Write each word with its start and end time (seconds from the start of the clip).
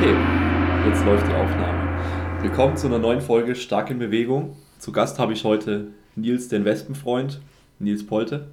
Okay, 0.00 0.14
jetzt 0.86 1.04
läuft 1.04 1.26
die 1.26 1.34
Aufnahme. 1.34 1.98
Willkommen 2.40 2.76
zu 2.76 2.86
einer 2.86 3.00
neuen 3.00 3.20
Folge 3.20 3.56
Stark 3.56 3.90
in 3.90 3.98
Bewegung. 3.98 4.54
Zu 4.78 4.92
Gast 4.92 5.18
habe 5.18 5.32
ich 5.32 5.42
heute 5.42 5.88
Nils, 6.14 6.46
den 6.46 6.64
Wespenfreund, 6.64 7.40
Nils 7.80 8.06
Polte, 8.06 8.46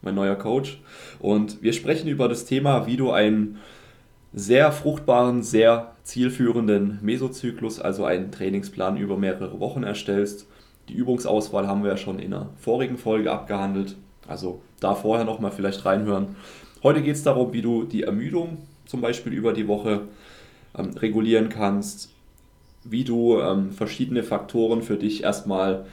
mein 0.00 0.14
neuer 0.14 0.36
Coach. 0.36 0.80
Und 1.18 1.60
wir 1.60 1.72
sprechen 1.72 2.06
über 2.06 2.28
das 2.28 2.44
Thema, 2.44 2.86
wie 2.86 2.96
du 2.96 3.10
einen 3.10 3.58
sehr 4.32 4.70
fruchtbaren, 4.70 5.42
sehr 5.42 5.90
zielführenden 6.04 7.00
Mesozyklus, 7.02 7.80
also 7.80 8.04
einen 8.04 8.30
Trainingsplan 8.30 8.96
über 8.96 9.16
mehrere 9.16 9.58
Wochen 9.58 9.82
erstellst. 9.82 10.46
Die 10.88 10.94
Übungsauswahl 10.94 11.66
haben 11.66 11.82
wir 11.82 11.90
ja 11.90 11.96
schon 11.96 12.20
in 12.20 12.30
der 12.30 12.50
vorigen 12.58 12.96
Folge 12.96 13.32
abgehandelt. 13.32 13.96
Also 14.28 14.62
da 14.78 14.94
vorher 14.94 15.24
nochmal 15.24 15.50
vielleicht 15.50 15.84
reinhören. 15.84 16.36
Heute 16.84 17.02
geht 17.02 17.16
es 17.16 17.24
darum, 17.24 17.52
wie 17.52 17.62
du 17.62 17.82
die 17.82 18.04
Ermüdung 18.04 18.58
zum 18.86 19.00
Beispiel 19.00 19.32
über 19.32 19.52
die 19.52 19.66
Woche 19.66 20.02
ähm, 20.76 20.90
regulieren 20.96 21.48
kannst, 21.48 22.10
wie 22.84 23.04
du 23.04 23.40
ähm, 23.40 23.72
verschiedene 23.72 24.22
Faktoren 24.22 24.82
für 24.82 24.96
dich 24.96 25.22
erstmal 25.22 25.86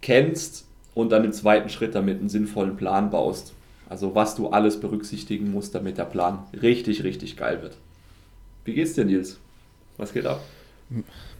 kennst 0.00 0.66
und 0.94 1.10
dann 1.10 1.24
im 1.24 1.32
zweiten 1.32 1.68
Schritt 1.68 1.94
damit 1.94 2.20
einen 2.20 2.28
sinnvollen 2.28 2.76
Plan 2.76 3.10
baust. 3.10 3.54
Also 3.88 4.14
was 4.14 4.34
du 4.34 4.48
alles 4.48 4.80
berücksichtigen 4.80 5.50
musst, 5.50 5.74
damit 5.74 5.98
der 5.98 6.04
Plan 6.04 6.44
richtig, 6.60 7.04
richtig 7.04 7.36
geil 7.36 7.62
wird. 7.62 7.76
Wie 8.64 8.74
geht's 8.74 8.94
dir, 8.94 9.04
Nils? 9.04 9.38
Was 9.96 10.12
geht 10.12 10.26
ab? 10.26 10.40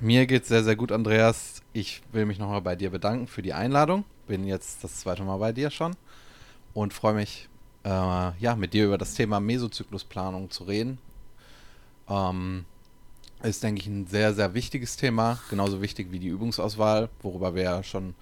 Mir 0.00 0.26
geht's 0.26 0.48
sehr, 0.48 0.64
sehr 0.64 0.76
gut, 0.76 0.92
Andreas. 0.92 1.62
Ich 1.72 2.02
will 2.12 2.26
mich 2.26 2.38
nochmal 2.38 2.62
bei 2.62 2.76
dir 2.76 2.90
bedanken 2.90 3.26
für 3.26 3.42
die 3.42 3.52
Einladung. 3.52 4.04
Bin 4.26 4.46
jetzt 4.46 4.82
das 4.82 5.00
zweite 5.00 5.22
Mal 5.22 5.36
bei 5.36 5.52
dir 5.52 5.70
schon 5.70 5.94
und 6.74 6.92
freue 6.92 7.14
mich, 7.14 7.48
äh, 7.84 7.88
ja, 7.88 8.56
mit 8.56 8.72
dir 8.72 8.86
über 8.86 8.98
das 8.98 9.14
Thema 9.14 9.40
Mesozyklusplanung 9.40 10.50
zu 10.50 10.64
reden. 10.64 10.98
Ähm, 12.08 12.64
ist, 13.42 13.62
denke 13.62 13.80
ich, 13.80 13.86
ein 13.86 14.06
sehr, 14.06 14.34
sehr 14.34 14.54
wichtiges 14.54 14.96
Thema. 14.96 15.38
Genauso 15.50 15.82
wichtig 15.82 16.08
wie 16.10 16.18
die 16.18 16.28
Übungsauswahl, 16.28 17.08
worüber 17.22 17.54
wir 17.54 17.62
ja 17.62 17.82
schon 17.82 18.14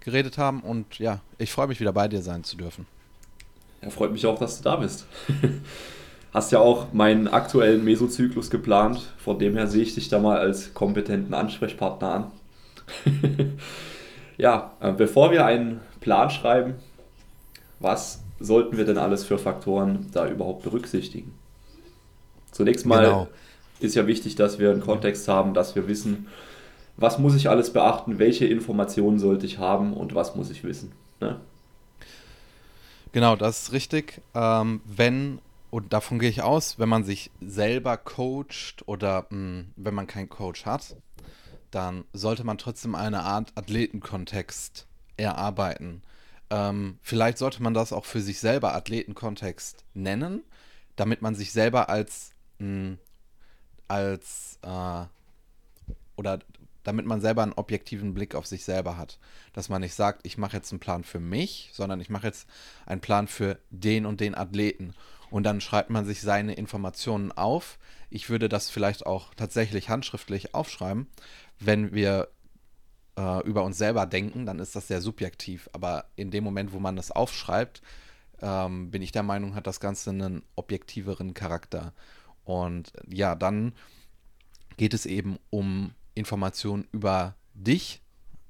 geredet 0.00 0.38
haben. 0.38 0.60
Und 0.60 0.98
ja, 0.98 1.20
ich 1.38 1.52
freue 1.52 1.68
mich 1.68 1.80
wieder 1.80 1.92
bei 1.92 2.08
dir 2.08 2.22
sein 2.22 2.44
zu 2.44 2.56
dürfen. 2.56 2.86
Ja, 3.82 3.90
freut 3.90 4.12
mich 4.12 4.26
auch, 4.26 4.38
dass 4.38 4.58
du 4.58 4.64
da 4.64 4.76
bist. 4.76 5.06
Hast 6.32 6.52
ja 6.52 6.58
auch 6.58 6.92
meinen 6.92 7.28
aktuellen 7.28 7.84
Mesozyklus 7.84 8.50
geplant. 8.50 9.12
Von 9.18 9.38
dem 9.38 9.56
her 9.56 9.66
sehe 9.66 9.82
ich 9.82 9.94
dich 9.94 10.08
da 10.08 10.18
mal 10.18 10.38
als 10.38 10.74
kompetenten 10.74 11.34
Ansprechpartner 11.34 12.12
an. 12.12 12.30
ja, 14.36 14.72
äh, 14.80 14.92
bevor 14.92 15.30
wir 15.30 15.46
einen 15.46 15.80
Plan 16.00 16.30
schreiben, 16.30 16.74
was 17.80 18.22
sollten 18.38 18.76
wir 18.76 18.84
denn 18.84 18.98
alles 18.98 19.24
für 19.24 19.38
Faktoren 19.38 20.10
da 20.12 20.28
überhaupt 20.28 20.62
berücksichtigen? 20.62 21.32
Zunächst 22.50 22.86
mal 22.86 23.04
genau. 23.04 23.28
ist 23.80 23.94
ja 23.94 24.06
wichtig, 24.06 24.34
dass 24.36 24.58
wir 24.58 24.70
einen 24.70 24.80
Kontext 24.80 25.28
haben, 25.28 25.54
dass 25.54 25.74
wir 25.74 25.88
wissen, 25.88 26.26
was 26.96 27.18
muss 27.18 27.34
ich 27.34 27.50
alles 27.50 27.72
beachten, 27.72 28.18
welche 28.18 28.46
Informationen 28.46 29.18
sollte 29.18 29.46
ich 29.46 29.58
haben 29.58 29.92
und 29.92 30.14
was 30.14 30.34
muss 30.34 30.50
ich 30.50 30.64
wissen. 30.64 30.92
Ne? 31.20 31.40
Genau, 33.12 33.36
das 33.36 33.64
ist 33.64 33.72
richtig. 33.72 34.20
Ähm, 34.34 34.80
wenn, 34.84 35.40
und 35.70 35.92
davon 35.92 36.18
gehe 36.18 36.30
ich 36.30 36.42
aus, 36.42 36.78
wenn 36.78 36.88
man 36.88 37.04
sich 37.04 37.30
selber 37.40 37.96
coacht 37.96 38.82
oder 38.86 39.26
mh, 39.30 39.30
hm, 39.30 39.66
wenn 39.76 39.94
man 39.94 40.06
keinen 40.06 40.28
Coach 40.28 40.64
hat, 40.64 40.96
dann 41.70 42.04
sollte 42.12 42.44
man 42.44 42.58
trotzdem 42.58 42.94
eine 42.94 43.22
Art 43.22 43.52
Athletenkontext 43.54 44.86
erarbeiten. 45.16 46.02
Ähm, 46.50 46.98
vielleicht 47.02 47.38
sollte 47.38 47.62
man 47.62 47.74
das 47.74 47.92
auch 47.92 48.04
für 48.04 48.20
sich 48.20 48.38
selber 48.38 48.74
Athletenkontext 48.74 49.84
nennen, 49.94 50.42
damit 50.94 51.22
man 51.22 51.34
sich 51.34 51.52
selber 51.52 51.88
als, 51.88 52.30
mh, 52.58 52.96
als 53.88 54.58
äh, 54.62 55.04
oder 56.16 56.38
damit 56.82 57.04
man 57.04 57.20
selber 57.20 57.42
einen 57.42 57.52
objektiven 57.52 58.14
Blick 58.14 58.34
auf 58.34 58.46
sich 58.46 58.64
selber 58.64 58.96
hat. 58.96 59.18
Dass 59.52 59.68
man 59.68 59.80
nicht 59.80 59.94
sagt, 59.94 60.24
ich 60.24 60.38
mache 60.38 60.56
jetzt 60.56 60.70
einen 60.70 60.80
Plan 60.80 61.02
für 61.02 61.18
mich, 61.18 61.70
sondern 61.72 62.00
ich 62.00 62.10
mache 62.10 62.28
jetzt 62.28 62.48
einen 62.86 63.00
Plan 63.00 63.26
für 63.26 63.58
den 63.70 64.06
und 64.06 64.20
den 64.20 64.36
Athleten. 64.36 64.94
Und 65.30 65.42
dann 65.42 65.60
schreibt 65.60 65.90
man 65.90 66.06
sich 66.06 66.20
seine 66.20 66.54
Informationen 66.54 67.32
auf. 67.32 67.78
Ich 68.08 68.30
würde 68.30 68.48
das 68.48 68.70
vielleicht 68.70 69.04
auch 69.04 69.34
tatsächlich 69.34 69.88
handschriftlich 69.88 70.54
aufschreiben. 70.54 71.08
Wenn 71.58 71.92
wir 71.92 72.28
äh, 73.18 73.42
über 73.44 73.64
uns 73.64 73.78
selber 73.78 74.06
denken, 74.06 74.46
dann 74.46 74.60
ist 74.60 74.76
das 74.76 74.86
sehr 74.86 75.00
subjektiv. 75.00 75.68
Aber 75.72 76.04
in 76.14 76.30
dem 76.30 76.44
Moment, 76.44 76.72
wo 76.72 76.78
man 76.78 76.94
das 76.94 77.10
aufschreibt, 77.10 77.82
ähm, 78.40 78.92
bin 78.92 79.02
ich 79.02 79.10
der 79.10 79.24
Meinung, 79.24 79.56
hat 79.56 79.66
das 79.66 79.80
Ganze 79.80 80.10
einen 80.10 80.42
objektiveren 80.54 81.34
Charakter. 81.34 81.92
Und 82.46 82.92
ja, 83.06 83.34
dann 83.34 83.74
geht 84.78 84.94
es 84.94 85.04
eben 85.04 85.38
um 85.50 85.92
Informationen 86.14 86.88
über 86.92 87.34
dich, 87.52 88.00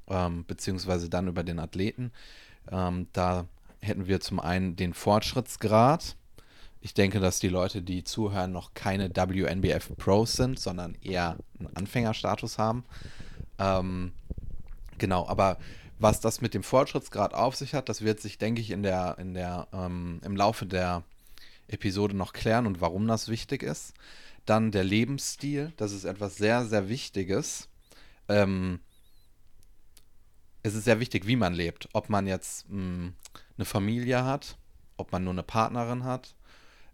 ähm, 0.07 0.45
beziehungsweise 0.47 1.11
dann 1.11 1.27
über 1.27 1.43
den 1.43 1.59
Athleten. 1.59 2.13
Ähm, 2.71 3.09
da 3.13 3.47
hätten 3.81 4.07
wir 4.07 4.21
zum 4.21 4.39
einen 4.39 4.77
den 4.77 4.95
Fortschrittsgrad. 4.95 6.15
Ich 6.81 6.95
denke, 6.95 7.19
dass 7.19 7.41
die 7.41 7.49
Leute, 7.49 7.83
die 7.83 8.05
zuhören, 8.05 8.53
noch 8.53 8.75
keine 8.75 9.11
WNBF 9.11 9.97
Pros 9.97 10.35
sind, 10.35 10.61
sondern 10.61 10.95
eher 11.03 11.37
einen 11.59 11.75
Anfängerstatus 11.75 12.59
haben. 12.59 12.85
Ähm, 13.59 14.13
Genau, 14.99 15.27
aber 15.27 15.59
was 15.99 16.21
das 16.21 16.41
mit 16.41 16.55
dem 16.55 16.63
Fortschrittsgrad 16.63 17.35
auf 17.35 17.57
sich 17.57 17.75
hat, 17.75 17.89
das 17.89 18.03
wird 18.03 18.21
sich, 18.21 18.39
denke 18.39 18.61
ich, 18.61 18.71
in 18.71 18.83
der, 18.83 19.17
in 19.19 19.35
der, 19.35 19.69
ähm, 19.73 20.21
im 20.25 20.37
Laufe 20.37 20.67
der 20.67 21.03
Episode 21.69 22.17
noch 22.17 22.33
klären 22.33 22.67
und 22.67 22.81
warum 22.81 23.07
das 23.07 23.29
wichtig 23.29 23.63
ist. 23.63 23.95
Dann 24.45 24.71
der 24.71 24.85
Lebensstil, 24.85 25.73
das 25.77 25.93
ist 25.93 26.05
etwas 26.05 26.37
sehr, 26.37 26.65
sehr 26.67 26.89
Wichtiges. 26.89 27.69
Ähm, 28.29 28.81
es 30.63 30.75
ist 30.75 30.85
sehr 30.85 31.01
wichtig, 31.01 31.27
wie 31.27 31.37
man 31.37 31.55
lebt. 31.55 31.89
Ob 31.93 32.09
man 32.09 32.27
jetzt 32.27 32.69
mh, 32.69 32.77
hm, 32.77 33.15
eine 33.57 33.65
Familie 33.65 34.25
hat, 34.25 34.59
ob 34.97 35.13
man 35.13 35.25
nur 35.25 35.33
eine 35.33 35.43
Partnerin 35.43 36.05
hat, 36.05 36.35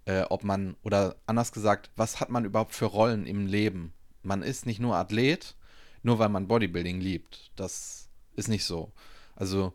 äh, 0.05 0.23
ob 0.23 0.45
man, 0.45 0.77
oder 0.83 1.17
anders 1.27 1.53
gesagt, 1.53 1.91
was 1.97 2.21
hat 2.21 2.31
man 2.31 2.45
überhaupt 2.45 2.75
für 2.75 2.87
Rollen 2.87 3.27
im 3.27 3.47
Leben? 3.47 3.93
Man 4.23 4.43
ist 4.43 4.67
nicht 4.67 4.81
nur 4.81 4.97
Athlet, 4.97 5.57
nur 6.03 6.19
weil 6.19 6.29
man 6.29 6.49
Bodybuilding 6.49 7.01
liebt. 7.01 7.53
Das 7.57 8.09
ist 8.35 8.49
nicht 8.49 8.65
so. 8.65 8.93
Also 9.37 9.73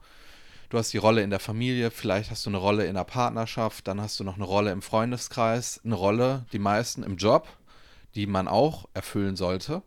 du 0.70 0.78
hast 0.78 0.94
die 0.94 0.98
Rolle 0.98 1.22
in 1.22 1.30
der 1.30 1.40
Familie, 1.40 1.92
vielleicht 1.92 2.32
hast 2.32 2.46
du 2.46 2.50
eine 2.50 2.58
Rolle 2.58 2.86
in 2.86 2.96
der 2.96 3.04
Partnerschaft, 3.04 3.88
dann 3.88 4.02
hast 4.02 4.20
du 4.20 4.24
noch 4.24 4.36
eine 4.36 4.46
Rolle 4.46 4.72
im 4.72 4.82
Freundeskreis, 4.82 5.82
eine 5.84 5.96
Rolle, 5.96 6.46
die 6.52 6.60
meisten 6.60 7.04
im 7.04 7.18
Job, 7.18 7.48
die 8.16 8.28
man 8.28 8.48
auch 8.48 8.88
erfüllen 8.94 9.36
sollte. 9.36 9.84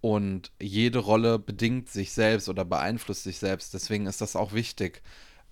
Und 0.00 0.50
jede 0.60 0.98
Rolle 0.98 1.38
bedingt 1.38 1.88
sich 1.88 2.12
selbst 2.12 2.48
oder 2.48 2.64
beeinflusst 2.64 3.22
sich 3.22 3.38
selbst. 3.38 3.72
Deswegen 3.72 4.06
ist 4.06 4.20
das 4.20 4.34
auch 4.34 4.52
wichtig. 4.52 5.00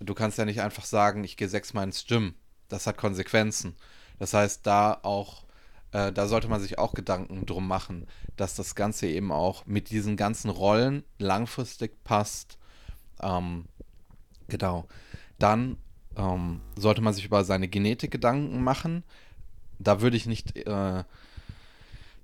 Du 0.01 0.15
kannst 0.15 0.39
ja 0.39 0.45
nicht 0.45 0.61
einfach 0.61 0.85
sagen, 0.85 1.23
ich 1.23 1.37
gehe 1.37 1.49
sechsmal 1.49 1.85
ins 1.85 2.05
Gym. 2.07 2.35
Das 2.69 2.87
hat 2.87 2.97
Konsequenzen. 2.97 3.77
Das 4.19 4.35
heißt, 4.35 4.67
da 4.67 4.99
auch 5.03 5.45
äh, 5.93 6.13
da 6.13 6.27
sollte 6.29 6.49
man 6.49 6.61
sich 6.61 6.79
auch 6.79 6.95
Gedanken 6.95 7.47
drum 7.47 7.67
machen, 7.67 8.07
dass 8.37 8.55
das 8.55 8.75
Ganze 8.75 9.07
eben 9.07 9.33
auch 9.33 9.67
mit 9.67 9.91
diesen 9.91 10.17
ganzen 10.17 10.51
Rollen 10.51 11.05
langfristig 11.19 12.03
passt. 12.05 12.59
Ähm, 13.21 13.67
genau. 14.51 14.87
Dann 15.39 15.79
ähm, 16.17 16.61
sollte 16.77 17.01
man 17.01 17.15
sich 17.15 17.25
über 17.25 17.45
seine 17.45 17.69
Genetik 17.69 18.11
Gedanken 18.11 18.63
machen. 18.63 19.05
Da 19.79 20.03
würde 20.03 20.17
ich 20.17 20.27
nicht 20.27 20.57
äh, 20.57 21.05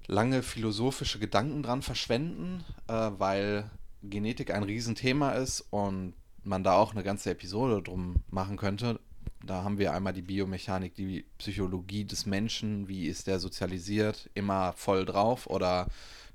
lange 0.06 0.42
philosophische 0.42 1.18
Gedanken 1.18 1.62
dran 1.62 1.82
verschwenden, 1.82 2.64
äh, 2.88 2.92
weil 2.92 3.70
Genetik 4.02 4.52
ein 4.52 4.62
Riesenthema 4.62 5.32
ist 5.32 5.62
und 5.70 6.14
man 6.44 6.62
da 6.62 6.74
auch 6.74 6.92
eine 6.92 7.02
ganze 7.02 7.30
Episode 7.30 7.82
drum 7.82 8.16
machen 8.30 8.56
könnte. 8.56 9.00
Da 9.44 9.62
haben 9.64 9.78
wir 9.78 9.92
einmal 9.92 10.12
die 10.12 10.22
Biomechanik, 10.22 10.94
die 10.94 11.24
Psychologie 11.38 12.04
des 12.04 12.26
Menschen, 12.26 12.88
wie 12.88 13.06
ist 13.06 13.26
der 13.26 13.38
sozialisiert, 13.38 14.30
immer 14.34 14.72
voll 14.72 15.04
drauf 15.04 15.46
oder 15.46 15.86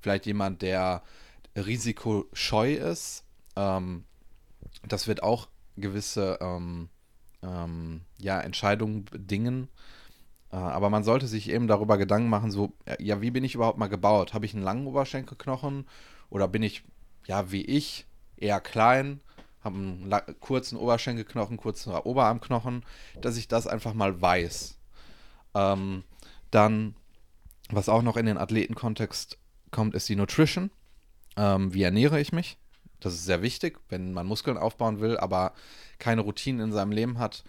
vielleicht 0.01 0.25
jemand, 0.25 0.61
der 0.61 1.03
risikoscheu 1.55 2.73
ist. 2.73 3.23
Ähm, 3.55 4.05
das 4.87 5.07
wird 5.07 5.23
auch 5.23 5.47
gewisse 5.77 6.37
ähm, 6.41 6.89
ähm, 7.43 8.01
ja, 8.17 8.39
Entscheidungen 8.39 9.05
bedingen. 9.05 9.67
Äh, 10.51 10.57
aber 10.57 10.89
man 10.89 11.03
sollte 11.03 11.27
sich 11.27 11.49
eben 11.49 11.67
darüber 11.67 11.97
Gedanken 11.97 12.29
machen, 12.29 12.51
so, 12.51 12.73
ja, 12.99 13.21
wie 13.21 13.31
bin 13.31 13.43
ich 13.43 13.55
überhaupt 13.55 13.77
mal 13.77 13.87
gebaut? 13.87 14.33
Habe 14.33 14.45
ich 14.45 14.53
einen 14.53 14.63
langen 14.63 14.87
Oberschenkelknochen 14.87 15.87
oder 16.29 16.47
bin 16.47 16.63
ich, 16.63 16.83
ja, 17.25 17.51
wie 17.51 17.65
ich, 17.65 18.05
eher 18.37 18.59
klein? 18.59 19.21
habe 19.63 19.75
einen 19.75 20.39
kurzen 20.39 20.77
Oberschenkelknochen, 20.77 21.57
kurzen 21.57 21.93
Oberarmknochen, 21.93 22.83
dass 23.21 23.37
ich 23.37 23.47
das 23.47 23.67
einfach 23.67 23.93
mal 23.93 24.21
weiß. 24.21 24.77
Ähm, 25.53 26.03
dann, 26.49 26.95
was 27.69 27.89
auch 27.89 28.01
noch 28.01 28.17
in 28.17 28.25
den 28.25 28.37
Athletenkontext 28.37 29.37
kommt, 29.69 29.93
ist 29.93 30.09
die 30.09 30.15
Nutrition. 30.15 30.71
Ähm, 31.37 31.73
wie 31.73 31.83
ernähre 31.83 32.19
ich 32.19 32.33
mich? 32.33 32.57
Das 33.01 33.13
ist 33.13 33.25
sehr 33.25 33.41
wichtig, 33.41 33.79
wenn 33.89 34.13
man 34.13 34.25
Muskeln 34.25 34.57
aufbauen 34.57 35.01
will, 35.01 35.17
aber 35.17 35.53
keine 35.99 36.21
Routinen 36.21 36.67
in 36.67 36.71
seinem 36.71 36.91
Leben 36.91 37.19
hat. 37.19 37.43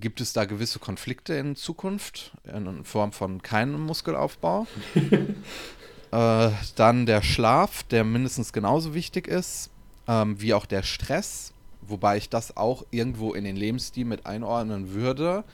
Gibt 0.00 0.20
es 0.20 0.32
da 0.32 0.46
gewisse 0.46 0.78
Konflikte 0.78 1.34
in 1.34 1.54
Zukunft 1.54 2.32
in 2.44 2.84
Form 2.84 3.12
von 3.12 3.42
keinem 3.42 3.82
Muskelaufbau? 3.82 4.66
äh, 6.12 6.50
dann 6.74 7.06
der 7.06 7.22
Schlaf, 7.22 7.82
der 7.84 8.02
mindestens 8.02 8.52
genauso 8.52 8.94
wichtig 8.94 9.28
ist, 9.28 9.70
ähm, 10.08 10.40
wie 10.40 10.54
auch 10.54 10.66
der 10.66 10.82
Stress, 10.82 11.52
wobei 11.82 12.16
ich 12.16 12.30
das 12.30 12.56
auch 12.56 12.84
irgendwo 12.90 13.34
in 13.34 13.44
den 13.44 13.56
Lebensstil 13.56 14.06
mit 14.06 14.24
einordnen 14.24 14.92
würde. 14.94 15.44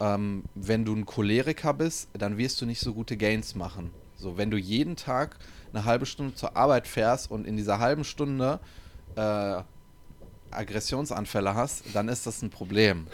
Ähm, 0.00 0.44
wenn 0.54 0.84
du 0.84 0.94
ein 0.94 1.06
Choleriker 1.06 1.72
bist, 1.72 2.08
dann 2.12 2.36
wirst 2.36 2.60
du 2.60 2.66
nicht 2.66 2.80
so 2.80 2.92
gute 2.92 3.16
Gains 3.16 3.54
machen. 3.54 3.90
So, 4.16 4.36
wenn 4.36 4.50
du 4.50 4.58
jeden 4.58 4.96
Tag 4.96 5.38
eine 5.72 5.84
halbe 5.84 6.06
Stunde 6.06 6.34
zur 6.34 6.56
Arbeit 6.56 6.86
fährst 6.86 7.30
und 7.30 7.46
in 7.46 7.56
dieser 7.56 7.78
halben 7.78 8.04
Stunde 8.04 8.60
äh, 9.16 9.62
Aggressionsanfälle 10.50 11.54
hast, 11.54 11.84
dann 11.94 12.08
ist 12.08 12.26
das 12.26 12.42
ein 12.42 12.50
Problem. 12.50 13.06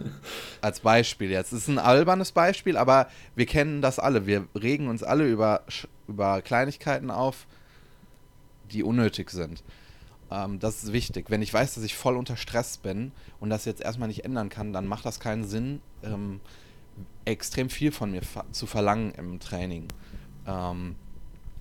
Als 0.60 0.80
Beispiel 0.80 1.30
jetzt. 1.30 1.52
Es 1.52 1.62
ist 1.62 1.68
ein 1.68 1.78
albernes 1.78 2.32
Beispiel, 2.32 2.76
aber 2.76 3.08
wir 3.34 3.46
kennen 3.46 3.82
das 3.82 3.98
alle. 3.98 4.26
Wir 4.26 4.46
regen 4.54 4.88
uns 4.88 5.02
alle 5.02 5.28
über, 5.28 5.62
über 6.06 6.40
Kleinigkeiten 6.42 7.10
auf, 7.10 7.46
die 8.72 8.82
unnötig 8.82 9.30
sind. 9.30 9.62
Ähm, 10.30 10.58
das 10.58 10.82
ist 10.84 10.92
wichtig. 10.92 11.26
Wenn 11.30 11.42
ich 11.42 11.52
weiß, 11.52 11.74
dass 11.74 11.84
ich 11.84 11.94
voll 11.94 12.16
unter 12.16 12.36
Stress 12.36 12.78
bin 12.78 13.12
und 13.40 13.50
das 13.50 13.64
jetzt 13.64 13.80
erstmal 13.80 14.08
nicht 14.08 14.24
ändern 14.24 14.48
kann, 14.48 14.72
dann 14.72 14.86
macht 14.86 15.04
das 15.04 15.20
keinen 15.20 15.44
Sinn, 15.44 15.80
ähm, 16.02 16.40
extrem 17.24 17.70
viel 17.70 17.92
von 17.92 18.10
mir 18.10 18.22
zu 18.50 18.66
verlangen 18.66 19.12
im 19.12 19.40
Training. 19.40 19.88
Ähm, 20.46 20.96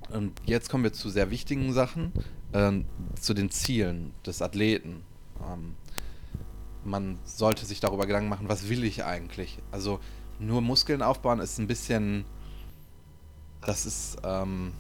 und 0.10 0.34
jetzt 0.46 0.70
kommen 0.70 0.84
wir 0.84 0.94
zu 0.94 1.10
sehr 1.10 1.32
wichtigen 1.32 1.74
Sachen, 1.74 2.12
äh, 2.54 2.72
zu 3.20 3.34
den 3.34 3.52
Zielen 3.52 4.14
des 4.26 4.42
Athleten. 4.42 5.04
Ähm, 5.42 5.76
man 6.84 7.20
sollte 7.26 7.66
sich 7.66 7.80
darüber 7.80 8.06
Gedanken 8.06 8.30
machen, 8.30 8.50
was 8.50 8.70
will 8.70 8.84
ich 8.84 9.04
eigentlich? 9.04 9.60
Also 9.72 10.00
nur 10.40 10.62
Muskeln 10.62 11.02
aufbauen 11.02 11.40
ist 11.40 11.58
ein 11.60 11.68
bisschen, 11.68 12.26
das 13.66 13.86
ist, 13.86 14.18
ähm, 14.24 14.72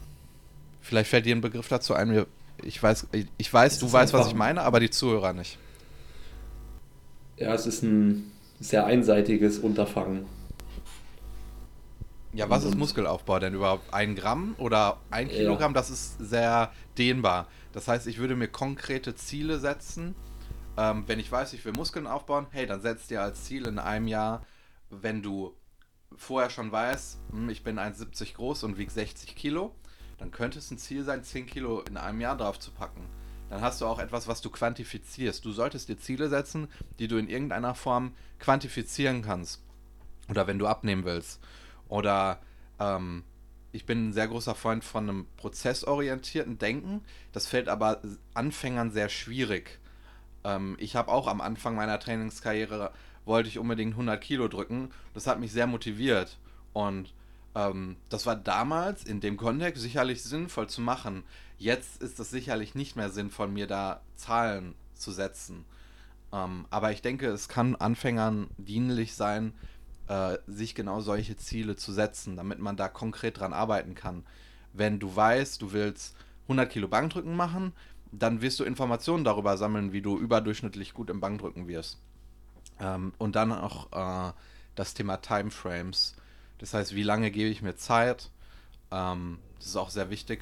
vielleicht 0.81 1.09
fällt 1.09 1.25
dir 1.25 1.35
ein 1.35 1.41
Begriff 1.41 1.67
dazu 1.67 1.93
ein. 1.93 2.25
Ich 2.63 2.81
weiß, 2.81 3.07
ich 3.37 3.53
weiß, 3.53 3.79
du 3.79 3.91
weißt, 3.91 4.13
was 4.13 4.27
ich 4.27 4.35
meine, 4.35 4.61
aber 4.61 4.79
die 4.79 4.89
Zuhörer 4.89 5.33
nicht. 5.33 5.57
Ja, 7.37 7.53
es 7.53 7.67
ist 7.67 7.83
ein 7.83 8.31
sehr 8.59 8.85
einseitiges 8.85 9.59
Unterfangen. 9.59 10.25
Ja, 12.37 12.51
was 12.51 12.65
ist 12.65 12.75
Muskelaufbau 12.75 13.39
denn 13.39 13.55
überhaupt? 13.55 13.91
Ein 13.91 14.15
Gramm 14.15 14.53
oder 14.59 14.99
ein 15.09 15.27
Kilogramm? 15.27 15.71
Ja. 15.71 15.81
Das 15.81 15.89
ist 15.89 16.19
sehr 16.19 16.71
dehnbar. 16.95 17.47
Das 17.71 17.87
heißt, 17.87 18.05
ich 18.05 18.19
würde 18.19 18.35
mir 18.35 18.47
konkrete 18.47 19.15
Ziele 19.15 19.57
setzen. 19.57 20.13
Ähm, 20.77 21.05
wenn 21.07 21.17
ich 21.17 21.31
weiß, 21.31 21.53
ich 21.53 21.65
will 21.65 21.73
Muskeln 21.73 22.05
aufbauen, 22.05 22.45
hey, 22.51 22.67
dann 22.67 22.79
setz 22.79 23.07
dir 23.07 23.23
als 23.23 23.45
Ziel 23.45 23.65
in 23.65 23.79
einem 23.79 24.07
Jahr, 24.07 24.45
wenn 24.91 25.23
du 25.23 25.55
vorher 26.15 26.51
schon 26.51 26.71
weißt, 26.71 27.17
hm, 27.31 27.49
ich 27.49 27.63
bin 27.63 27.79
1,70 27.79 28.35
groß 28.35 28.65
und 28.65 28.77
wiege 28.77 28.91
60 28.91 29.35
Kilo, 29.35 29.73
dann 30.19 30.29
könnte 30.29 30.59
es 30.59 30.69
ein 30.69 30.77
Ziel 30.77 31.03
sein, 31.03 31.23
10 31.23 31.47
Kilo 31.47 31.81
in 31.89 31.97
einem 31.97 32.21
Jahr 32.21 32.37
drauf 32.37 32.59
zu 32.59 32.69
packen. 32.69 33.09
Dann 33.49 33.61
hast 33.61 33.81
du 33.81 33.87
auch 33.87 33.97
etwas, 33.97 34.27
was 34.27 34.41
du 34.41 34.51
quantifizierst. 34.51 35.43
Du 35.43 35.51
solltest 35.53 35.89
dir 35.89 35.97
Ziele 35.97 36.29
setzen, 36.29 36.67
die 36.99 37.07
du 37.07 37.17
in 37.17 37.29
irgendeiner 37.29 37.73
Form 37.73 38.13
quantifizieren 38.37 39.23
kannst. 39.23 39.63
Oder 40.29 40.45
wenn 40.45 40.59
du 40.59 40.67
abnehmen 40.67 41.03
willst. 41.03 41.39
Oder 41.89 42.39
ähm, 42.79 43.23
ich 43.71 43.85
bin 43.85 44.09
ein 44.09 44.13
sehr 44.13 44.27
großer 44.27 44.55
Freund 44.55 44.83
von 44.83 45.09
einem 45.09 45.27
prozessorientierten 45.37 46.57
Denken. 46.57 47.01
Das 47.31 47.47
fällt 47.47 47.69
aber 47.69 48.01
Anfängern 48.33 48.91
sehr 48.91 49.09
schwierig. 49.09 49.79
Ähm, 50.43 50.75
ich 50.79 50.95
habe 50.95 51.11
auch 51.11 51.27
am 51.27 51.41
Anfang 51.41 51.75
meiner 51.75 51.99
Trainingskarriere 51.99 52.91
wollte 53.25 53.49
ich 53.49 53.59
unbedingt 53.59 53.93
100 53.93 54.21
Kilo 54.21 54.47
drücken. 54.47 54.89
Das 55.13 55.27
hat 55.27 55.39
mich 55.39 55.51
sehr 55.51 55.67
motiviert. 55.67 56.39
Und 56.73 57.13
ähm, 57.55 57.97
das 58.09 58.25
war 58.25 58.35
damals 58.35 59.03
in 59.03 59.19
dem 59.19 59.37
Kontext 59.37 59.83
sicherlich 59.83 60.23
sinnvoll 60.23 60.67
zu 60.67 60.81
machen. 60.81 61.23
Jetzt 61.57 62.01
ist 62.01 62.19
es 62.19 62.29
sicherlich 62.29 62.73
nicht 62.73 62.95
mehr 62.95 63.09
sinnvoll, 63.09 63.49
mir 63.49 63.67
da 63.67 64.01
Zahlen 64.15 64.75
zu 64.93 65.11
setzen. 65.11 65.65
Ähm, 66.31 66.65
aber 66.69 66.91
ich 66.91 67.01
denke, 67.01 67.27
es 67.27 67.49
kann 67.49 67.75
Anfängern 67.75 68.47
dienlich 68.57 69.15
sein, 69.15 69.53
äh, 70.07 70.37
sich 70.47 70.75
genau 70.75 71.01
solche 71.01 71.37
Ziele 71.37 71.75
zu 71.75 71.91
setzen, 71.91 72.35
damit 72.35 72.59
man 72.59 72.77
da 72.77 72.87
konkret 72.87 73.39
dran 73.39 73.53
arbeiten 73.53 73.95
kann. 73.95 74.23
Wenn 74.73 74.99
du 74.99 75.15
weißt, 75.15 75.61
du 75.61 75.71
willst 75.71 76.15
100 76.43 76.69
Kilo 76.69 76.87
Bankdrücken 76.87 77.35
machen, 77.35 77.73
dann 78.11 78.41
wirst 78.41 78.59
du 78.59 78.63
Informationen 78.63 79.23
darüber 79.23 79.57
sammeln, 79.57 79.91
wie 79.91 80.01
du 80.01 80.17
überdurchschnittlich 80.17 80.93
gut 80.93 81.09
im 81.09 81.19
Bankdrücken 81.19 81.67
wirst. 81.67 81.99
Ähm, 82.79 83.13
und 83.17 83.35
dann 83.35 83.51
auch 83.51 83.91
äh, 83.91 84.33
das 84.75 84.93
Thema 84.93 85.17
Timeframes. 85.17 86.15
Das 86.59 86.73
heißt, 86.73 86.95
wie 86.95 87.03
lange 87.03 87.31
gebe 87.31 87.49
ich 87.49 87.61
mir 87.61 87.75
Zeit? 87.75 88.31
Ähm, 88.91 89.39
das 89.57 89.67
ist 89.67 89.75
auch 89.75 89.89
sehr 89.89 90.09
wichtig. 90.09 90.41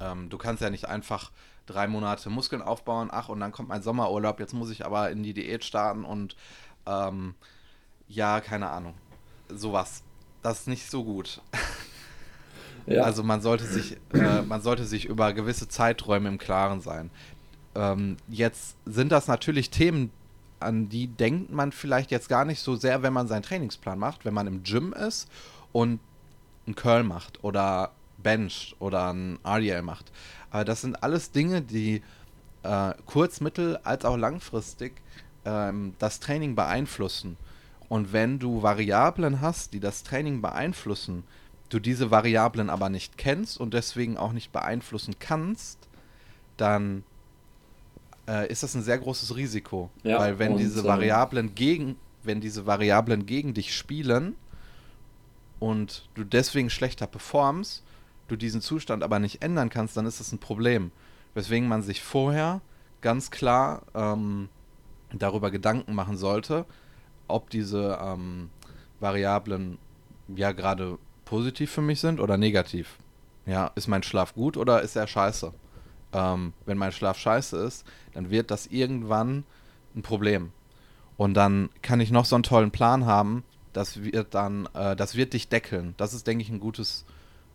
Ähm, 0.00 0.30
du 0.30 0.38
kannst 0.38 0.62
ja 0.62 0.70
nicht 0.70 0.86
einfach 0.86 1.32
drei 1.66 1.86
Monate 1.86 2.30
Muskeln 2.30 2.62
aufbauen, 2.62 3.08
ach, 3.10 3.28
und 3.28 3.40
dann 3.40 3.52
kommt 3.52 3.68
mein 3.68 3.82
Sommerurlaub, 3.82 4.40
jetzt 4.40 4.54
muss 4.54 4.70
ich 4.70 4.84
aber 4.84 5.10
in 5.10 5.22
die 5.22 5.34
Diät 5.34 5.64
starten 5.64 6.04
und 6.04 6.36
ähm, 6.86 7.34
ja, 8.10 8.40
keine 8.40 8.68
Ahnung. 8.68 8.94
Sowas. 9.48 10.02
Das 10.42 10.60
ist 10.60 10.68
nicht 10.68 10.90
so 10.90 11.04
gut. 11.04 11.40
Ja. 12.86 13.02
Also 13.02 13.22
man 13.22 13.40
sollte 13.42 13.66
sich, 13.66 13.98
äh, 14.14 14.40
man 14.42 14.62
sollte 14.62 14.84
sich 14.84 15.04
über 15.04 15.32
gewisse 15.34 15.68
Zeiträume 15.68 16.28
im 16.28 16.38
Klaren 16.38 16.80
sein. 16.80 17.10
Ähm, 17.74 18.16
jetzt 18.26 18.74
sind 18.86 19.12
das 19.12 19.28
natürlich 19.28 19.70
Themen, 19.70 20.10
an 20.60 20.88
die 20.88 21.06
denkt 21.06 21.52
man 21.52 21.72
vielleicht 21.72 22.10
jetzt 22.10 22.28
gar 22.28 22.44
nicht 22.44 22.60
so 22.60 22.76
sehr, 22.76 23.02
wenn 23.02 23.12
man 23.12 23.28
seinen 23.28 23.42
Trainingsplan 23.42 23.98
macht, 23.98 24.24
wenn 24.24 24.34
man 24.34 24.46
im 24.46 24.62
Gym 24.64 24.92
ist 24.94 25.28
und 25.72 26.00
einen 26.66 26.74
Curl 26.74 27.04
macht 27.04 27.44
oder 27.44 27.92
bencht 28.16 28.74
oder 28.80 29.12
ein 29.12 29.38
RDL 29.44 29.82
macht. 29.82 30.10
Aber 30.50 30.64
das 30.64 30.80
sind 30.80 31.02
alles 31.02 31.30
Dinge, 31.30 31.60
die 31.62 32.02
äh, 32.62 32.94
kurz-, 33.06 33.40
mittel- 33.40 33.78
als 33.84 34.04
auch 34.04 34.16
langfristig 34.16 34.94
ähm, 35.44 35.94
das 35.98 36.18
Training 36.18 36.56
beeinflussen. 36.56 37.36
Und 37.90 38.12
wenn 38.12 38.38
du 38.38 38.62
Variablen 38.62 39.40
hast, 39.40 39.72
die 39.72 39.80
das 39.80 40.04
Training 40.04 40.40
beeinflussen, 40.40 41.24
du 41.70 41.80
diese 41.80 42.12
Variablen 42.12 42.70
aber 42.70 42.88
nicht 42.88 43.18
kennst 43.18 43.58
und 43.58 43.74
deswegen 43.74 44.16
auch 44.16 44.30
nicht 44.32 44.52
beeinflussen 44.52 45.16
kannst, 45.18 45.88
dann 46.56 47.02
äh, 48.28 48.46
ist 48.46 48.62
das 48.62 48.76
ein 48.76 48.84
sehr 48.84 48.96
großes 48.96 49.34
Risiko. 49.34 49.90
Ja, 50.04 50.20
Weil 50.20 50.38
wenn 50.38 50.56
diese 50.56 50.82
äh, 50.82 50.84
Variablen 50.84 51.56
gegen, 51.56 51.96
wenn 52.22 52.40
diese 52.40 52.64
Variablen 52.64 53.26
gegen 53.26 53.54
dich 53.54 53.74
spielen 53.74 54.36
und 55.58 56.08
du 56.14 56.22
deswegen 56.22 56.70
schlechter 56.70 57.08
performst, 57.08 57.82
du 58.28 58.36
diesen 58.36 58.60
Zustand 58.60 59.02
aber 59.02 59.18
nicht 59.18 59.42
ändern 59.42 59.68
kannst, 59.68 59.96
dann 59.96 60.06
ist 60.06 60.20
das 60.20 60.30
ein 60.30 60.38
Problem. 60.38 60.92
Weswegen 61.34 61.66
man 61.66 61.82
sich 61.82 62.02
vorher 62.02 62.60
ganz 63.00 63.32
klar 63.32 63.82
ähm, 63.96 64.48
darüber 65.12 65.50
Gedanken 65.50 65.96
machen 65.96 66.16
sollte, 66.16 66.66
ob 67.30 67.50
diese 67.50 67.98
ähm, 68.02 68.50
Variablen 69.00 69.78
ja 70.28 70.52
gerade 70.52 70.98
positiv 71.24 71.70
für 71.70 71.82
mich 71.82 72.00
sind 72.00 72.20
oder 72.20 72.36
negativ. 72.36 72.98
Ja, 73.46 73.70
ist 73.74 73.88
mein 73.88 74.02
Schlaf 74.02 74.34
gut 74.34 74.56
oder 74.56 74.82
ist 74.82 74.96
er 74.96 75.06
scheiße? 75.06 75.52
Ähm, 76.12 76.52
wenn 76.66 76.78
mein 76.78 76.92
Schlaf 76.92 77.18
scheiße 77.18 77.56
ist, 77.56 77.84
dann 78.14 78.30
wird 78.30 78.50
das 78.50 78.66
irgendwann 78.66 79.44
ein 79.94 80.02
Problem. 80.02 80.52
Und 81.16 81.34
dann 81.34 81.70
kann 81.82 82.00
ich 82.00 82.10
noch 82.10 82.24
so 82.24 82.34
einen 82.34 82.42
tollen 82.42 82.70
Plan 82.70 83.06
haben, 83.06 83.44
das 83.72 84.02
wird 84.02 84.34
dann, 84.34 84.68
äh, 84.74 84.96
das 84.96 85.14
wird 85.16 85.32
dich 85.32 85.48
deckeln. 85.48 85.94
Das 85.96 86.14
ist, 86.14 86.26
denke 86.26 86.42
ich, 86.42 86.50
ein 86.50 86.60
gutes 86.60 87.04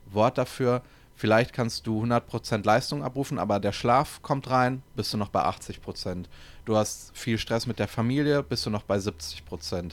Wort 0.05 0.37
dafür. 0.37 0.81
Vielleicht 1.15 1.53
kannst 1.53 1.87
du 1.87 2.03
100% 2.03 2.65
Leistung 2.65 3.01
abrufen, 3.01 3.39
aber 3.39 3.59
der 3.59 3.71
Schlaf 3.71 4.21
kommt 4.21 4.49
rein, 4.49 4.83
bist 4.95 5.13
du 5.13 5.17
noch 5.17 5.29
bei 5.29 5.45
80%. 5.45 6.25
Du 6.65 6.75
hast 6.75 7.17
viel 7.17 7.37
Stress 7.37 7.67
mit 7.67 7.79
der 7.79 7.87
Familie, 7.87 8.43
bist 8.43 8.65
du 8.65 8.69
noch 8.69 8.83
bei 8.83 8.97
70%. 8.97 9.91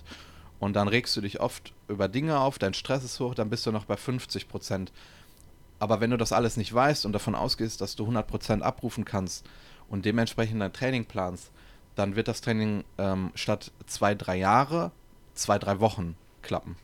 Und 0.58 0.74
dann 0.74 0.88
regst 0.88 1.16
du 1.16 1.20
dich 1.20 1.40
oft 1.40 1.72
über 1.88 2.08
Dinge 2.08 2.38
auf, 2.40 2.58
dein 2.58 2.74
Stress 2.74 3.04
ist 3.04 3.20
hoch, 3.20 3.34
dann 3.34 3.50
bist 3.50 3.64
du 3.66 3.72
noch 3.72 3.84
bei 3.84 3.94
50%. 3.94 4.88
Aber 5.78 6.00
wenn 6.00 6.10
du 6.10 6.16
das 6.16 6.32
alles 6.32 6.56
nicht 6.56 6.72
weißt 6.72 7.06
und 7.06 7.12
davon 7.12 7.34
ausgehst, 7.36 7.80
dass 7.80 7.94
du 7.94 8.04
100% 8.08 8.60
abrufen 8.60 9.04
kannst 9.04 9.44
und 9.88 10.04
dementsprechend 10.04 10.60
dein 10.60 10.72
Training 10.72 11.04
planst, 11.04 11.50
dann 11.94 12.16
wird 12.16 12.28
das 12.28 12.40
Training 12.40 12.84
ähm, 12.98 13.30
statt 13.34 13.70
zwei, 13.86 14.14
drei 14.14 14.36
Jahre, 14.36 14.90
zwei, 15.34 15.58
drei 15.58 15.78
Wochen 15.78 16.16
klappen. 16.42 16.76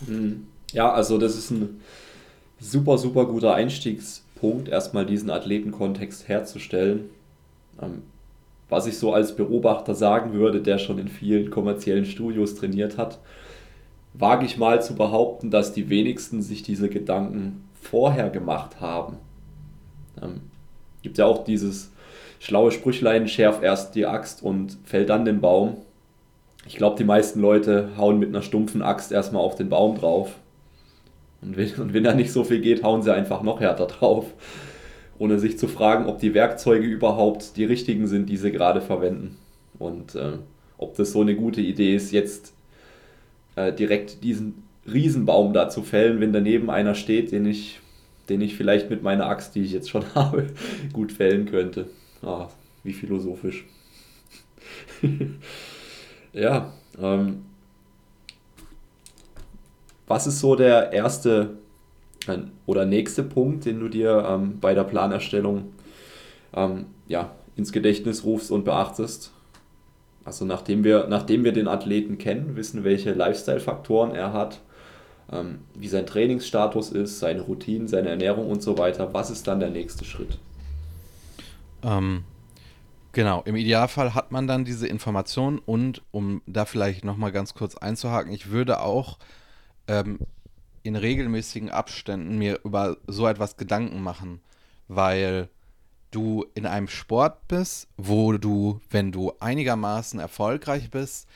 Mhm. 0.00 0.48
Ja, 0.72 0.92
also 0.92 1.16
das 1.18 1.36
ist 1.36 1.50
ein 1.50 1.80
super, 2.58 2.98
super 2.98 3.26
guter 3.26 3.54
Einstiegspunkt, 3.54 4.68
erstmal 4.68 5.06
diesen 5.06 5.30
Athletenkontext 5.30 6.28
herzustellen. 6.28 7.10
Ähm, 7.80 8.02
was 8.68 8.86
ich 8.86 8.98
so 8.98 9.12
als 9.12 9.36
Beobachter 9.36 9.94
sagen 9.94 10.32
würde, 10.32 10.60
der 10.60 10.78
schon 10.78 10.98
in 10.98 11.08
vielen 11.08 11.50
kommerziellen 11.50 12.04
Studios 12.04 12.56
trainiert 12.56 12.98
hat, 12.98 13.18
wage 14.14 14.46
ich 14.46 14.56
mal 14.56 14.82
zu 14.82 14.96
behaupten, 14.96 15.50
dass 15.50 15.72
die 15.72 15.88
wenigsten 15.88 16.42
sich 16.42 16.62
diese 16.62 16.88
Gedanken 16.88 17.68
vorher 17.80 18.30
gemacht 18.30 18.80
haben. 18.80 19.18
Ähm, 20.20 20.40
gibt 21.02 21.18
ja 21.18 21.26
auch 21.26 21.44
dieses 21.44 21.92
schlaue 22.40 22.72
Sprüchlein, 22.72 23.28
schärf 23.28 23.62
erst 23.62 23.94
die 23.94 24.06
Axt 24.06 24.42
und 24.42 24.78
fällt 24.84 25.10
dann 25.10 25.24
den 25.24 25.40
Baum. 25.40 25.76
Ich 26.66 26.76
glaube, 26.76 26.96
die 26.96 27.04
meisten 27.04 27.40
Leute 27.40 27.90
hauen 27.96 28.18
mit 28.18 28.30
einer 28.30 28.42
stumpfen 28.42 28.82
Axt 28.82 29.12
erstmal 29.12 29.42
auf 29.42 29.54
den 29.54 29.68
Baum 29.68 29.96
drauf 29.96 30.34
Und 31.42 31.56
wenn, 31.56 31.74
und 31.74 31.94
wenn 31.94 32.04
da 32.04 32.14
nicht 32.14 32.32
so 32.32 32.44
viel 32.44 32.60
geht, 32.60 32.82
hauen 32.82 33.02
sie 33.02 33.14
einfach 33.14 33.42
noch 33.42 33.60
härter 33.60 33.86
drauf, 33.86 34.26
ohne 35.18 35.38
sich 35.38 35.58
zu 35.58 35.68
fragen, 35.68 36.06
ob 36.06 36.18
die 36.18 36.34
Werkzeuge 36.34 36.86
überhaupt 36.86 37.56
die 37.56 37.64
richtigen 37.64 38.06
sind, 38.06 38.28
die 38.28 38.36
sie 38.36 38.52
gerade 38.52 38.80
verwenden. 38.80 39.36
Und 39.78 40.14
äh, 40.14 40.32
ob 40.78 40.96
das 40.96 41.12
so 41.12 41.20
eine 41.20 41.36
gute 41.36 41.60
Idee 41.60 41.94
ist, 41.94 42.12
jetzt 42.12 42.52
äh, 43.56 43.72
direkt 43.72 44.22
diesen 44.22 44.62
Riesenbaum 44.90 45.52
da 45.52 45.68
zu 45.68 45.82
fällen, 45.82 46.20
wenn 46.20 46.32
daneben 46.32 46.70
einer 46.70 46.94
steht, 46.94 47.32
den 47.32 47.46
ich, 47.46 47.80
den 48.28 48.40
ich 48.40 48.56
vielleicht 48.56 48.90
mit 48.90 49.02
meiner 49.02 49.26
Axt, 49.26 49.54
die 49.54 49.62
ich 49.62 49.72
jetzt 49.72 49.90
schon 49.90 50.04
habe, 50.14 50.46
gut 50.92 51.12
fällen 51.12 51.46
könnte. 51.46 51.88
Ah, 52.22 52.48
wie 52.84 52.92
philosophisch. 52.92 53.64
ja, 56.32 56.72
ähm, 57.00 57.45
was 60.06 60.26
ist 60.26 60.40
so 60.40 60.54
der 60.54 60.92
erste 60.92 61.56
äh, 62.26 62.38
oder 62.66 62.84
nächste 62.84 63.22
Punkt, 63.22 63.64
den 63.64 63.80
du 63.80 63.88
dir 63.88 64.26
ähm, 64.28 64.58
bei 64.60 64.74
der 64.74 64.84
Planerstellung 64.84 65.72
ähm, 66.54 66.86
ja, 67.08 67.32
ins 67.56 67.72
Gedächtnis 67.72 68.24
rufst 68.24 68.50
und 68.50 68.64
beachtest? 68.64 69.32
Also 70.24 70.44
nachdem 70.44 70.82
wir, 70.82 71.06
nachdem 71.08 71.44
wir 71.44 71.52
den 71.52 71.68
Athleten 71.68 72.18
kennen, 72.18 72.56
wissen, 72.56 72.82
welche 72.82 73.12
Lifestyle-Faktoren 73.12 74.12
er 74.12 74.32
hat, 74.32 74.60
ähm, 75.32 75.60
wie 75.74 75.88
sein 75.88 76.06
Trainingsstatus 76.06 76.90
ist, 76.90 77.20
seine 77.20 77.42
Routinen, 77.42 77.88
seine 77.88 78.08
Ernährung 78.08 78.50
und 78.50 78.62
so 78.62 78.76
weiter, 78.76 79.14
was 79.14 79.30
ist 79.30 79.46
dann 79.46 79.60
der 79.60 79.70
nächste 79.70 80.04
Schritt? 80.04 80.38
Ähm, 81.82 82.24
genau, 83.12 83.42
im 83.44 83.54
Idealfall 83.54 84.14
hat 84.14 84.32
man 84.32 84.48
dann 84.48 84.64
diese 84.64 84.88
Informationen 84.88 85.60
und 85.64 86.02
um 86.10 86.42
da 86.46 86.64
vielleicht 86.64 87.04
nochmal 87.04 87.30
ganz 87.30 87.54
kurz 87.54 87.76
einzuhaken, 87.76 88.32
ich 88.32 88.50
würde 88.50 88.80
auch 88.80 89.18
ähm, 89.88 90.18
in 90.82 90.96
regelmäßigen 90.96 91.70
Abständen 91.70 92.38
mir 92.38 92.60
über 92.64 92.96
so 93.06 93.26
etwas 93.26 93.56
Gedanken 93.56 94.02
machen, 94.02 94.40
weil 94.88 95.48
du 96.10 96.46
in 96.54 96.66
einem 96.66 96.88
Sport 96.88 97.48
bist, 97.48 97.88
wo 97.96 98.32
du, 98.32 98.80
wenn 98.90 99.12
du 99.12 99.32
einigermaßen 99.40 100.20
erfolgreich 100.20 100.90
bist, 100.90 101.28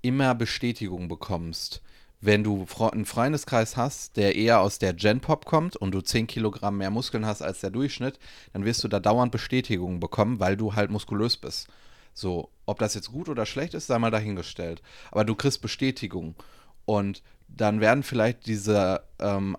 immer 0.00 0.34
Bestätigung 0.34 1.08
bekommst. 1.08 1.82
Wenn 2.20 2.44
du 2.44 2.66
einen 2.92 3.04
Freundeskreis 3.04 3.76
hast, 3.76 4.16
der 4.16 4.36
eher 4.36 4.60
aus 4.60 4.78
der 4.78 4.92
Gen-Pop 4.94 5.44
kommt 5.44 5.76
und 5.76 5.92
du 5.92 6.00
10 6.00 6.28
Kilogramm 6.28 6.78
mehr 6.78 6.90
Muskeln 6.90 7.26
hast 7.26 7.42
als 7.42 7.60
der 7.60 7.70
Durchschnitt, 7.70 8.20
dann 8.52 8.64
wirst 8.64 8.84
du 8.84 8.88
da 8.88 9.00
dauernd 9.00 9.32
Bestätigung 9.32 9.98
bekommen, 9.98 10.38
weil 10.38 10.56
du 10.56 10.74
halt 10.76 10.90
muskulös 10.90 11.36
bist. 11.36 11.66
So, 12.14 12.50
ob 12.64 12.78
das 12.78 12.94
jetzt 12.94 13.10
gut 13.10 13.28
oder 13.28 13.44
schlecht 13.44 13.74
ist, 13.74 13.88
sei 13.88 13.98
mal 13.98 14.10
dahingestellt. 14.10 14.82
Aber 15.10 15.24
du 15.24 15.34
kriegst 15.34 15.62
Bestätigung. 15.62 16.36
Und 16.84 17.22
dann 17.48 17.80
werden 17.80 18.02
vielleicht 18.02 18.46
diese 18.46 19.02
ähm, 19.18 19.56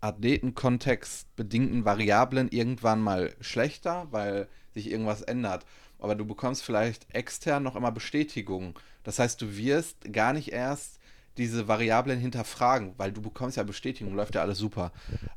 Athletenkontext 0.00 1.34
bedingten 1.36 1.84
Variablen 1.84 2.48
irgendwann 2.48 3.00
mal 3.00 3.34
schlechter, 3.40 4.06
weil 4.10 4.48
sich 4.74 4.90
irgendwas 4.90 5.22
ändert. 5.22 5.64
Aber 5.98 6.14
du 6.14 6.26
bekommst 6.26 6.62
vielleicht 6.62 7.06
extern 7.14 7.62
noch 7.62 7.76
immer 7.76 7.90
Bestätigung. 7.90 8.78
Das 9.02 9.18
heißt, 9.18 9.40
du 9.40 9.56
wirst 9.56 10.12
gar 10.12 10.32
nicht 10.32 10.52
erst 10.52 11.00
diese 11.38 11.68
Variablen 11.68 12.18
hinterfragen, 12.18 12.94
weil 12.96 13.12
du 13.12 13.20
bekommst 13.20 13.56
ja 13.56 13.62
Bestätigung, 13.62 14.14
läuft 14.14 14.34
ja 14.34 14.42
alles 14.42 14.58
super. 14.58 14.92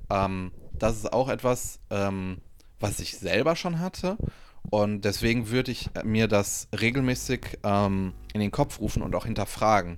Ähm, 0.10 0.52
das 0.74 0.98
ist 0.98 1.12
auch 1.12 1.30
etwas, 1.30 1.80
ähm, 1.90 2.38
was 2.80 3.00
ich 3.00 3.18
selber 3.18 3.56
schon 3.56 3.80
hatte. 3.80 4.18
Und 4.70 5.02
deswegen 5.02 5.50
würde 5.50 5.72
ich 5.72 5.90
mir 6.04 6.28
das 6.28 6.68
regelmäßig 6.78 7.60
ähm, 7.64 8.14
in 8.34 8.40
den 8.40 8.52
Kopf 8.52 8.80
rufen 8.80 9.02
und 9.02 9.16
auch 9.16 9.26
hinterfragen. 9.26 9.98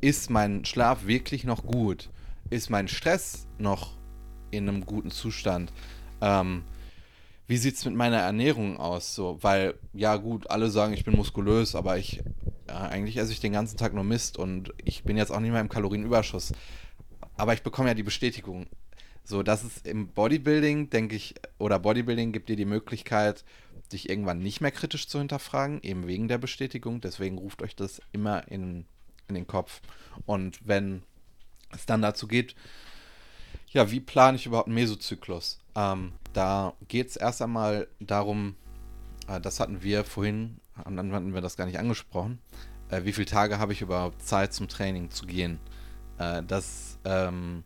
Ist 0.00 0.30
mein 0.30 0.64
Schlaf 0.64 1.06
wirklich 1.06 1.44
noch 1.44 1.64
gut? 1.64 2.08
Ist 2.48 2.70
mein 2.70 2.88
Stress 2.88 3.46
noch 3.58 3.96
in 4.50 4.68
einem 4.68 4.86
guten 4.86 5.10
Zustand. 5.10 5.72
Ähm, 6.20 6.62
wie 7.46 7.56
sieht 7.56 7.74
es 7.74 7.84
mit 7.84 7.94
meiner 7.94 8.18
Ernährung 8.18 8.78
aus? 8.78 9.14
So, 9.14 9.38
weil, 9.42 9.74
ja 9.92 10.16
gut, 10.16 10.50
alle 10.50 10.70
sagen, 10.70 10.94
ich 10.94 11.04
bin 11.04 11.16
muskulös, 11.16 11.74
aber 11.74 11.98
ich, 11.98 12.22
ja, 12.68 12.82
eigentlich 12.88 13.16
esse 13.16 13.32
ich 13.32 13.40
den 13.40 13.52
ganzen 13.52 13.76
Tag 13.76 13.92
nur 13.92 14.04
Mist 14.04 14.38
und 14.38 14.72
ich 14.84 15.02
bin 15.02 15.16
jetzt 15.16 15.32
auch 15.32 15.40
nicht 15.40 15.50
mehr 15.50 15.60
im 15.60 15.68
Kalorienüberschuss. 15.68 16.52
Aber 17.36 17.52
ich 17.52 17.62
bekomme 17.62 17.88
ja 17.88 17.94
die 17.94 18.02
Bestätigung. 18.02 18.66
So, 19.24 19.42
das 19.42 19.64
ist 19.64 19.86
im 19.86 20.08
Bodybuilding, 20.08 20.90
denke 20.90 21.16
ich, 21.16 21.34
oder 21.58 21.78
Bodybuilding 21.78 22.32
gibt 22.32 22.48
dir 22.48 22.56
die 22.56 22.64
Möglichkeit, 22.64 23.44
dich 23.92 24.08
irgendwann 24.08 24.38
nicht 24.38 24.60
mehr 24.60 24.70
kritisch 24.70 25.08
zu 25.08 25.18
hinterfragen, 25.18 25.80
eben 25.82 26.06
wegen 26.06 26.28
der 26.28 26.38
Bestätigung. 26.38 27.00
Deswegen 27.00 27.38
ruft 27.38 27.62
euch 27.62 27.76
das 27.76 28.00
immer 28.12 28.48
in, 28.48 28.86
in 29.30 29.34
den 29.34 29.46
Kopf. 29.46 29.80
Und 30.26 30.66
wenn 30.66 31.02
es 31.72 31.86
dann 31.86 32.02
dazu 32.02 32.28
geht, 32.28 32.54
ja, 33.68 33.90
wie 33.90 34.00
plane 34.00 34.36
ich 34.36 34.46
überhaupt 34.46 34.66
einen 34.66 34.74
Mesozyklus? 34.74 35.60
Ähm, 35.74 36.12
da 36.32 36.74
geht 36.88 37.08
es 37.08 37.16
erst 37.16 37.40
einmal 37.40 37.88
darum, 38.00 38.56
äh, 39.28 39.40
das 39.40 39.60
hatten 39.60 39.82
wir 39.82 40.04
vorhin, 40.04 40.58
dann 40.84 41.12
hatten 41.12 41.34
wir 41.34 41.40
das 41.40 41.56
gar 41.56 41.66
nicht 41.66 41.78
angesprochen, 41.78 42.40
äh, 42.90 43.04
wie 43.04 43.12
viele 43.12 43.26
Tage 43.26 43.58
habe 43.58 43.72
ich 43.72 43.80
überhaupt 43.80 44.22
Zeit 44.22 44.52
zum 44.52 44.68
Training 44.68 45.10
zu 45.10 45.26
gehen? 45.26 45.60
Äh, 46.18 46.42
das, 46.42 46.98
ähm, 47.04 47.64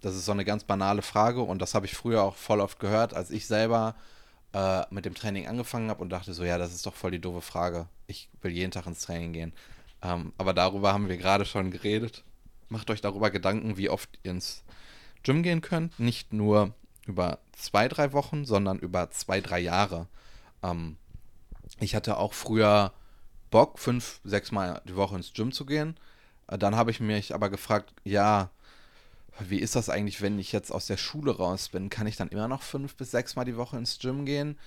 das 0.00 0.16
ist 0.16 0.24
so 0.24 0.32
eine 0.32 0.44
ganz 0.44 0.64
banale 0.64 1.02
Frage 1.02 1.40
und 1.40 1.62
das 1.62 1.74
habe 1.74 1.86
ich 1.86 1.94
früher 1.94 2.22
auch 2.22 2.36
voll 2.36 2.60
oft 2.60 2.78
gehört, 2.80 3.14
als 3.14 3.30
ich 3.30 3.46
selber 3.46 3.94
äh, 4.52 4.82
mit 4.90 5.04
dem 5.04 5.14
Training 5.14 5.46
angefangen 5.46 5.90
habe 5.90 6.02
und 6.02 6.10
dachte 6.10 6.34
so, 6.34 6.44
ja, 6.44 6.58
das 6.58 6.74
ist 6.74 6.86
doch 6.86 6.94
voll 6.94 7.12
die 7.12 7.20
doofe 7.20 7.40
Frage. 7.40 7.88
Ich 8.06 8.28
will 8.42 8.52
jeden 8.52 8.70
Tag 8.70 8.86
ins 8.86 9.02
Training 9.02 9.32
gehen. 9.32 9.52
Ähm, 10.04 10.32
aber 10.36 10.52
darüber 10.52 10.92
haben 10.92 11.08
wir 11.08 11.16
gerade 11.16 11.46
schon 11.46 11.70
geredet. 11.70 12.22
Macht 12.68 12.90
euch 12.90 13.00
darüber 13.00 13.30
Gedanken, 13.30 13.76
wie 13.76 13.88
oft 13.88 14.10
ihr 14.22 14.32
ins 14.32 14.62
Gym 15.22 15.42
gehen 15.42 15.62
könnt. 15.62 15.98
Nicht 15.98 16.32
nur 16.32 16.74
über 17.06 17.38
zwei, 17.52 17.88
drei 17.88 18.12
Wochen, 18.12 18.44
sondern 18.44 18.78
über 18.78 19.10
zwei, 19.10 19.40
drei 19.40 19.58
Jahre. 19.60 20.06
Ähm, 20.62 20.96
ich 21.80 21.94
hatte 21.94 22.18
auch 22.18 22.34
früher 22.34 22.92
Bock, 23.50 23.78
fünf, 23.78 24.20
sechs 24.24 24.52
Mal 24.52 24.82
die 24.86 24.96
Woche 24.96 25.16
ins 25.16 25.32
Gym 25.32 25.52
zu 25.52 25.64
gehen. 25.64 25.96
Äh, 26.48 26.58
dann 26.58 26.76
habe 26.76 26.90
ich 26.90 27.00
mich 27.00 27.34
aber 27.34 27.48
gefragt, 27.48 27.94
ja, 28.04 28.50
wie 29.40 29.58
ist 29.58 29.74
das 29.74 29.88
eigentlich, 29.88 30.20
wenn 30.22 30.38
ich 30.38 30.52
jetzt 30.52 30.70
aus 30.70 30.86
der 30.86 30.96
Schule 30.96 31.36
raus 31.36 31.70
bin? 31.70 31.88
Kann 31.88 32.06
ich 32.06 32.16
dann 32.16 32.28
immer 32.28 32.46
noch 32.46 32.62
fünf 32.62 32.94
bis 32.94 33.10
sechs 33.10 33.36
Mal 33.36 33.44
die 33.44 33.56
Woche 33.56 33.78
ins 33.78 33.98
Gym 33.98 34.26
gehen? 34.26 34.58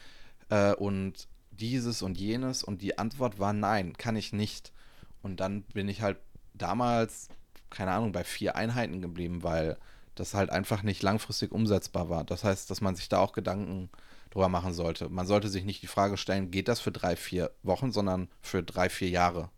Äh, 0.50 0.74
und 0.74 1.28
dieses 1.52 2.02
und 2.02 2.18
jenes? 2.18 2.64
Und 2.64 2.82
die 2.82 2.98
Antwort 2.98 3.40
war 3.40 3.54
nein, 3.54 3.94
kann 3.98 4.16
ich 4.16 4.34
nicht. 4.34 4.72
Und 5.22 5.40
dann 5.40 5.64
bin 5.64 5.90
ich 5.90 6.02
halt 6.02 6.18
damals, 6.54 7.30
keine 7.70 7.92
Ahnung, 7.92 8.12
bei 8.12 8.24
vier 8.24 8.56
Einheiten 8.56 9.02
geblieben, 9.02 9.44
weil 9.44 9.78
das 10.16 10.34
halt 10.34 10.50
einfach 10.50 10.84
nicht 10.84 11.04
langfristig 11.04 11.52
umsetzbar 11.52 12.10
war. 12.10 12.24
Das 12.24 12.44
heißt, 12.44 12.70
dass 12.70 12.82
man 12.82 12.96
sich 12.96 13.10
da 13.10 13.20
auch 13.20 13.34
Gedanken 13.34 13.90
drüber 14.32 14.50
machen 14.50 14.74
sollte. 14.74 15.10
Man 15.10 15.28
sollte 15.28 15.50
sich 15.50 15.64
nicht 15.64 15.82
die 15.82 15.88
Frage 15.88 16.18
stellen, 16.18 16.52
geht 16.52 16.68
das 16.68 16.80
für 16.80 16.92
drei, 16.92 17.16
vier 17.16 17.52
Wochen, 17.64 17.92
sondern 17.92 18.30
für 18.42 18.64
drei, 18.64 18.90
vier 18.90 19.10
Jahre. 19.10 19.50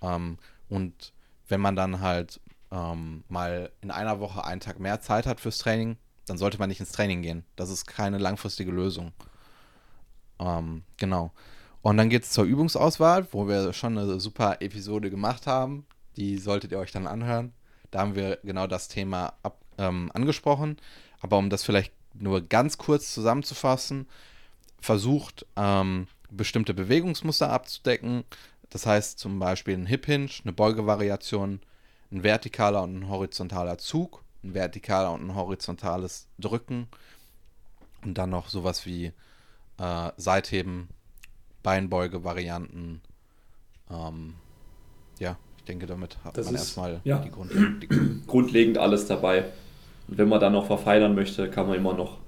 Ähm, 0.00 0.38
und 0.68 1.12
wenn 1.48 1.60
man 1.60 1.76
dann 1.76 2.00
halt 2.00 2.40
ähm, 2.70 3.24
mal 3.28 3.70
in 3.80 3.90
einer 3.90 4.20
Woche 4.20 4.44
einen 4.44 4.60
Tag 4.60 4.78
mehr 4.80 5.00
Zeit 5.00 5.26
hat 5.26 5.40
fürs 5.40 5.58
Training, 5.58 5.96
dann 6.26 6.38
sollte 6.38 6.58
man 6.58 6.68
nicht 6.68 6.80
ins 6.80 6.92
Training 6.92 7.22
gehen. 7.22 7.44
Das 7.56 7.68
ist 7.70 7.86
keine 7.86 8.18
langfristige 8.18 8.70
Lösung. 8.70 9.12
Ähm, 10.38 10.84
genau. 10.96 11.32
Und 11.82 11.96
dann 11.96 12.08
geht 12.08 12.22
es 12.22 12.30
zur 12.30 12.44
Übungsauswahl, 12.44 13.26
wo 13.32 13.48
wir 13.48 13.72
schon 13.72 13.98
eine 13.98 14.20
super 14.20 14.58
Episode 14.60 15.10
gemacht 15.10 15.46
haben. 15.46 15.84
Die 16.16 16.38
solltet 16.38 16.72
ihr 16.72 16.78
euch 16.78 16.92
dann 16.92 17.06
anhören. 17.06 17.52
Da 17.90 18.00
haben 18.00 18.14
wir 18.14 18.38
genau 18.44 18.66
das 18.66 18.88
Thema 18.88 19.34
ab, 19.42 19.60
ähm, 19.78 20.10
angesprochen. 20.14 20.76
Aber 21.20 21.38
um 21.38 21.50
das 21.50 21.64
vielleicht 21.64 21.92
nur 22.14 22.40
ganz 22.40 22.78
kurz 22.78 23.12
zusammenzufassen, 23.12 24.06
versucht 24.80 25.46
ähm, 25.56 26.06
bestimmte 26.30 26.74
Bewegungsmuster 26.74 27.50
abzudecken. 27.50 28.24
Das 28.70 28.86
heißt 28.86 29.18
zum 29.18 29.38
Beispiel 29.38 29.76
ein 29.76 29.86
Hip 29.86 30.06
Hinge, 30.06 30.30
eine 30.44 30.52
Beugevariation, 30.52 31.60
ein 32.10 32.22
vertikaler 32.22 32.82
und 32.82 33.00
ein 33.00 33.08
horizontaler 33.08 33.78
Zug, 33.78 34.22
ein 34.44 34.52
vertikaler 34.52 35.12
und 35.12 35.26
ein 35.26 35.34
horizontales 35.34 36.28
Drücken 36.38 36.88
und 38.04 38.18
dann 38.18 38.30
noch 38.30 38.48
sowas 38.48 38.86
wie 38.86 39.12
äh, 39.78 40.10
Seitheben, 40.16 40.88
Beinbeuge-Varianten. 41.62 43.00
Ähm, 43.90 44.34
ja, 45.18 45.36
ich 45.58 45.64
denke, 45.64 45.86
damit 45.86 46.18
hat 46.24 46.36
das 46.36 46.46
man 46.46 46.54
ist, 46.56 46.60
erstmal 46.62 47.00
ja, 47.04 47.18
die, 47.18 47.30
Grundlegend, 47.30 47.82
die 47.82 48.26
grundlegend 48.26 48.78
alles 48.78 49.06
dabei. 49.06 49.44
Und 50.08 50.18
wenn 50.18 50.28
man 50.28 50.40
dann 50.40 50.52
noch 50.52 50.66
verfeinern 50.66 51.14
möchte, 51.14 51.48
kann 51.50 51.68
man 51.68 51.76
immer 51.76 51.94
noch 51.94 52.18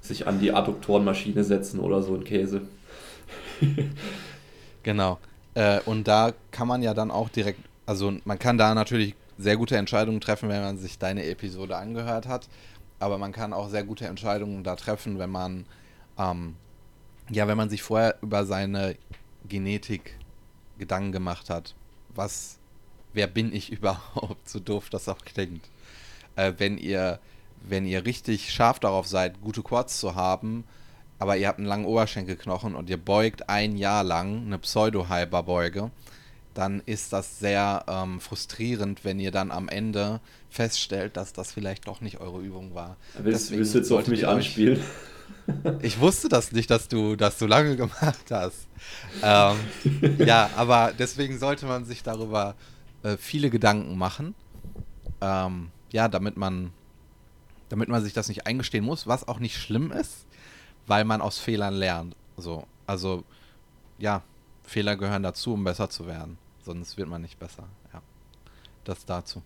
sich 0.00 0.26
an 0.26 0.38
die 0.38 0.52
Adduktorenmaschine 0.52 1.44
setzen 1.44 1.80
oder 1.80 2.02
so 2.02 2.14
ein 2.14 2.24
Käse. 2.24 2.62
genau. 4.82 5.18
Äh, 5.54 5.80
und 5.86 6.06
da 6.06 6.32
kann 6.50 6.68
man 6.68 6.82
ja 6.82 6.94
dann 6.94 7.10
auch 7.10 7.28
direkt, 7.28 7.60
also 7.86 8.12
man 8.24 8.38
kann 8.38 8.58
da 8.58 8.74
natürlich 8.74 9.14
sehr 9.38 9.56
gute 9.56 9.76
Entscheidungen 9.76 10.20
treffen, 10.20 10.48
wenn 10.48 10.62
man 10.62 10.78
sich 10.78 10.98
deine 10.98 11.24
Episode 11.26 11.76
angehört 11.76 12.28
hat. 12.28 12.48
Aber 13.00 13.18
man 13.18 13.32
kann 13.32 13.52
auch 13.52 13.68
sehr 13.68 13.84
gute 13.84 14.06
Entscheidungen 14.06 14.62
da 14.62 14.76
treffen, 14.76 15.18
wenn 15.18 15.30
man, 15.30 15.66
ähm, 16.18 16.56
ja, 17.30 17.48
wenn 17.48 17.56
man 17.56 17.70
sich 17.70 17.82
vorher 17.82 18.16
über 18.22 18.44
seine 18.44 18.96
Genetik 19.48 20.18
Gedanken 20.78 21.12
gemacht 21.12 21.50
hat. 21.50 21.74
Was 22.14 22.58
wer 23.12 23.26
bin 23.26 23.54
ich 23.54 23.72
überhaupt, 23.72 24.48
so 24.48 24.60
doof 24.60 24.90
das 24.90 25.08
auch 25.08 25.24
klingt. 25.24 25.68
Äh, 26.36 26.54
wenn 26.58 26.78
ihr 26.78 27.20
wenn 27.66 27.86
ihr 27.86 28.04
richtig 28.04 28.52
scharf 28.52 28.78
darauf 28.78 29.06
seid, 29.06 29.40
gute 29.40 29.62
Quads 29.62 29.98
zu 29.98 30.14
haben, 30.14 30.64
aber 31.18 31.36
ihr 31.36 31.48
habt 31.48 31.58
einen 31.58 31.68
langen 31.68 31.86
Oberschenkelknochen 31.86 32.74
und 32.74 32.90
ihr 32.90 32.98
beugt 32.98 33.48
ein 33.48 33.76
Jahr 33.76 34.04
lang 34.04 34.44
eine 34.44 34.58
Pseudo-Hyperbeuge, 34.58 35.90
dann 36.52 36.82
ist 36.84 37.12
das 37.12 37.38
sehr 37.38 37.84
ähm, 37.88 38.20
frustrierend, 38.20 39.04
wenn 39.04 39.18
ihr 39.18 39.30
dann 39.30 39.50
am 39.50 39.68
Ende 39.68 40.20
feststellt, 40.50 41.16
dass 41.16 41.32
das 41.32 41.52
vielleicht 41.52 41.88
doch 41.88 42.00
nicht 42.00 42.20
eure 42.20 42.40
Übung 42.40 42.74
war. 42.74 42.96
Willst, 43.18 43.50
willst 43.50 43.74
du 43.74 43.78
jetzt 43.78 43.90
auf 43.90 44.06
mich 44.08 44.26
anspielen? 44.26 44.82
Ich 45.82 46.00
wusste 46.00 46.28
das 46.28 46.52
nicht, 46.52 46.70
dass 46.70 46.88
du 46.88 47.16
das 47.16 47.38
so 47.38 47.46
lange 47.46 47.76
gemacht 47.76 48.30
hast. 48.30 48.66
Ähm, 49.22 49.56
ja, 50.18 50.50
aber 50.56 50.92
deswegen 50.98 51.38
sollte 51.38 51.66
man 51.66 51.84
sich 51.84 52.02
darüber 52.02 52.54
äh, 53.02 53.16
viele 53.16 53.50
Gedanken 53.50 53.98
machen. 53.98 54.34
Ähm, 55.20 55.70
ja, 55.92 56.08
damit 56.08 56.36
man, 56.36 56.72
damit 57.68 57.88
man 57.88 58.02
sich 58.02 58.12
das 58.12 58.28
nicht 58.28 58.46
eingestehen 58.46 58.84
muss, 58.84 59.06
was 59.06 59.28
auch 59.28 59.38
nicht 59.38 59.56
schlimm 59.56 59.92
ist, 59.92 60.26
weil 60.86 61.04
man 61.04 61.20
aus 61.20 61.38
Fehlern 61.38 61.74
lernt. 61.74 62.16
So, 62.36 62.66
also 62.86 63.24
ja, 63.98 64.22
Fehler 64.64 64.96
gehören 64.96 65.22
dazu, 65.22 65.54
um 65.54 65.64
besser 65.64 65.88
zu 65.90 66.06
werden. 66.06 66.38
Sonst 66.64 66.96
wird 66.96 67.08
man 67.08 67.22
nicht 67.22 67.38
besser. 67.38 67.64
Ja, 67.92 68.02
das 68.84 69.04
dazu. 69.04 69.42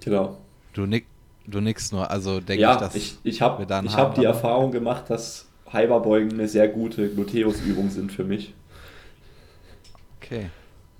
Genau. 0.00 0.38
Du, 0.72 0.86
nick, 0.86 1.06
du 1.48 1.60
nickst 1.60 1.92
nur, 1.92 2.10
also 2.10 2.40
denke 2.40 2.62
ja, 2.62 2.74
ich, 2.74 2.78
dass 2.78 2.94
ich, 2.94 3.16
ich 3.24 3.42
habe 3.42 3.66
hab 3.66 4.14
die 4.14 4.24
Erfahrung 4.24 4.70
gemacht, 4.70 5.04
dass 5.08 5.46
Hyperbeugen 5.70 6.32
eine 6.32 6.48
sehr 6.48 6.68
gute 6.68 7.08
Gluteusübung 7.08 7.90
sind 7.90 8.12
für 8.12 8.24
mich. 8.24 8.54
Okay. 10.20 10.50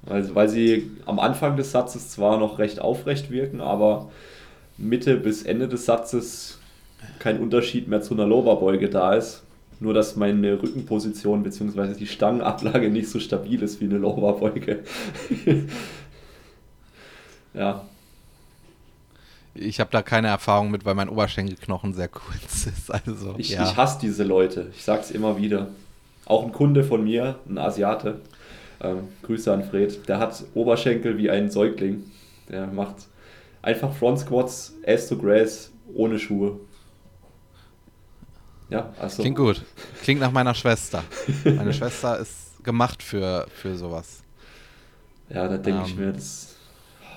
Also, 0.07 0.35
weil 0.35 0.49
sie 0.49 0.90
am 1.07 1.19
Anfang 1.19 1.57
des 1.57 1.73
Satzes 1.73 2.11
zwar 2.11 2.38
noch 2.38 2.59
recht 2.59 2.81
aufrecht 2.81 3.31
wirken, 3.31 3.61
aber 3.61 4.11
Mitte 4.78 5.17
bis 5.17 5.43
Ende 5.43 5.69
des 5.69 5.85
Satzes 5.85 6.59
kein 7.19 7.40
Unterschied 7.40 7.88
mehr 7.88 8.00
zu 8.00 8.14
einer 8.14 8.26
Loberbeuge 8.26 8.88
da 8.88 9.14
ist. 9.14 9.43
Nur, 9.81 9.95
dass 9.95 10.17
meine 10.17 10.61
Rückenposition 10.61 11.45
bzw. 11.45 11.95
die 11.95 12.07
Stangenablage 12.07 12.90
nicht 12.90 13.09
so 13.09 13.21
stabil 13.21 13.62
ist 13.62 13.81
wie 13.81 13.85
eine 13.85 13.99
Loberbeuge. 13.99 14.81
ja. 17.55 17.85
Ich 19.59 19.81
habe 19.81 19.91
da 19.91 20.03
keine 20.03 20.29
Erfahrung 20.29 20.71
mit, 20.71 20.85
weil 20.85 20.95
mein 20.95 21.09
Oberschenkelknochen 21.09 21.95
sehr 21.95 22.09
kurz 22.09 22.67
ist. 22.67 22.91
Also, 22.91 23.35
ich, 23.38 23.50
ja. 23.50 23.65
ich 23.65 23.77
hasse 23.77 23.99
diese 24.00 24.25
Leute. 24.25 24.71
Ich 24.75 24.85
sag's 24.85 25.11
immer 25.11 25.37
wieder. 25.37 25.69
Auch 26.27 26.45
ein 26.45 26.53
Kunde 26.53 26.85
von 26.85 27.05
mir, 27.05 27.38
ein 27.49 27.59
Asiate, 27.59 28.21
ähm, 28.81 29.09
Grüße 29.23 29.53
an 29.53 29.65
Fred, 29.65 30.07
der 30.09 30.19
hat 30.19 30.45
Oberschenkel 30.55 31.17
wie 31.19 31.31
ein 31.31 31.50
Säugling. 31.50 32.05
Der 32.49 32.67
macht 32.67 32.97
einfach 33.62 33.93
Front 33.95 34.21
Squats, 34.21 34.75
Ass 34.87 35.09
to 35.09 35.17
Grace, 35.17 35.71
ohne 35.95 36.19
Schuhe. 36.19 36.61
Ja, 38.69 38.93
also. 39.00 39.23
Klingt 39.23 39.38
gut. 39.38 39.62
Klingt 40.03 40.21
nach 40.21 40.31
meiner 40.31 40.55
Schwester. 40.55 41.03
Meine 41.45 41.73
Schwester 41.73 42.19
ist 42.19 42.62
gemacht 42.62 43.03
für, 43.03 43.47
für 43.50 43.77
sowas. 43.77 44.23
Ja, 45.31 45.49
da 45.49 45.57
denke 45.57 45.81
ähm, 45.81 45.87
ich 45.87 45.97
mir, 45.97 46.12
das. 46.12 46.55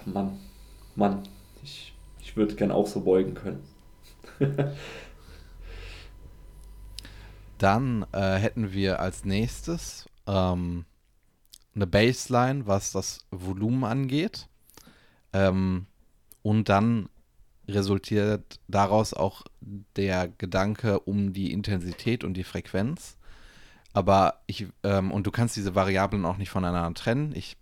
Mann, 0.06 0.40
Mann, 0.96 1.24
ich, 2.32 2.38
würde 2.38 2.56
gern 2.56 2.72
auch 2.72 2.88
so 2.88 3.02
beugen 3.02 3.34
können. 3.34 3.64
Dann 7.58 8.06
äh, 8.12 8.38
hätten 8.38 8.74
wir 8.74 9.00
als 9.00 9.24
nächstes 9.24 10.10
ähm, 10.26 10.86
eine 11.76 11.88
Baseline, 11.88 12.66
was 12.66 12.92
das 12.92 13.28
Volumen 13.30 13.84
angeht. 13.84 14.48
Ähm, 15.34 15.86
und 16.42 16.70
dann 16.70 17.10
resultiert 17.68 18.60
daraus 18.68 19.14
auch 19.14 19.44
der 19.96 20.28
Gedanke 20.28 21.00
um 21.02 21.34
die 21.34 21.52
Intensität 21.52 22.24
und 22.24 22.34
die 22.34 22.44
Frequenz. 22.44 23.18
Aber 23.94 24.42
ich, 24.48 24.68
ähm, 24.84 25.12
und 25.12 25.28
du 25.28 25.32
kannst 25.32 25.56
diese 25.56 25.76
Variablen 25.76 26.26
auch 26.26 26.38
nicht 26.38 26.50
voneinander 26.50 26.94
trennen. 27.00 27.34
Ich 27.36 27.58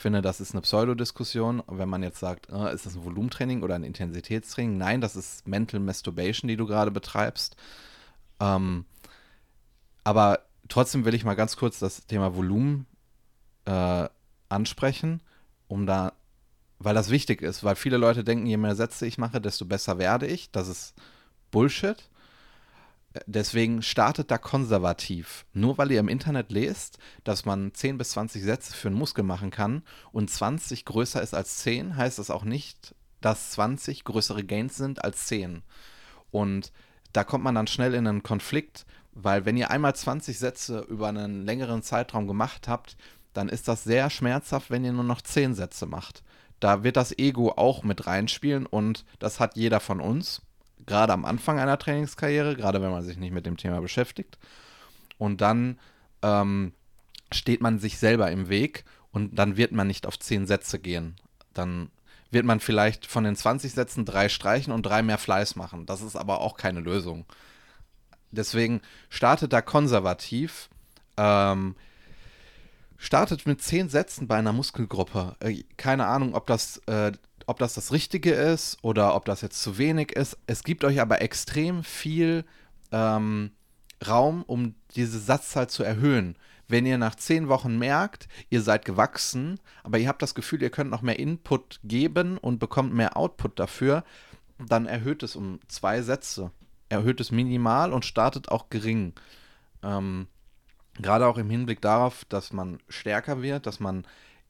finde, 0.00 0.22
das 0.22 0.40
ist 0.40 0.52
eine 0.52 0.60
Pseudodiskussion, 0.60 1.62
wenn 1.68 1.88
man 1.88 2.02
jetzt 2.02 2.20
sagt, 2.20 2.50
äh, 2.50 2.74
ist 2.74 2.86
das 2.86 2.94
ein 2.94 3.04
Volumentraining 3.04 3.62
oder 3.62 3.74
ein 3.74 3.84
Intensitätstraining? 3.84 4.76
Nein, 4.76 5.00
das 5.00 5.16
ist 5.16 5.46
Mental 5.48 5.80
Masturbation, 5.80 6.48
die 6.48 6.56
du 6.56 6.66
gerade 6.66 6.90
betreibst. 6.90 7.56
Ähm, 8.40 8.84
aber 10.04 10.40
trotzdem 10.68 11.04
will 11.04 11.14
ich 11.14 11.24
mal 11.24 11.34
ganz 11.34 11.56
kurz 11.56 11.78
das 11.78 12.06
Thema 12.06 12.36
Volumen 12.36 12.86
äh, 13.64 14.08
ansprechen, 14.48 15.20
um 15.68 15.86
da 15.86 16.12
weil 16.78 16.94
das 16.94 17.10
wichtig 17.10 17.42
ist, 17.42 17.64
weil 17.64 17.76
viele 17.76 17.96
Leute 17.96 18.22
denken, 18.22 18.46
je 18.46 18.56
mehr 18.56 18.76
Sätze 18.76 19.06
ich 19.06 19.18
mache, 19.18 19.40
desto 19.40 19.64
besser 19.64 19.98
werde 19.98 20.26
ich. 20.26 20.50
Das 20.50 20.68
ist 20.68 20.94
Bullshit. 21.50 21.96
Deswegen 23.26 23.82
startet 23.82 24.30
da 24.30 24.38
konservativ. 24.38 25.46
Nur 25.52 25.78
weil 25.78 25.90
ihr 25.90 26.00
im 26.00 26.08
Internet 26.08 26.50
lest, 26.50 26.98
dass 27.24 27.44
man 27.44 27.72
10 27.72 27.98
bis 27.98 28.10
20 28.10 28.42
Sätze 28.42 28.72
für 28.72 28.88
einen 28.88 28.98
Muskel 28.98 29.24
machen 29.24 29.50
kann 29.50 29.82
und 30.12 30.30
20 30.30 30.84
größer 30.84 31.22
ist 31.22 31.34
als 31.34 31.58
10, 31.58 31.96
heißt 31.96 32.18
das 32.18 32.30
auch 32.30 32.44
nicht, 32.44 32.94
dass 33.20 33.50
20 33.52 34.04
größere 34.04 34.44
Gains 34.44 34.76
sind 34.76 35.04
als 35.04 35.26
10. 35.26 35.62
Und 36.30 36.72
da 37.12 37.24
kommt 37.24 37.44
man 37.44 37.54
dann 37.54 37.66
schnell 37.66 37.94
in 37.94 38.06
einen 38.06 38.22
Konflikt, 38.22 38.86
weil 39.12 39.44
wenn 39.44 39.56
ihr 39.56 39.70
einmal 39.70 39.94
20 39.94 40.38
Sätze 40.38 40.80
über 40.88 41.08
einen 41.08 41.44
längeren 41.44 41.82
Zeitraum 41.82 42.26
gemacht 42.26 42.68
habt, 42.68 42.96
dann 43.32 43.48
ist 43.48 43.68
das 43.68 43.84
sehr 43.84 44.10
schmerzhaft, 44.10 44.70
wenn 44.70 44.84
ihr 44.84 44.92
nur 44.92 45.04
noch 45.04 45.22
10 45.22 45.54
Sätze 45.54 45.86
macht 45.86 46.22
da 46.60 46.82
wird 46.82 46.96
das 46.96 47.16
Ego 47.18 47.52
auch 47.52 47.82
mit 47.82 48.06
reinspielen 48.06 48.66
und 48.66 49.04
das 49.18 49.40
hat 49.40 49.56
jeder 49.56 49.80
von 49.80 50.00
uns, 50.00 50.42
gerade 50.86 51.12
am 51.12 51.24
Anfang 51.24 51.58
einer 51.58 51.78
Trainingskarriere, 51.78 52.56
gerade 52.56 52.80
wenn 52.80 52.90
man 52.90 53.02
sich 53.02 53.16
nicht 53.16 53.32
mit 53.32 53.46
dem 53.46 53.56
Thema 53.56 53.80
beschäftigt. 53.80 54.38
Und 55.18 55.40
dann 55.40 55.78
ähm, 56.22 56.72
steht 57.32 57.60
man 57.60 57.78
sich 57.78 57.98
selber 57.98 58.30
im 58.30 58.48
Weg 58.48 58.84
und 59.10 59.36
dann 59.36 59.56
wird 59.56 59.72
man 59.72 59.86
nicht 59.86 60.06
auf 60.06 60.18
zehn 60.18 60.46
Sätze 60.46 60.78
gehen. 60.78 61.16
Dann 61.54 61.90
wird 62.30 62.44
man 62.44 62.60
vielleicht 62.60 63.06
von 63.06 63.24
den 63.24 63.36
20 63.36 63.72
Sätzen 63.72 64.04
drei 64.04 64.28
streichen 64.28 64.72
und 64.72 64.84
drei 64.84 65.02
mehr 65.02 65.18
Fleiß 65.18 65.56
machen. 65.56 65.86
Das 65.86 66.02
ist 66.02 66.16
aber 66.16 66.40
auch 66.40 66.56
keine 66.56 66.80
Lösung. 66.80 67.24
Deswegen 68.30 68.80
startet 69.08 69.52
da 69.52 69.62
konservativ. 69.62 70.68
Ähm, 71.16 71.76
startet 72.98 73.46
mit 73.46 73.62
zehn 73.62 73.88
Sätzen 73.88 74.26
bei 74.26 74.36
einer 74.36 74.52
Muskelgruppe. 74.52 75.36
Äh, 75.40 75.62
keine 75.76 76.06
Ahnung, 76.06 76.34
ob 76.34 76.46
das, 76.46 76.78
äh, 76.86 77.12
ob 77.46 77.58
das 77.58 77.74
das 77.74 77.92
Richtige 77.92 78.32
ist 78.32 78.78
oder 78.82 79.14
ob 79.14 79.24
das 79.24 79.40
jetzt 79.40 79.62
zu 79.62 79.78
wenig 79.78 80.12
ist. 80.12 80.36
Es 80.46 80.64
gibt 80.64 80.84
euch 80.84 81.00
aber 81.00 81.22
extrem 81.22 81.84
viel 81.84 82.44
ähm, 82.92 83.52
Raum, 84.06 84.42
um 84.46 84.74
diese 84.94 85.18
Satzzahl 85.18 85.68
zu 85.68 85.82
erhöhen. 85.82 86.36
Wenn 86.68 86.84
ihr 86.84 86.98
nach 86.98 87.14
zehn 87.14 87.48
Wochen 87.48 87.78
merkt, 87.78 88.26
ihr 88.50 88.60
seid 88.60 88.84
gewachsen, 88.84 89.60
aber 89.84 89.98
ihr 89.98 90.08
habt 90.08 90.22
das 90.22 90.34
Gefühl, 90.34 90.62
ihr 90.62 90.70
könnt 90.70 90.90
noch 90.90 91.02
mehr 91.02 91.18
Input 91.18 91.78
geben 91.84 92.38
und 92.38 92.58
bekommt 92.58 92.92
mehr 92.92 93.16
Output 93.16 93.58
dafür, 93.60 94.04
dann 94.58 94.86
erhöht 94.86 95.22
es 95.22 95.36
um 95.36 95.60
zwei 95.68 96.02
Sätze. 96.02 96.50
Erhöht 96.88 97.20
es 97.20 97.30
minimal 97.30 97.92
und 97.92 98.04
startet 98.04 98.50
auch 98.50 98.68
gering. 98.68 99.12
Ähm, 99.82 100.26
Gerade 100.98 101.26
auch 101.26 101.38
im 101.38 101.50
Hinblick 101.50 101.80
darauf, 101.82 102.24
dass 102.24 102.52
man 102.52 102.78
stärker 102.88 103.42
wird, 103.42 103.66
dass 103.66 103.80
man 103.80 104.06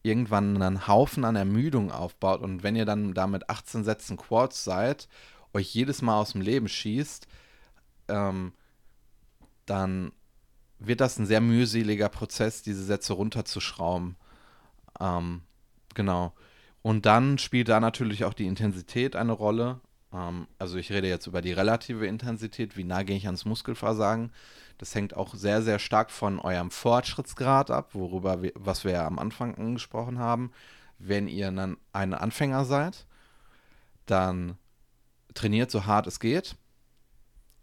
irgendwann 0.07 0.63
einen 0.63 0.87
Haufen 0.87 1.25
an 1.25 1.37
Ermüdung 1.37 1.91
aufbaut 1.91 2.41
und 2.41 2.63
wenn 2.63 2.77
ihr 2.77 2.85
dann 2.85 3.13
da 3.13 3.27
mit 3.27 3.51
18 3.51 3.85
Sätzen 3.85 4.17
Quads 4.17 4.65
seid, 4.65 5.09
euch 5.53 5.75
jedes 5.75 6.03
Mal 6.03 6.21
aus 6.21 6.33
dem 6.33 6.41
Leben 6.41 6.69
schießt, 6.69 7.27
ähm, 8.09 8.53
dann 9.67 10.13
wird 10.79 11.01
das 11.01 11.19
ein 11.19 11.27
sehr 11.27 11.41
mühseliger 11.41 12.09
Prozess, 12.09 12.63
diese 12.63 12.85
Sätze 12.85 13.15
runterzuschrauben. 13.15 14.17
Ähm, 15.01 15.43
genau. 15.95 16.35
Und 16.83 17.07
dann 17.07 17.39
spielt 17.39 17.69
da 17.69 17.81
natürlich 17.81 18.25
auch 18.25 18.35
die 18.35 18.47
Intensität 18.47 19.17
eine 19.17 19.33
Rolle. 19.33 19.81
Ähm, 20.13 20.47
also 20.59 20.77
ich 20.79 20.91
rede 20.93 21.09
jetzt 21.09 21.27
über 21.27 21.43
die 21.43 21.53
relative 21.53 22.07
Intensität, 22.07 22.77
wie 22.77 22.85
nah 22.85 23.03
gehe 23.03 23.17
ich 23.17 23.27
ans 23.27 23.45
Muskelversagen. 23.45 24.33
Das 24.79 24.95
hängt 24.95 25.17
auch 25.17 25.35
sehr, 25.35 25.63
sehr 25.63 25.79
stark 25.79 26.11
von 26.11 26.39
eurem 26.39 26.71
Fortschrittsgrad 26.71 27.71
ab, 27.71 27.91
worüber 27.95 28.43
wir, 28.43 28.53
was 28.55 28.85
wir 28.85 28.93
ja 28.93 29.07
am 29.07 29.19
Anfang 29.19 29.55
angesprochen 29.55 30.19
haben. 30.19 30.53
Wenn 30.99 31.29
ihr 31.29 31.51
dann 31.51 31.77
ein 31.93 32.15
Anfänger 32.15 32.65
seid, 32.65 33.07
dann 34.07 34.57
trainiert 35.35 35.71
so 35.71 35.87
hart 35.87 36.07
es 36.07 36.21
geht, 36.21 36.57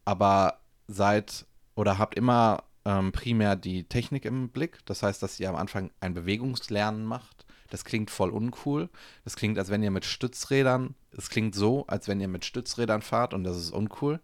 aber 0.05 0.59
seid 0.87 1.45
oder 1.75 1.97
habt 1.97 2.15
immer 2.15 2.63
ähm, 2.85 3.11
primär 3.11 3.55
die 3.55 3.85
Technik 3.85 4.25
im 4.25 4.49
Blick. 4.49 4.79
Das 4.85 5.03
heißt, 5.03 5.21
dass 5.23 5.39
ihr 5.39 5.49
am 5.49 5.55
Anfang 5.55 5.91
ein 5.99 6.13
Bewegungslernen 6.13 7.05
macht. 7.05 7.42
Das 7.73 7.85
klingt 7.85 8.11
voll 8.11 8.29
uncool. 8.29 8.87
Das 9.23 9.35
klingt, 9.35 9.57
als 9.57 9.71
wenn 9.71 9.81
ihr 9.81 9.89
mit 9.89 10.05
Stützrädern, 10.05 10.93
es 11.17 11.31
klingt 11.31 11.55
so, 11.55 11.87
als 11.87 12.07
wenn 12.07 12.21
ihr 12.21 12.27
mit 12.27 12.45
Stützrädern 12.45 13.01
fahrt 13.01 13.33
und 13.33 13.43
das 13.43 13.57
ist 13.57 13.71
uncool. 13.71 14.19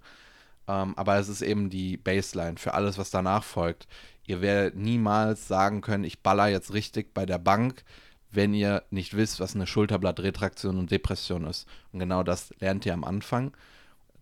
Ähm, 0.67 0.93
aber 0.95 1.17
es 1.17 1.29
ist 1.29 1.41
eben 1.41 1.71
die 1.71 1.97
Baseline 1.97 2.59
für 2.59 2.75
alles, 2.75 2.99
was 2.99 3.09
danach 3.09 3.43
folgt. 3.43 3.87
Ihr 4.27 4.41
werdet 4.41 4.75
niemals 4.75 5.47
sagen 5.47 5.81
können, 5.81 6.03
ich 6.03 6.21
baller 6.21 6.47
jetzt 6.47 6.73
richtig 6.73 7.15
bei 7.15 7.25
der 7.25 7.39
Bank, 7.39 7.83
wenn 8.29 8.53
ihr 8.53 8.83
nicht 8.91 9.17
wisst, 9.17 9.39
was 9.39 9.55
eine 9.55 9.65
Schulterblattretraktion 9.65 10.77
und 10.77 10.91
Depression 10.91 11.47
ist. 11.47 11.67
Und 11.91 11.97
genau 11.97 12.21
das 12.21 12.53
lernt 12.59 12.85
ihr 12.85 12.93
am 12.93 13.03
Anfang. 13.03 13.57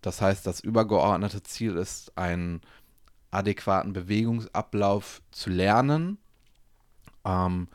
Das 0.01 0.21
heißt, 0.21 0.47
das 0.47 0.61
übergeordnete 0.61 1.43
Ziel 1.43 1.75
ist, 1.75 2.17
einen 2.17 2.61
adäquaten 3.31 3.91
Bewegungsablauf 3.91 5.21
zu 5.31 5.49
lernen. 5.49 6.17
Ähm, 7.25 7.67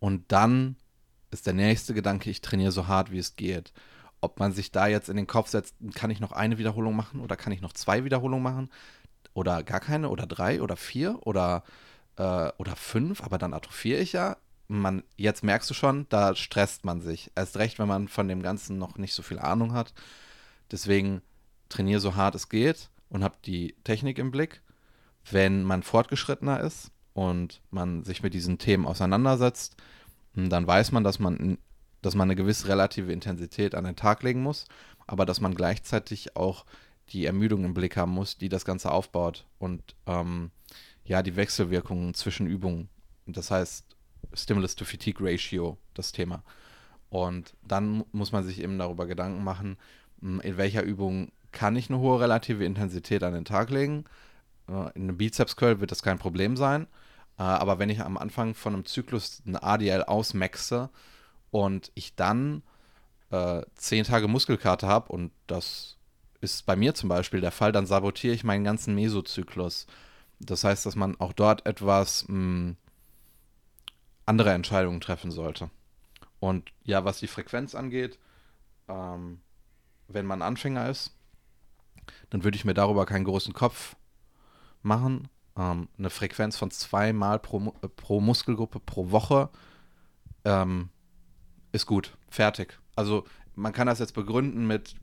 und 0.00 0.30
dann 0.30 0.76
ist 1.30 1.46
der 1.46 1.54
nächste 1.54 1.94
Gedanke, 1.94 2.30
ich 2.30 2.40
trainiere 2.40 2.72
so 2.72 2.86
hart, 2.86 3.10
wie 3.10 3.18
es 3.18 3.36
geht. 3.36 3.72
Ob 4.20 4.40
man 4.40 4.52
sich 4.52 4.72
da 4.72 4.86
jetzt 4.86 5.08
in 5.08 5.16
den 5.16 5.26
Kopf 5.26 5.48
setzt, 5.48 5.76
kann 5.94 6.10
ich 6.10 6.20
noch 6.20 6.32
eine 6.32 6.58
Wiederholung 6.58 6.96
machen 6.96 7.20
oder 7.20 7.36
kann 7.36 7.52
ich 7.52 7.60
noch 7.60 7.72
zwei 7.72 8.04
Wiederholungen 8.04 8.42
machen 8.42 8.70
oder 9.32 9.62
gar 9.62 9.80
keine 9.80 10.08
oder 10.08 10.26
drei 10.26 10.60
oder 10.60 10.76
vier 10.76 11.18
oder, 11.26 11.62
äh, 12.16 12.50
oder 12.58 12.74
fünf, 12.76 13.22
aber 13.22 13.38
dann 13.38 13.54
atrophiere 13.54 14.00
ich 14.00 14.12
ja. 14.12 14.36
Man, 14.66 15.02
jetzt 15.16 15.44
merkst 15.44 15.70
du 15.70 15.74
schon, 15.74 16.06
da 16.10 16.34
stresst 16.34 16.84
man 16.84 17.00
sich. 17.00 17.30
Erst 17.34 17.56
recht, 17.56 17.78
wenn 17.78 17.88
man 17.88 18.08
von 18.08 18.28
dem 18.28 18.42
Ganzen 18.42 18.76
noch 18.76 18.98
nicht 18.98 19.14
so 19.14 19.22
viel 19.22 19.38
Ahnung 19.38 19.72
hat. 19.72 19.94
Deswegen 20.70 21.22
trainiere 21.70 22.00
so 22.00 22.16
hart 22.16 22.34
es 22.34 22.48
geht 22.48 22.90
und 23.08 23.24
habe 23.24 23.36
die 23.46 23.74
Technik 23.84 24.18
im 24.18 24.30
Blick. 24.30 24.60
Wenn 25.30 25.62
man 25.62 25.82
fortgeschrittener 25.82 26.60
ist 26.60 26.90
und 27.14 27.62
man 27.70 28.04
sich 28.04 28.22
mit 28.22 28.34
diesen 28.34 28.58
Themen 28.58 28.86
auseinandersetzt, 28.86 29.76
dann 30.46 30.66
weiß 30.66 30.92
man, 30.92 31.04
dass 31.04 31.18
man, 31.18 31.58
dass 32.02 32.14
man 32.14 32.28
eine 32.28 32.36
gewisse 32.36 32.68
relative 32.68 33.12
Intensität 33.12 33.74
an 33.74 33.84
den 33.84 33.96
Tag 33.96 34.22
legen 34.22 34.42
muss, 34.42 34.66
aber 35.06 35.26
dass 35.26 35.40
man 35.40 35.54
gleichzeitig 35.54 36.36
auch 36.36 36.64
die 37.10 37.24
Ermüdung 37.26 37.64
im 37.64 37.74
Blick 37.74 37.96
haben 37.96 38.12
muss, 38.12 38.36
die 38.36 38.48
das 38.48 38.64
Ganze 38.64 38.92
aufbaut 38.92 39.46
und 39.58 39.82
ähm, 40.06 40.50
ja, 41.04 41.22
die 41.22 41.36
Wechselwirkungen 41.36 42.14
zwischen 42.14 42.46
Übungen. 42.46 42.88
Das 43.26 43.50
heißt, 43.50 43.84
Stimulus 44.34 44.76
to 44.76 44.84
Fatigue 44.84 45.26
Ratio, 45.26 45.78
das 45.94 46.12
Thema. 46.12 46.42
Und 47.10 47.54
dann 47.66 48.04
muss 48.12 48.32
man 48.32 48.44
sich 48.44 48.60
eben 48.60 48.78
darüber 48.78 49.06
Gedanken 49.06 49.42
machen, 49.42 49.78
hm, 50.20 50.40
in 50.40 50.56
welcher 50.56 50.82
Übung 50.82 51.32
kann 51.52 51.76
ich 51.76 51.88
eine 51.88 51.98
hohe 51.98 52.20
relative 52.20 52.64
Intensität 52.64 53.22
an 53.22 53.32
den 53.32 53.46
Tag 53.46 53.70
legen. 53.70 54.04
Äh, 54.68 54.90
in 54.94 55.04
einem 55.04 55.16
Bizeps 55.16 55.56
Curl 55.56 55.80
wird 55.80 55.90
das 55.90 56.02
kein 56.02 56.18
Problem 56.18 56.56
sein. 56.56 56.86
Äh, 57.38 57.42
aber 57.42 57.78
wenn 57.78 57.90
ich 57.90 58.00
am 58.00 58.18
Anfang 58.18 58.54
von 58.54 58.74
einem 58.74 58.84
Zyklus 58.84 59.42
eine 59.46 59.62
ADL 59.62 60.04
ausmaxe 60.04 60.90
und 61.50 61.90
ich 61.94 62.14
dann 62.16 62.62
äh, 63.30 63.62
zehn 63.74 64.04
Tage 64.04 64.28
Muskelkater 64.28 64.88
habe 64.88 65.12
und 65.12 65.32
das 65.46 65.96
ist 66.40 66.66
bei 66.66 66.76
mir 66.76 66.94
zum 66.94 67.08
Beispiel 67.08 67.40
der 67.40 67.50
Fall, 67.50 67.72
dann 67.72 67.86
sabotiere 67.86 68.34
ich 68.34 68.44
meinen 68.44 68.64
ganzen 68.64 68.94
Mesozyklus. 68.94 69.86
Das 70.40 70.64
heißt, 70.64 70.86
dass 70.86 70.94
man 70.94 71.18
auch 71.20 71.32
dort 71.32 71.66
etwas 71.66 72.26
mh, 72.28 72.34
hm, 72.34 72.76
andere 74.24 74.52
Entscheidungen 74.52 75.00
treffen 75.00 75.30
sollte. 75.30 75.70
Und 76.38 76.70
ja, 76.84 77.04
was 77.04 77.18
die 77.18 77.26
Frequenz 77.26 77.74
angeht, 77.74 78.18
ähm, 78.88 79.40
wenn 80.06 80.26
man 80.26 80.42
Anfänger 80.42 80.88
ist, 80.88 81.12
dann 82.30 82.44
würde 82.44 82.56
ich 82.56 82.64
mir 82.64 82.74
darüber 82.74 83.06
keinen 83.06 83.24
großen 83.24 83.52
Kopf 83.52 83.96
machen. 84.82 85.28
Ähm, 85.58 85.88
eine 85.98 86.10
Frequenz 86.10 86.56
von 86.56 86.70
zweimal 86.70 87.38
pro, 87.38 87.74
äh, 87.82 87.88
pro 87.88 88.20
Muskelgruppe 88.20 88.80
pro 88.80 89.10
Woche 89.10 89.50
ähm, 90.44 90.90
ist 91.72 91.86
gut. 91.86 92.16
Fertig. 92.30 92.78
Also 92.94 93.24
man 93.58 93.72
kann 93.72 93.88
das 93.88 93.98
jetzt 93.98 94.14
begründen 94.14 94.68
mit, 94.68 94.94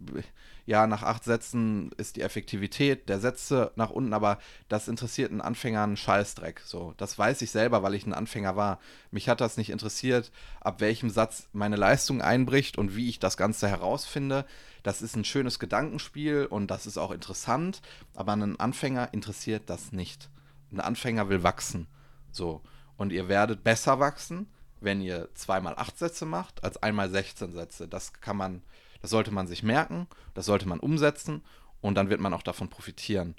ja, 0.66 0.88
nach 0.88 1.04
acht 1.04 1.26
Sätzen 1.26 1.92
ist 1.98 2.16
die 2.16 2.22
Effektivität 2.22 3.10
der 3.10 3.20
Sätze 3.20 3.72
nach 3.76 3.90
unten, 3.90 4.14
aber 4.14 4.40
das 4.70 4.88
interessiert 4.88 5.32
einen 5.32 5.42
Anfänger 5.42 5.84
einen 5.84 5.98
Scheißdreck. 5.98 6.62
So, 6.62 6.94
das 6.96 7.20
weiß 7.20 7.42
ich 7.42 7.52
selber, 7.52 7.84
weil 7.84 7.96
ich 7.96 8.06
ein 8.06 8.14
Anfänger 8.14 8.56
war. 8.56 8.80
Mich 9.12 9.28
hat 9.28 9.42
das 9.42 9.58
nicht 9.58 9.72
interessiert, 9.72 10.32
ab 10.62 10.80
welchem 10.80 11.10
Satz 11.10 11.50
meine 11.52 11.76
Leistung 11.76 12.22
einbricht 12.22 12.78
und 12.78 12.96
wie 12.96 13.10
ich 13.10 13.20
das 13.20 13.36
Ganze 13.36 13.68
herausfinde. 13.68 14.46
Das 14.84 15.02
ist 15.02 15.18
ein 15.18 15.26
schönes 15.26 15.60
Gedankenspiel 15.60 16.46
und 16.46 16.72
das 16.72 16.86
ist 16.86 16.98
auch 16.98 17.12
interessant, 17.12 17.82
aber 18.14 18.32
einen 18.34 18.58
Anfänger 18.58 19.10
interessiert 19.14 19.64
das 19.70 19.92
nicht. 19.92 20.30
Ein 20.76 20.82
Anfänger 20.82 21.30
will 21.30 21.44
wachsen. 21.44 21.88
So. 22.32 22.62
Und 22.98 23.12
ihr 23.12 23.28
werdet 23.28 23.64
besser 23.64 24.00
wachsen, 24.00 24.48
wenn 24.80 25.02
ihr 25.02 25.30
zweimal 25.34 25.76
acht 25.78 25.98
Sätze 25.98 26.26
macht, 26.26 26.64
als 26.64 26.82
einmal 26.82 27.10
16 27.10 27.52
Sätze. 27.54 27.88
Das 27.88 28.14
kann 28.14 28.38
man, 28.38 28.62
das 29.02 29.10
sollte 29.10 29.32
man 29.32 29.48
sich 29.48 29.64
merken, 29.64 30.08
das 30.34 30.46
sollte 30.46 30.68
man 30.68 30.80
umsetzen 30.80 31.44
und 31.82 31.96
dann 31.96 32.10
wird 32.10 32.22
man 32.22 32.34
auch 32.34 32.44
davon 32.44 32.70
profitieren. 32.70 33.36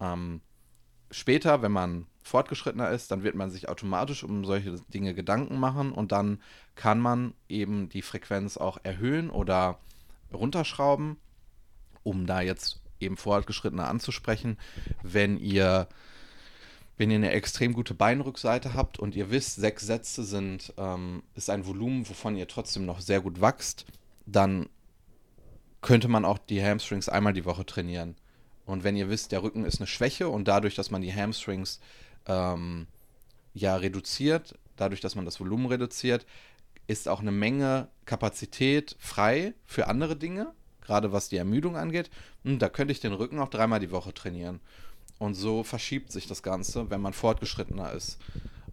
Ähm, 0.00 0.40
später, 1.10 1.62
wenn 1.62 1.72
man 1.72 2.06
fortgeschrittener 2.22 2.90
ist, 2.90 3.10
dann 3.10 3.22
wird 3.22 3.34
man 3.34 3.50
sich 3.50 3.68
automatisch 3.68 4.24
um 4.24 4.44
solche 4.44 4.76
Dinge 4.92 5.14
Gedanken 5.14 5.58
machen 5.58 5.92
und 5.92 6.12
dann 6.12 6.40
kann 6.74 7.00
man 7.00 7.34
eben 7.48 7.88
die 7.88 8.02
Frequenz 8.02 8.56
auch 8.56 8.78
erhöhen 8.82 9.30
oder 9.30 9.78
runterschrauben, 10.32 11.16
um 12.02 12.26
da 12.26 12.40
jetzt 12.40 12.82
eben 13.00 13.16
fortgeschrittener 13.16 13.88
anzusprechen. 13.88 14.58
Wenn 15.02 15.38
ihr 15.38 15.88
wenn 17.00 17.10
ihr 17.10 17.16
eine 17.16 17.32
extrem 17.32 17.72
gute 17.72 17.94
Beinrückseite 17.94 18.74
habt 18.74 18.98
und 18.98 19.16
ihr 19.16 19.30
wisst, 19.30 19.56
sechs 19.56 19.86
Sätze 19.86 20.22
sind, 20.22 20.74
ähm, 20.76 21.22
ist 21.34 21.48
ein 21.48 21.64
Volumen, 21.64 22.06
wovon 22.06 22.36
ihr 22.36 22.46
trotzdem 22.46 22.84
noch 22.84 23.00
sehr 23.00 23.22
gut 23.22 23.40
wächst, 23.40 23.86
dann 24.26 24.68
könnte 25.80 26.08
man 26.08 26.26
auch 26.26 26.36
die 26.36 26.62
Hamstrings 26.62 27.08
einmal 27.08 27.32
die 27.32 27.46
Woche 27.46 27.64
trainieren. 27.64 28.16
Und 28.66 28.84
wenn 28.84 28.96
ihr 28.96 29.08
wisst, 29.08 29.32
der 29.32 29.42
Rücken 29.42 29.64
ist 29.64 29.80
eine 29.80 29.86
Schwäche 29.86 30.28
und 30.28 30.46
dadurch, 30.46 30.74
dass 30.74 30.90
man 30.90 31.00
die 31.00 31.14
Hamstrings 31.14 31.80
ähm, 32.26 32.86
ja 33.54 33.76
reduziert, 33.76 34.58
dadurch, 34.76 35.00
dass 35.00 35.14
man 35.14 35.24
das 35.24 35.40
Volumen 35.40 35.68
reduziert, 35.68 36.26
ist 36.86 37.08
auch 37.08 37.20
eine 37.20 37.32
Menge 37.32 37.88
Kapazität 38.04 38.94
frei 38.98 39.54
für 39.64 39.86
andere 39.86 40.16
Dinge, 40.16 40.52
gerade 40.82 41.12
was 41.12 41.30
die 41.30 41.38
Ermüdung 41.38 41.78
angeht. 41.78 42.10
Und 42.44 42.58
da 42.58 42.68
könnte 42.68 42.92
ich 42.92 43.00
den 43.00 43.14
Rücken 43.14 43.38
auch 43.38 43.48
dreimal 43.48 43.80
die 43.80 43.90
Woche 43.90 44.12
trainieren. 44.12 44.60
Und 45.20 45.34
so 45.34 45.62
verschiebt 45.64 46.10
sich 46.10 46.26
das 46.26 46.42
Ganze, 46.42 46.88
wenn 46.88 47.02
man 47.02 47.12
fortgeschrittener 47.12 47.92
ist. 47.92 48.18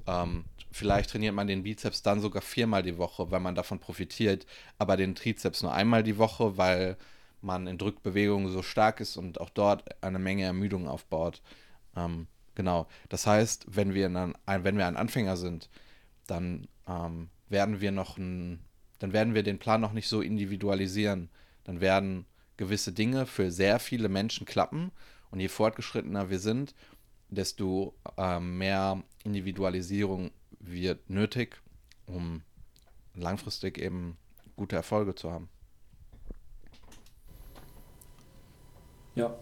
Ähm, 0.08 0.46
vielleicht 0.72 1.10
trainiert 1.10 1.36
man 1.36 1.46
den 1.46 1.64
Bizeps 1.64 2.04
dann 2.04 2.22
sogar 2.22 2.42
viermal 2.42 2.84
die 2.84 2.98
Woche, 2.98 3.30
weil 3.30 3.42
man 3.42 3.54
davon 3.54 3.80
profitiert, 3.80 4.46
aber 4.78 4.96
den 4.96 5.14
Trizeps 5.14 5.62
nur 5.62 5.74
einmal 5.74 6.04
die 6.04 6.18
Woche, 6.18 6.58
weil 6.58 6.96
man 7.42 7.68
in 7.68 7.78
Drückbewegungen 7.78 8.50
so 8.50 8.62
stark 8.62 9.02
ist 9.02 9.18
und 9.18 9.42
auch 9.42 9.50
dort 9.50 10.02
eine 10.02 10.20
Menge 10.20 10.46
Ermüdung 10.46 10.88
aufbaut. 10.88 11.42
Ähm, 11.98 12.28
genau. 12.56 12.88
Das 13.10 13.28
heißt, 13.28 13.66
wenn 13.68 13.94
wir, 13.94 14.08
ein, 14.08 14.34
wenn 14.64 14.78
wir 14.78 14.88
ein 14.88 14.96
Anfänger 14.96 15.36
sind, 15.36 15.70
dann 16.28 16.70
ähm, 16.88 17.30
werden 17.50 17.82
wir 17.82 17.92
noch 17.92 18.18
ein, 18.18 18.62
dann 19.00 19.12
werden 19.12 19.34
wir 19.34 19.44
den 19.44 19.60
Plan 19.60 19.82
noch 19.82 19.92
nicht 19.92 20.08
so 20.08 20.22
individualisieren. 20.22 21.28
Dann 21.66 21.82
werden 21.82 22.26
gewisse 22.56 22.94
Dinge 22.94 23.26
für 23.26 23.52
sehr 23.52 23.80
viele 23.80 24.08
Menschen 24.08 24.46
klappen 24.46 24.94
und 25.32 25.40
je 25.40 25.48
fortgeschrittener 25.48 26.30
wir 26.30 26.40
sind, 26.40 26.74
desto 27.30 27.94
äh, 28.18 28.40
mehr 28.40 29.04
Individualisierung 29.24 30.32
wird 30.60 31.10
nötig, 31.10 31.62
um 32.06 32.42
langfristig 33.16 33.78
eben 33.78 34.18
gute 34.56 34.76
Erfolge 34.76 35.16
zu 35.16 35.32
haben. 35.32 35.50
Ja. 39.16 39.36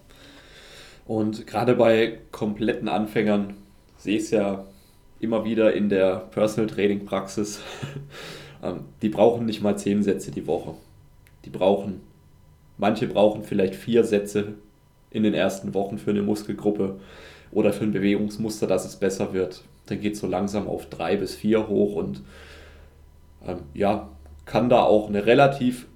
Und 1.06 1.46
gerade 1.46 1.76
bei 1.76 2.20
kompletten 2.32 2.88
Anfängern 2.88 3.56
sehe 3.98 4.18
ich 4.18 4.24
es 4.24 4.32
ja 4.32 4.66
immer 5.20 5.46
wieder 5.46 5.74
in 5.74 5.90
der 5.90 6.18
Personal 6.32 6.70
Training 6.70 7.06
Praxis. 7.06 7.62
Ähm, 8.64 8.86
die 9.02 9.10
brauchen 9.10 9.46
nicht 9.46 9.62
mal 9.62 9.78
zehn 9.78 10.02
Sätze 10.02 10.32
die 10.32 10.48
Woche. 10.48 10.76
Die 11.44 11.50
brauchen, 11.50 12.00
manche 12.78 13.06
brauchen 13.06 13.44
vielleicht 13.44 13.76
vier 13.76 14.06
Sätze 14.06 14.56
in 15.16 15.24
den 15.24 15.34
ersten 15.34 15.74
Wochen 15.74 15.98
für 15.98 16.12
eine 16.12 16.22
Muskelgruppe 16.22 17.00
oder 17.52 17.72
für 17.74 17.86
ein 17.86 17.94
Bewegungsmuster, 17.94 18.68
dass 18.68 18.86
es 18.86 18.98
besser 18.98 19.34
wird. 19.34 19.64
Dann 19.88 20.02
geht 20.02 20.14
es 20.14 20.20
so 20.20 20.28
langsam 20.28 20.68
auf 20.68 20.90
drei 20.90 21.16
bis 21.16 21.36
vier 21.36 21.68
hoch 21.68 21.96
und 21.96 22.22
ähm, 23.48 23.60
ja, 23.74 24.10
kann 24.46 24.70
da 24.70 24.84
auch 24.84 25.08
eine 25.08 25.26
relativ 25.26 25.88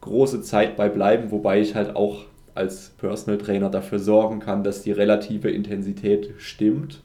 große 0.00 0.42
Zeit 0.42 0.76
bei 0.76 0.88
bleiben, 0.88 1.30
wobei 1.30 1.60
ich 1.60 1.74
halt 1.74 1.96
auch 1.96 2.24
als 2.54 2.90
Personal 2.90 3.38
Trainer 3.38 3.70
dafür 3.70 3.98
sorgen 3.98 4.40
kann, 4.40 4.64
dass 4.64 4.82
die 4.82 4.92
relative 4.92 5.50
Intensität 5.50 6.34
stimmt. 6.38 7.02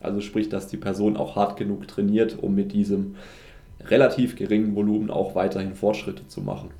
Also 0.00 0.20
sprich, 0.20 0.48
dass 0.48 0.66
die 0.66 0.76
Person 0.76 1.16
auch 1.16 1.36
hart 1.36 1.56
genug 1.56 1.86
trainiert, 1.86 2.38
um 2.40 2.54
mit 2.54 2.72
diesem 2.72 3.16
relativ 3.84 4.36
geringen 4.36 4.74
Volumen 4.74 5.10
auch 5.10 5.34
weiterhin 5.34 5.74
Fortschritte 5.74 6.26
zu 6.26 6.40
machen. 6.40 6.70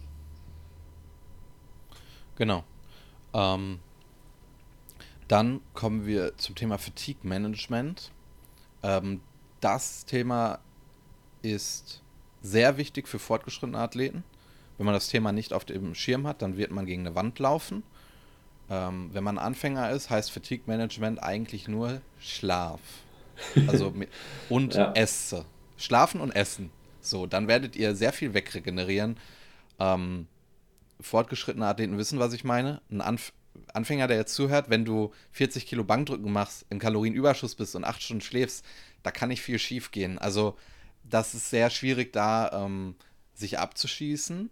Genau. 2.37 2.65
Ähm, 3.35 3.79
dann 5.33 5.63
kommen 5.73 6.05
wir 6.05 6.37
zum 6.37 6.55
Thema 6.55 6.77
Fatigue 6.77 7.27
Management. 7.27 8.11
Ähm, 8.83 9.23
das 9.63 10.05
Thema 10.05 10.59
ist 11.41 12.03
sehr 12.43 12.77
wichtig 12.77 13.09
für 13.09 13.19
fortgeschrittene 13.19 13.79
Athleten. 13.79 14.25
Wenn 14.77 14.85
man 14.85 14.95
das 14.95 15.09
Thema 15.09 15.33
nicht 15.33 15.55
auf 15.55 15.65
dem 15.65 15.95
Schirm 15.95 16.27
hat, 16.27 16.43
dann 16.43 16.59
wird 16.59 16.71
man 16.71 16.85
gegen 16.85 17.07
eine 17.07 17.15
Wand 17.15 17.39
laufen. 17.39 17.83
Ähm, 18.69 19.09
wenn 19.15 19.25
man 19.25 19.39
Anfänger 19.39 19.91
ist, 19.93 20.11
heißt 20.11 20.31
Fatigue 20.31 20.65
Management 20.67 21.23
eigentlich 21.23 21.67
nur 21.67 22.03
Schlaf. 22.21 22.81
Also 23.67 23.95
und 24.51 24.75
ja. 24.75 24.93
Esse. 24.93 25.47
Schlafen 25.79 26.21
und 26.21 26.33
Essen. 26.33 26.71
So, 27.01 27.27
dann 27.27 27.49
werdet 27.49 27.75
ihr 27.75 27.97
sehr 27.97 28.13
viel 28.13 28.35
wegregenerieren. 28.35 29.17
Ähm, 29.79 30.27
fortgeschrittene 31.01 31.67
Athleten 31.67 31.97
wissen, 31.97 32.19
was 32.19 32.35
ich 32.35 32.45
meine. 32.45 32.83
Ein 32.91 33.01
Anf 33.01 33.33
Anfänger, 33.73 34.07
der 34.07 34.17
jetzt 34.17 34.35
zuhört, 34.35 34.71
wenn 34.71 34.85
du 34.85 35.13
40 35.33 35.67
Kilo 35.67 35.85
Bankdrücken 35.85 36.33
machst, 36.33 36.67
im 36.71 36.79
Kalorienüberschuss 36.79 37.55
bist 37.55 37.77
und 37.77 37.85
8 37.85 38.03
Stunden 38.03 38.21
schläfst, 38.23 38.65
da 39.03 39.11
kann 39.11 39.29
nicht 39.29 39.43
viel 39.43 39.59
schief 39.59 39.91
gehen. 39.91 40.19
Also, 40.19 40.57
das 41.05 41.35
ist 41.35 41.51
sehr 41.51 41.71
schwierig, 41.71 42.13
da 42.13 42.65
ähm, 42.65 42.95
sich 43.35 43.59
abzuschießen. 43.59 44.51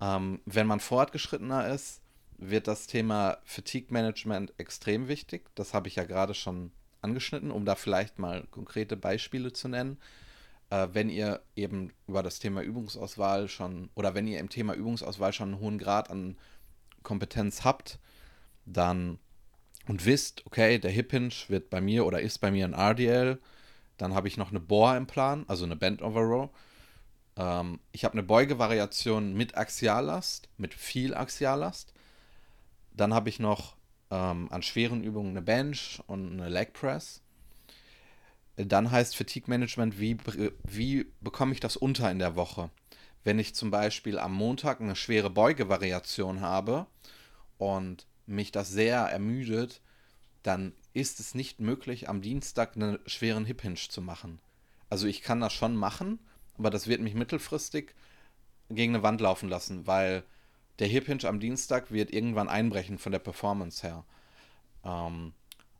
Ähm, 0.00 0.40
wenn 0.44 0.66
man 0.66 0.80
fortgeschrittener 0.80 1.68
ist, 1.68 2.00
wird 2.38 2.68
das 2.68 2.86
Thema 2.86 3.38
Fatigue 3.44 3.92
Management 3.92 4.52
extrem 4.58 5.08
wichtig. 5.08 5.48
Das 5.54 5.74
habe 5.74 5.88
ich 5.88 5.96
ja 5.96 6.04
gerade 6.04 6.34
schon 6.34 6.70
angeschnitten, 7.00 7.50
um 7.50 7.64
da 7.64 7.74
vielleicht 7.74 8.18
mal 8.18 8.46
konkrete 8.50 8.96
Beispiele 8.96 9.52
zu 9.52 9.68
nennen. 9.68 9.98
Äh, 10.70 10.88
wenn 10.92 11.08
ihr 11.08 11.40
eben 11.54 11.92
über 12.06 12.22
das 12.22 12.38
Thema 12.38 12.62
Übungsauswahl 12.62 13.48
schon 13.48 13.90
oder 13.94 14.14
wenn 14.14 14.26
ihr 14.26 14.40
im 14.40 14.48
Thema 14.48 14.74
Übungsauswahl 14.74 15.32
schon 15.32 15.52
einen 15.52 15.60
hohen 15.60 15.78
Grad 15.78 16.10
an 16.10 16.36
Kompetenz 17.06 17.64
habt, 17.64 17.98
dann 18.66 19.18
und 19.86 20.04
wisst, 20.04 20.44
okay, 20.46 20.78
der 20.78 20.90
Hip 20.90 21.12
Hinge 21.12 21.32
wird 21.48 21.70
bei 21.70 21.80
mir 21.80 22.04
oder 22.04 22.20
ist 22.20 22.38
bei 22.38 22.50
mir 22.50 22.64
ein 22.66 22.74
RDL, 22.74 23.38
dann 23.96 24.14
habe 24.14 24.28
ich 24.28 24.36
noch 24.36 24.50
eine 24.50 24.60
Bohr 24.60 24.96
im 24.96 25.06
Plan, 25.06 25.44
also 25.48 25.64
eine 25.64 25.76
Bend 25.76 26.02
Over 26.02 26.20
Row. 26.20 26.50
Ähm, 27.36 27.80
ich 27.92 28.04
habe 28.04 28.14
eine 28.14 28.24
Beugevariation 28.24 29.34
mit 29.34 29.56
Axiallast, 29.56 30.48
mit 30.58 30.74
viel 30.74 31.14
Axiallast. 31.14 31.94
Dann 32.92 33.14
habe 33.14 33.28
ich 33.28 33.38
noch 33.38 33.76
ähm, 34.10 34.48
an 34.50 34.62
schweren 34.62 35.04
Übungen 35.04 35.30
eine 35.30 35.42
Bench 35.42 36.02
und 36.08 36.32
eine 36.32 36.48
Leg 36.48 36.72
Press. 36.72 37.22
Dann 38.56 38.90
heißt 38.90 39.16
Fatigue 39.16 39.48
Management, 39.48 40.00
wie, 40.00 40.16
wie 40.64 41.06
bekomme 41.20 41.52
ich 41.52 41.60
das 41.60 41.76
unter 41.76 42.10
in 42.10 42.18
der 42.18 42.36
Woche? 42.36 42.70
Wenn 43.26 43.40
ich 43.40 43.56
zum 43.56 43.72
Beispiel 43.72 44.20
am 44.20 44.32
Montag 44.32 44.80
eine 44.80 44.94
schwere 44.94 45.30
Beugevariation 45.30 46.42
habe 46.42 46.86
und 47.58 48.06
mich 48.24 48.52
das 48.52 48.70
sehr 48.70 49.00
ermüdet, 49.00 49.80
dann 50.44 50.72
ist 50.94 51.18
es 51.18 51.34
nicht 51.34 51.58
möglich, 51.58 52.08
am 52.08 52.22
Dienstag 52.22 52.76
einen 52.76 53.00
schweren 53.06 53.44
Hip 53.44 53.62
Hinge 53.62 53.80
zu 53.88 54.00
machen. 54.00 54.38
Also 54.90 55.08
ich 55.08 55.22
kann 55.22 55.40
das 55.40 55.52
schon 55.52 55.74
machen, 55.74 56.20
aber 56.56 56.70
das 56.70 56.86
wird 56.86 57.00
mich 57.00 57.14
mittelfristig 57.14 57.96
gegen 58.70 58.94
eine 58.94 59.02
Wand 59.02 59.20
laufen 59.20 59.48
lassen, 59.48 59.88
weil 59.88 60.22
der 60.78 60.86
Hip 60.86 61.06
Hinge 61.06 61.24
am 61.24 61.40
Dienstag 61.40 61.90
wird 61.90 62.12
irgendwann 62.12 62.48
einbrechen 62.48 62.96
von 62.96 63.10
der 63.10 63.18
Performance 63.18 63.84
her. 63.84 64.04
Ähm, 64.84 65.32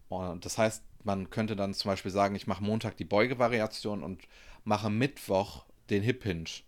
und 0.09 0.45
das 0.45 0.59
heißt, 0.59 0.83
man 1.05 1.31
könnte 1.31 1.55
dann 1.55 1.75
zum 1.75 1.93
Beispiel 1.93 2.11
sagen, 2.11 2.35
ich 2.35 2.49
mache 2.49 2.65
Montag 2.65 2.97
die 2.97 3.05
Beugevariation 3.05 4.03
und 4.03 4.27
mache 4.65 4.91
Mittwoch 4.91 5.65
den 5.91 6.03
Hip 6.03 6.25
Hinge. 6.25 6.66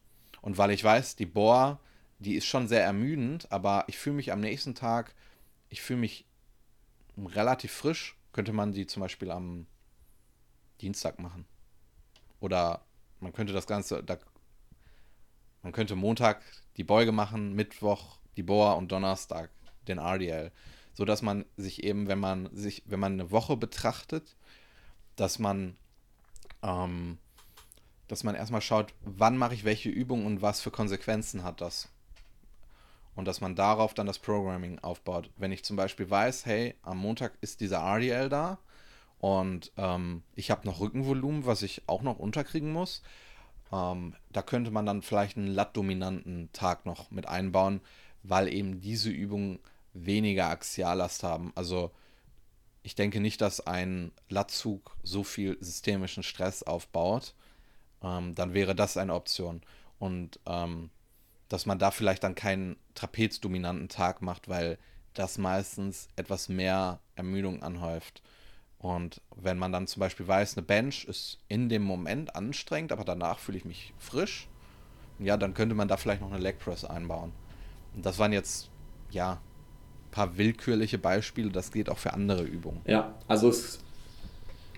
Und 0.49 0.57
weil 0.57 0.71
ich 0.71 0.83
weiß, 0.83 1.15
die 1.17 1.27
Bohr, 1.27 1.79
die 2.21 2.35
ist 2.35 2.47
schon 2.47 2.69
sehr 2.69 2.83
ermüdend, 2.83 3.53
aber 3.53 3.85
ich 3.87 3.99
fühle 3.99 4.17
mich 4.17 4.33
am 4.33 4.41
nächsten 4.41 4.75
Tag, 4.75 5.15
ich 5.69 5.83
fühle 5.83 6.01
mich 6.01 6.25
relativ 7.19 7.71
frisch, 7.71 8.17
könnte 8.33 8.55
man 8.55 8.73
die 8.73 8.87
zum 8.87 9.03
Beispiel 9.03 9.31
am 9.31 9.67
Dienstag 10.81 11.19
machen. 11.19 11.45
Oder 12.41 12.81
man 13.21 13.35
könnte 13.35 13.53
das 13.53 13.67
Ganze, 13.67 14.03
da, 14.03 14.17
man 15.63 15.73
könnte 15.73 15.97
Montag 15.97 16.43
die 16.79 16.85
Beuge 16.85 17.13
machen, 17.13 17.53
Mittwoch 17.53 18.17
die 18.39 18.43
Bohr 18.43 18.79
und 18.79 18.91
Donnerstag 18.91 19.51
den 19.87 19.99
RDL. 19.99 20.51
So 20.95 21.05
dass 21.05 21.21
man 21.21 21.45
sich 21.59 21.85
eben, 21.85 22.09
wenn 22.09 22.21
man 22.21 22.49
sich, 22.57 22.85
wenn 22.87 23.01
man 23.01 23.13
eine 23.13 23.31
Woche 23.31 23.59
betrachtet, 23.59 24.35
dass 25.15 25.39
man, 25.39 25.77
ähm, 26.63 27.19
dass 28.09 28.25
man 28.25 28.35
erstmal 28.35 28.61
schaut, 28.61 28.95
wann 29.03 29.37
mache 29.37 29.55
ich 29.55 29.65
welche 29.65 29.91
Übung 29.91 30.27
und 30.27 30.43
was 30.43 30.61
für 30.61 30.71
Konsequenzen 30.71 31.45
hat 31.45 31.61
das. 31.61 31.89
Und 33.15 33.27
dass 33.27 33.41
man 33.41 33.55
darauf 33.55 33.95
dann 33.95 34.07
das 34.07 34.19
Programming 34.19 34.79
aufbaut. 34.79 35.31
Wenn 35.37 35.53
ich 35.53 35.65
zum 35.65 35.77
Beispiel 35.77 36.09
weiß, 36.09 36.47
hey, 36.47 36.75
am 36.83 36.99
Montag 36.99 37.33
ist 37.41 37.61
dieser 37.61 37.79
RDL 37.79 38.29
da 38.29 38.59
und 39.19 39.73
ähm, 39.77 40.23
ich 40.35 40.51
habe 40.51 40.67
noch 40.67 40.81
Rückenvolumen, 40.81 41.45
was 41.45 41.63
ich 41.63 41.83
auch 41.87 42.03
noch 42.03 42.19
unterkriegen 42.19 42.73
muss, 42.73 43.03
ähm, 43.73 44.15
da 44.31 44.43
könnte 44.43 44.71
man 44.71 44.87
dann 44.87 45.03
vielleicht 45.03 45.37
einen 45.37 45.49
Lat-dominanten 45.49 46.51
Tag 46.53 46.87
noch 46.87 47.11
mit 47.11 47.27
einbauen, 47.27 47.81
weil 48.23 48.53
eben 48.53 48.81
diese 48.81 49.11
Übungen 49.11 49.59
weniger 49.93 50.49
Axiallast 50.49 51.23
haben. 51.23 51.53
Also 51.55 51.91
ich 52.83 52.95
denke 52.95 53.21
nicht, 53.21 53.41
dass 53.41 53.67
ein 53.67 54.13
Latzug 54.29 54.97
so 55.03 55.23
viel 55.25 55.59
systemischen 55.61 56.23
Stress 56.23 56.63
aufbaut. 56.63 57.35
Ähm, 58.03 58.35
dann 58.35 58.55
wäre 58.55 58.75
das 58.75 58.97
eine 58.97 59.15
Option. 59.15 59.63
Und 59.99 60.39
ähm, 60.47 60.91
dass 61.49 61.67
man 61.67 61.79
da 61.79 61.91
vielleicht 61.91 62.25
dann 62.25 62.35
keinen 62.35 62.77
trapezdominanten 62.95 63.89
Tag 63.89 64.23
macht, 64.23 64.49
weil 64.49 64.79
das 65.15 65.39
meistens 65.39 66.09
etwas 66.17 66.49
mehr 66.49 67.01
Ermüdung 67.17 67.63
anhäuft. 67.63 68.23
Und 68.79 69.21
wenn 69.35 69.59
man 69.59 69.73
dann 69.73 69.87
zum 69.87 70.01
Beispiel 70.01 70.29
weiß, 70.29 70.57
eine 70.57 70.65
Bench 70.65 71.05
ist 71.05 71.39
in 71.49 71.69
dem 71.69 71.83
Moment 71.83 72.37
anstrengend, 72.37 72.93
aber 72.93 73.05
danach 73.05 73.39
fühle 73.39 73.59
ich 73.59 73.65
mich 73.65 73.93
frisch, 73.99 74.49
ja, 75.19 75.37
dann 75.37 75.55
könnte 75.55 75.75
man 75.75 75.89
da 75.89 75.97
vielleicht 75.97 76.21
noch 76.21 76.31
eine 76.31 76.39
Leg 76.39 76.61
Press 76.61 76.85
einbauen. 76.85 77.33
Und 77.95 78.07
das 78.07 78.19
waren 78.19 78.33
jetzt, 78.33 78.71
ja, 79.11 79.33
ein 79.33 80.11
paar 80.13 80.39
willkürliche 80.39 80.99
Beispiele. 80.99 81.51
Das 81.51 81.73
geht 81.73 81.91
auch 81.91 81.99
für 81.99 82.13
andere 82.13 82.45
Übungen. 82.45 82.81
Ja, 82.87 83.15
also 83.27 83.49
es 83.49 83.81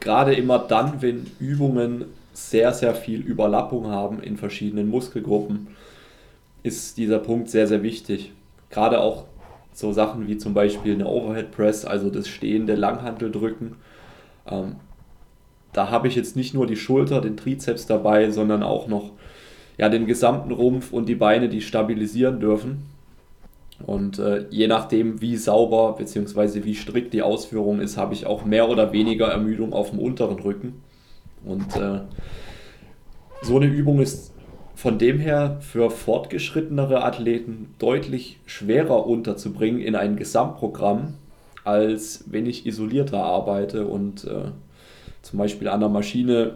gerade 0.01 0.35
immer 0.35 0.59
dann, 0.59 1.03
wenn 1.03 1.31
Übungen 1.39 2.07
sehr, 2.33 2.73
sehr 2.73 2.95
viel 2.95 3.21
Überlappung 3.21 3.89
haben 3.89 4.23
in 4.23 4.37
verschiedenen 4.37 4.89
Muskelgruppen, 4.89 5.69
ist 6.63 6.97
dieser 6.97 7.19
Punkt 7.19 7.51
sehr, 7.51 7.67
sehr 7.67 7.83
wichtig. 7.83 8.33
Gerade 8.71 9.01
auch 9.01 9.25
so 9.73 9.93
Sachen 9.93 10.27
wie 10.29 10.37
zum 10.37 10.55
Beispiel 10.55 10.95
eine 10.95 11.07
Overhead 11.07 11.51
Press, 11.51 11.85
also 11.85 12.11
das 12.11 12.29
stehende 12.29 12.75
Langhanteldrücken. 12.75 13.77
Ähm, 14.47 14.77
da 15.73 15.91
habe 15.91 16.09
ich 16.09 16.17
jetzt 16.17 16.37
nicht 16.37 16.55
nur 16.55 16.67
die 16.67 16.77
Schulter, 16.77 17.21
den 17.21 17.37
Trizeps 17.37 17.87
dabei, 17.87 18.31
sondern 18.31 18.63
auch 18.63 18.89
noch 18.89 19.13
ja, 19.79 19.89
den 19.89 20.07
gesamten 20.07 20.53
Rumpf 20.53 20.93
und 20.93 21.09
die 21.09 21.15
Beine, 21.15 21.49
die 21.49 21.63
stabilisieren 21.63 22.41
dürfen. 22.41 22.83
Und 23.87 24.19
äh, 24.19 24.45
je 24.51 24.67
nachdem, 24.67 25.23
wie 25.23 25.37
sauber 25.37 25.95
bzw. 25.97 26.65
wie 26.65 26.75
strikt 26.75 27.15
die 27.15 27.23
Ausführung 27.23 27.81
ist, 27.81 27.97
habe 27.97 28.13
ich 28.13 28.27
auch 28.27 28.45
mehr 28.45 28.69
oder 28.69 28.93
weniger 28.93 29.29
Ermüdung 29.29 29.73
auf 29.73 29.91
dem 29.91 29.99
unteren 29.99 30.39
Rücken. 30.39 30.83
Und 31.45 31.77
äh, 31.77 32.01
so 33.43 33.57
eine 33.57 33.67
Übung 33.67 34.01
ist 34.01 34.33
von 34.75 34.99
dem 34.99 35.19
her 35.19 35.59
für 35.61 35.91
fortgeschrittenere 35.91 37.05
Athleten 37.05 37.75
deutlich 37.79 38.41
schwerer 38.47 39.07
unterzubringen 39.07 39.81
in 39.81 39.95
ein 39.95 40.17
Gesamtprogramm, 40.17 41.15
als 41.65 42.25
wenn 42.29 42.47
ich 42.47 42.67
isolierter 42.67 43.23
arbeite 43.23 43.87
und 43.87 44.25
äh, 44.25 44.53
zum 45.23 45.39
Beispiel 45.39 45.69
an 45.69 45.81
der 45.81 45.91
Maschine 45.91 46.55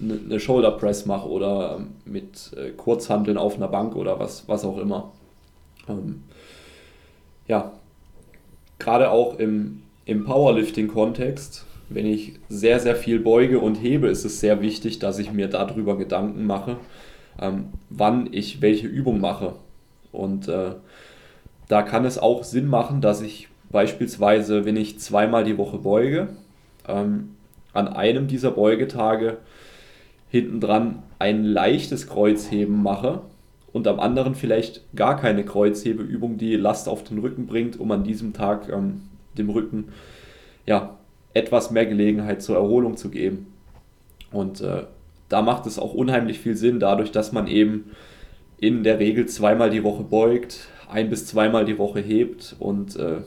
eine 0.00 0.40
Shoulder 0.40 0.72
Press 0.72 1.06
mache 1.06 1.28
oder 1.28 1.80
mit 2.04 2.52
äh, 2.56 2.70
Kurzhanteln 2.70 3.36
auf 3.36 3.56
einer 3.56 3.68
Bank 3.68 3.96
oder 3.96 4.18
was, 4.18 4.48
was 4.48 4.64
auch 4.64 4.78
immer. 4.78 5.12
Ähm, 5.88 6.22
ja, 7.46 7.72
gerade 8.78 9.10
auch 9.10 9.38
im, 9.38 9.82
im 10.04 10.24
Powerlifting-Kontext, 10.24 11.64
wenn 11.88 12.06
ich 12.06 12.34
sehr, 12.48 12.80
sehr 12.80 12.96
viel 12.96 13.20
beuge 13.20 13.60
und 13.60 13.76
hebe, 13.76 14.08
ist 14.08 14.24
es 14.24 14.40
sehr 14.40 14.60
wichtig, 14.60 14.98
dass 14.98 15.18
ich 15.18 15.32
mir 15.32 15.48
darüber 15.48 15.96
Gedanken 15.96 16.46
mache, 16.46 16.78
ähm, 17.40 17.66
wann 17.90 18.28
ich 18.32 18.60
welche 18.60 18.86
Übung 18.86 19.20
mache. 19.20 19.54
Und 20.12 20.48
äh, 20.48 20.72
da 21.68 21.82
kann 21.82 22.04
es 22.04 22.18
auch 22.18 22.44
Sinn 22.44 22.66
machen, 22.66 23.00
dass 23.00 23.20
ich 23.20 23.48
beispielsweise, 23.70 24.64
wenn 24.64 24.76
ich 24.76 24.98
zweimal 24.98 25.44
die 25.44 25.58
Woche 25.58 25.78
beuge, 25.78 26.28
ähm, 26.88 27.30
an 27.72 27.88
einem 27.88 28.26
dieser 28.26 28.52
Beugetage 28.52 29.36
hinten 30.30 30.60
dran 30.60 31.02
ein 31.18 31.44
leichtes 31.44 32.08
Kreuzheben 32.08 32.82
mache 32.82 33.22
und 33.72 33.86
am 33.86 34.00
anderen 34.00 34.34
vielleicht 34.34 34.82
gar 34.96 35.16
keine 35.16 35.44
Kreuzhebeübung, 35.44 36.38
die 36.38 36.56
Last 36.56 36.88
auf 36.88 37.04
den 37.04 37.18
Rücken 37.18 37.46
bringt, 37.46 37.78
um 37.78 37.92
an 37.92 38.02
diesem 38.02 38.32
Tag 38.32 38.68
ähm, 38.72 39.02
dem 39.36 39.50
Rücken 39.50 39.88
ja, 40.66 40.95
etwas 41.36 41.70
mehr 41.70 41.86
Gelegenheit 41.86 42.42
zur 42.42 42.56
Erholung 42.56 42.96
zu 42.96 43.10
geben. 43.10 43.52
Und 44.32 44.60
äh, 44.62 44.84
da 45.28 45.42
macht 45.42 45.66
es 45.66 45.78
auch 45.78 45.92
unheimlich 45.92 46.38
viel 46.38 46.56
Sinn, 46.56 46.80
dadurch, 46.80 47.12
dass 47.12 47.32
man 47.32 47.46
eben 47.46 47.90
in 48.58 48.82
der 48.82 48.98
Regel 48.98 49.26
zweimal 49.26 49.70
die 49.70 49.84
Woche 49.84 50.02
beugt, 50.02 50.68
ein 50.88 51.10
bis 51.10 51.26
zweimal 51.26 51.64
die 51.64 51.78
Woche 51.78 52.00
hebt 52.00 52.56
und 52.58 52.96
äh, 52.96 53.18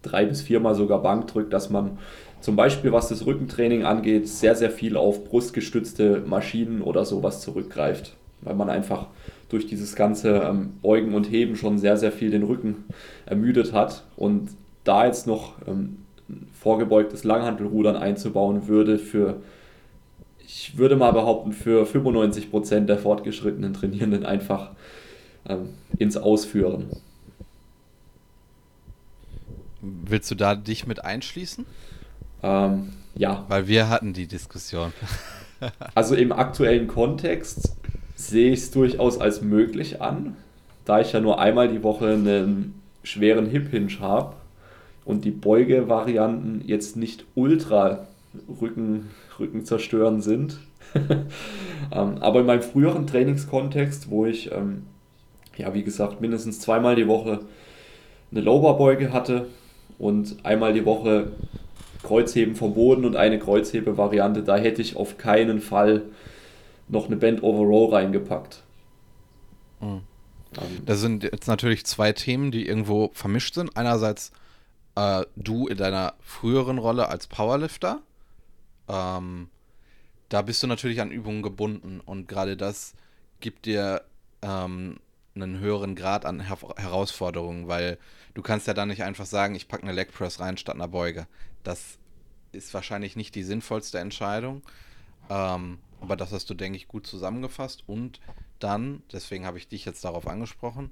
drei 0.00 0.24
bis 0.24 0.40
viermal 0.40 0.74
sogar 0.74 1.02
Bank 1.02 1.26
drückt, 1.26 1.52
dass 1.52 1.68
man 1.68 1.98
zum 2.40 2.56
Beispiel, 2.56 2.90
was 2.90 3.08
das 3.08 3.26
Rückentraining 3.26 3.84
angeht, 3.84 4.28
sehr, 4.28 4.56
sehr 4.56 4.70
viel 4.70 4.96
auf 4.96 5.24
brustgestützte 5.24 6.22
Maschinen 6.26 6.80
oder 6.80 7.04
sowas 7.04 7.40
zurückgreift, 7.40 8.16
weil 8.40 8.54
man 8.54 8.70
einfach 8.70 9.08
durch 9.48 9.66
dieses 9.66 9.94
ganze 9.94 10.38
ähm, 10.38 10.70
Beugen 10.80 11.14
und 11.14 11.30
Heben 11.30 11.54
schon 11.54 11.78
sehr, 11.78 11.98
sehr 11.98 12.12
viel 12.12 12.30
den 12.30 12.42
Rücken 12.42 12.84
ermüdet 13.26 13.72
hat. 13.72 14.04
Und 14.16 14.48
da 14.84 15.06
jetzt 15.06 15.26
noch 15.26 15.52
ähm, 15.68 15.98
vorgebeugtes 16.62 17.24
Langhantelrudern 17.24 17.96
einzubauen, 17.96 18.68
würde 18.68 19.00
für, 19.00 19.42
ich 20.38 20.78
würde 20.78 20.94
mal 20.94 21.10
behaupten, 21.10 21.52
für 21.52 21.84
95% 21.84 22.86
der 22.86 22.98
fortgeschrittenen 22.98 23.74
Trainierenden 23.74 24.24
einfach 24.24 24.70
ähm, 25.48 25.70
ins 25.98 26.16
Ausführen. 26.16 26.86
Willst 29.80 30.30
du 30.30 30.36
da 30.36 30.54
dich 30.54 30.86
mit 30.86 31.04
einschließen? 31.04 31.66
Ähm, 32.44 32.92
ja. 33.16 33.44
Weil 33.48 33.66
wir 33.66 33.88
hatten 33.88 34.12
die 34.12 34.28
Diskussion. 34.28 34.92
also 35.96 36.14
im 36.14 36.30
aktuellen 36.30 36.86
Kontext 36.86 37.74
sehe 38.14 38.52
ich 38.52 38.60
es 38.60 38.70
durchaus 38.70 39.18
als 39.18 39.42
möglich 39.42 40.00
an, 40.00 40.36
da 40.84 41.00
ich 41.00 41.12
ja 41.12 41.18
nur 41.18 41.40
einmal 41.40 41.66
die 41.66 41.82
Woche 41.82 42.12
einen 42.12 42.80
schweren 43.02 43.46
Hip 43.46 43.70
Hinge 43.70 43.98
habe 43.98 44.36
und 45.04 45.24
die 45.24 45.30
Beugevarianten 45.30 46.62
jetzt 46.66 46.96
nicht 46.96 47.24
ultra 47.34 48.06
Rücken, 48.60 49.10
Rücken 49.38 49.64
zerstören 49.64 50.22
sind. 50.22 50.58
ähm, 50.94 51.30
aber 51.90 52.40
in 52.40 52.46
meinem 52.46 52.62
früheren 52.62 53.06
Trainingskontext, 53.06 54.10
wo 54.10 54.26
ich, 54.26 54.52
ähm, 54.52 54.84
ja, 55.56 55.74
wie 55.74 55.82
gesagt, 55.82 56.20
mindestens 56.20 56.60
zweimal 56.60 56.96
die 56.96 57.08
Woche 57.08 57.40
eine 58.30 58.40
Lowerbeuge 58.40 59.12
hatte 59.12 59.48
und 59.98 60.36
einmal 60.44 60.72
die 60.72 60.84
Woche 60.84 61.32
Kreuzheben 62.02 62.56
vom 62.56 62.74
Boden 62.74 63.04
und 63.04 63.16
eine 63.16 63.38
Kreuzhebe-Variante, 63.38 64.42
da 64.42 64.56
hätte 64.56 64.82
ich 64.82 64.96
auf 64.96 65.18
keinen 65.18 65.60
Fall 65.60 66.02
noch 66.88 67.06
eine 67.06 67.16
Band 67.16 67.42
Over 67.42 67.64
Row 67.64 67.92
reingepackt. 67.92 68.62
Mhm. 69.80 70.00
Das 70.84 71.00
sind 71.00 71.24
jetzt 71.24 71.46
natürlich 71.46 71.86
zwei 71.86 72.12
Themen, 72.12 72.50
die 72.50 72.66
irgendwo 72.66 73.10
vermischt 73.14 73.54
sind. 73.54 73.74
Einerseits 73.76 74.32
äh, 74.94 75.24
du 75.36 75.66
in 75.68 75.76
deiner 75.76 76.14
früheren 76.20 76.78
Rolle 76.78 77.08
als 77.08 77.26
Powerlifter. 77.26 78.02
Ähm, 78.88 79.48
da 80.28 80.42
bist 80.42 80.62
du 80.62 80.66
natürlich 80.66 81.00
an 81.00 81.10
Übungen 81.10 81.42
gebunden 81.42 82.00
und 82.00 82.28
gerade 82.28 82.56
das 82.56 82.94
gibt 83.40 83.66
dir 83.66 84.02
ähm, 84.40 84.98
einen 85.34 85.58
höheren 85.58 85.94
Grad 85.94 86.24
an 86.24 86.40
Her 86.40 86.58
Herausforderungen, 86.76 87.68
weil 87.68 87.98
du 88.34 88.42
kannst 88.42 88.66
ja 88.66 88.74
dann 88.74 88.88
nicht 88.88 89.02
einfach 89.02 89.26
sagen, 89.26 89.54
ich 89.54 89.68
packe 89.68 89.82
eine 89.82 89.92
Leg 89.92 90.12
Press 90.12 90.40
rein 90.40 90.56
statt 90.56 90.74
einer 90.74 90.88
Beuge. 90.88 91.26
Das 91.62 91.98
ist 92.52 92.74
wahrscheinlich 92.74 93.16
nicht 93.16 93.34
die 93.34 93.44
sinnvollste 93.44 93.98
Entscheidung. 93.98 94.62
Ähm, 95.30 95.78
aber 96.00 96.16
das 96.16 96.32
hast 96.32 96.50
du, 96.50 96.54
denke 96.54 96.76
ich, 96.76 96.88
gut 96.88 97.06
zusammengefasst. 97.06 97.84
Und 97.86 98.20
dann, 98.58 99.02
deswegen 99.12 99.46
habe 99.46 99.58
ich 99.58 99.68
dich 99.68 99.84
jetzt 99.84 100.04
darauf 100.04 100.26
angesprochen, 100.26 100.90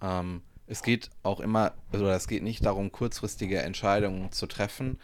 ähm, 0.00 0.42
es 0.66 0.82
geht 0.82 1.10
auch 1.22 1.40
immer, 1.40 1.72
oder 1.92 2.14
es 2.14 2.28
geht 2.28 2.42
nicht 2.42 2.64
darum, 2.64 2.90
kurzfristige 2.90 3.60
Entscheidungen 3.60 4.32
zu 4.32 4.46
treffen, 4.46 4.98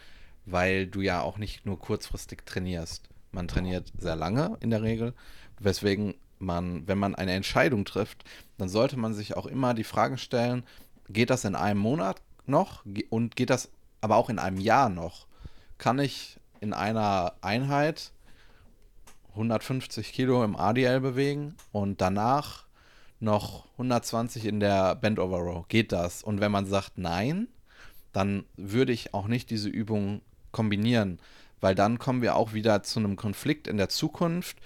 weil 0.45 0.87
du 0.87 1.01
ja 1.01 1.21
auch 1.21 1.37
nicht 1.37 1.65
nur 1.65 1.79
kurzfristig 1.79 2.45
trainierst. 2.45 3.09
Man 3.31 3.47
trainiert 3.47 3.91
sehr 3.97 4.15
lange 4.15 4.57
in 4.59 4.71
der 4.71 4.81
Regel, 4.81 5.13
weswegen 5.59 6.15
man, 6.39 6.87
wenn 6.87 6.97
man 6.97 7.15
eine 7.15 7.33
Entscheidung 7.33 7.85
trifft, 7.85 8.23
dann 8.57 8.67
sollte 8.67 8.97
man 8.97 9.13
sich 9.13 9.37
auch 9.37 9.45
immer 9.45 9.73
die 9.73 9.83
Frage 9.83 10.17
stellen, 10.17 10.63
geht 11.07 11.29
das 11.29 11.45
in 11.45 11.55
einem 11.55 11.79
Monat 11.79 12.21
noch 12.45 12.83
und 13.09 13.35
geht 13.35 13.49
das 13.49 13.69
aber 14.01 14.15
auch 14.15 14.29
in 14.29 14.39
einem 14.39 14.59
Jahr 14.59 14.89
noch? 14.89 15.27
Kann 15.77 15.99
ich 15.99 16.39
in 16.59 16.73
einer 16.73 17.33
Einheit 17.41 18.11
150 19.31 20.11
Kilo 20.13 20.43
im 20.43 20.55
ADL 20.55 20.99
bewegen 20.99 21.55
und 21.71 22.01
danach 22.01 22.65
noch 23.21 23.65
120 23.73 24.45
in 24.45 24.59
der 24.59 24.95
Bend 24.95 25.19
Over 25.19 25.39
Row. 25.39 25.67
Geht 25.67 25.91
das? 25.91 26.23
Und 26.23 26.41
wenn 26.41 26.51
man 26.51 26.65
sagt 26.65 26.97
nein, 26.97 27.47
dann 28.13 28.45
würde 28.57 28.91
ich 28.91 29.13
auch 29.13 29.27
nicht 29.27 29.49
diese 29.49 29.69
Übung 29.69 30.21
kombinieren, 30.51 31.19
weil 31.61 31.75
dann 31.75 31.99
kommen 31.99 32.21
wir 32.21 32.35
auch 32.35 32.53
wieder 32.53 32.83
zu 32.83 32.99
einem 32.99 33.15
Konflikt 33.15 33.67
in 33.67 33.77
der 33.77 33.89
Zukunft, 33.89 34.57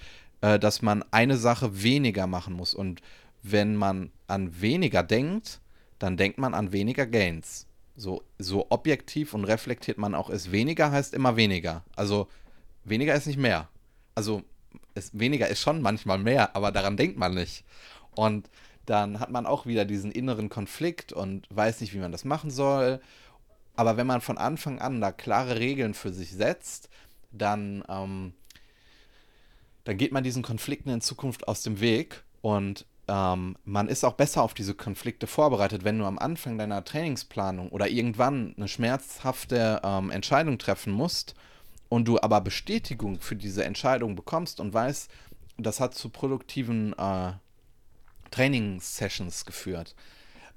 äh, 0.41 0.57
dass 0.57 0.81
man 0.81 1.03
eine 1.11 1.37
Sache 1.37 1.83
weniger 1.83 2.27
machen 2.27 2.53
muss. 2.53 2.73
Und 2.73 3.01
wenn 3.43 3.75
man 3.75 4.11
an 4.27 4.61
weniger 4.61 5.03
denkt, 5.03 5.59
dann 5.99 6.17
denkt 6.17 6.37
man 6.37 6.53
an 6.53 6.71
weniger 6.71 7.05
Gains. 7.05 7.67
So, 7.95 8.23
so 8.39 8.67
objektiv 8.69 9.33
und 9.33 9.45
reflektiert 9.45 9.97
man 9.97 10.15
auch 10.15 10.29
ist. 10.29 10.51
Weniger 10.51 10.91
heißt 10.91 11.13
immer 11.13 11.35
weniger. 11.35 11.83
Also 11.95 12.27
weniger 12.83 13.15
ist 13.15 13.27
nicht 13.27 13.39
mehr. 13.39 13.69
Also 14.15 14.43
es, 14.95 15.17
weniger 15.17 15.47
ist 15.47 15.61
schon 15.61 15.81
manchmal 15.81 16.17
mehr, 16.17 16.55
aber 16.55 16.71
daran 16.71 16.97
denkt 16.97 17.17
man 17.17 17.33
nicht. 17.33 17.63
Und 18.15 18.49
dann 18.85 19.19
hat 19.19 19.31
man 19.31 19.45
auch 19.45 19.65
wieder 19.65 19.85
diesen 19.85 20.11
inneren 20.11 20.49
Konflikt 20.49 21.11
und 21.11 21.47
weiß 21.49 21.81
nicht, 21.81 21.93
wie 21.93 21.99
man 21.99 22.11
das 22.11 22.25
machen 22.25 22.51
soll. 22.51 23.01
Aber 23.75 23.97
wenn 23.97 24.07
man 24.07 24.21
von 24.21 24.37
Anfang 24.37 24.79
an 24.79 25.01
da 25.01 25.11
klare 25.11 25.59
Regeln 25.59 25.93
für 25.93 26.13
sich 26.13 26.31
setzt, 26.31 26.89
dann, 27.31 27.83
ähm, 27.89 28.33
dann 29.83 29.97
geht 29.97 30.11
man 30.11 30.23
diesen 30.23 30.43
Konflikten 30.43 30.89
in 30.89 31.01
Zukunft 31.01 31.47
aus 31.47 31.63
dem 31.63 31.79
Weg 31.81 32.23
und 32.41 32.85
ähm, 33.07 33.55
man 33.65 33.87
ist 33.87 34.03
auch 34.03 34.13
besser 34.13 34.41
auf 34.41 34.53
diese 34.53 34.73
Konflikte 34.73 35.27
vorbereitet, 35.27 35.83
wenn 35.83 35.99
du 35.99 36.05
am 36.05 36.17
Anfang 36.17 36.57
deiner 36.57 36.83
Trainingsplanung 36.83 37.69
oder 37.69 37.87
irgendwann 37.87 38.55
eine 38.57 38.67
schmerzhafte 38.67 39.81
ähm, 39.83 40.09
Entscheidung 40.09 40.57
treffen 40.57 40.91
musst 40.91 41.35
und 41.89 42.07
du 42.07 42.19
aber 42.19 42.41
Bestätigung 42.41 43.19
für 43.19 43.35
diese 43.35 43.63
Entscheidung 43.63 44.15
bekommst 44.15 44.59
und 44.59 44.73
weißt, 44.73 45.09
das 45.57 45.79
hat 45.79 45.93
zu 45.93 46.09
produktiven 46.09 46.93
äh, 46.97 47.33
Trainingssessions 48.31 49.45
geführt, 49.45 49.95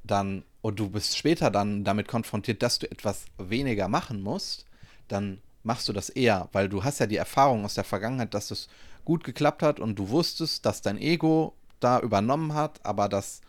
dann 0.05 0.45
und 0.61 0.79
du 0.79 0.91
bist 0.91 1.17
später 1.17 1.51
dann 1.51 1.85
damit 1.85 2.09
konfrontiert, 2.09 2.63
dass 2.63 2.79
du 2.79 2.91
etwas 2.91 3.27
weniger 3.39 3.89
machen 3.89 4.23
musst, 4.23 4.67
dann 5.07 5.41
machst 5.63 5.89
du 5.89 5.93
das 5.93 6.09
eher, 6.09 6.49
weil 6.53 6.69
du 6.69 6.85
hast 6.85 6.99
ja 6.99 7.07
die 7.07 7.17
Erfahrung 7.17 7.65
aus 7.65 7.75
der 7.75 7.85
Vergangenheit, 7.85 8.35
dass 8.35 8.51
es 8.51 8.69
gut 9.05 9.25
geklappt 9.25 9.63
hat 9.63 9.81
und 9.81 9.97
du 9.97 10.09
wusstest, 10.09 10.67
dass 10.67 10.83
dein 10.83 10.99
Ego 10.99 11.55
da 11.81 12.01
übernommen 12.01 12.55
hat, 12.55 12.85
aber 12.85 13.09
das 13.09 13.41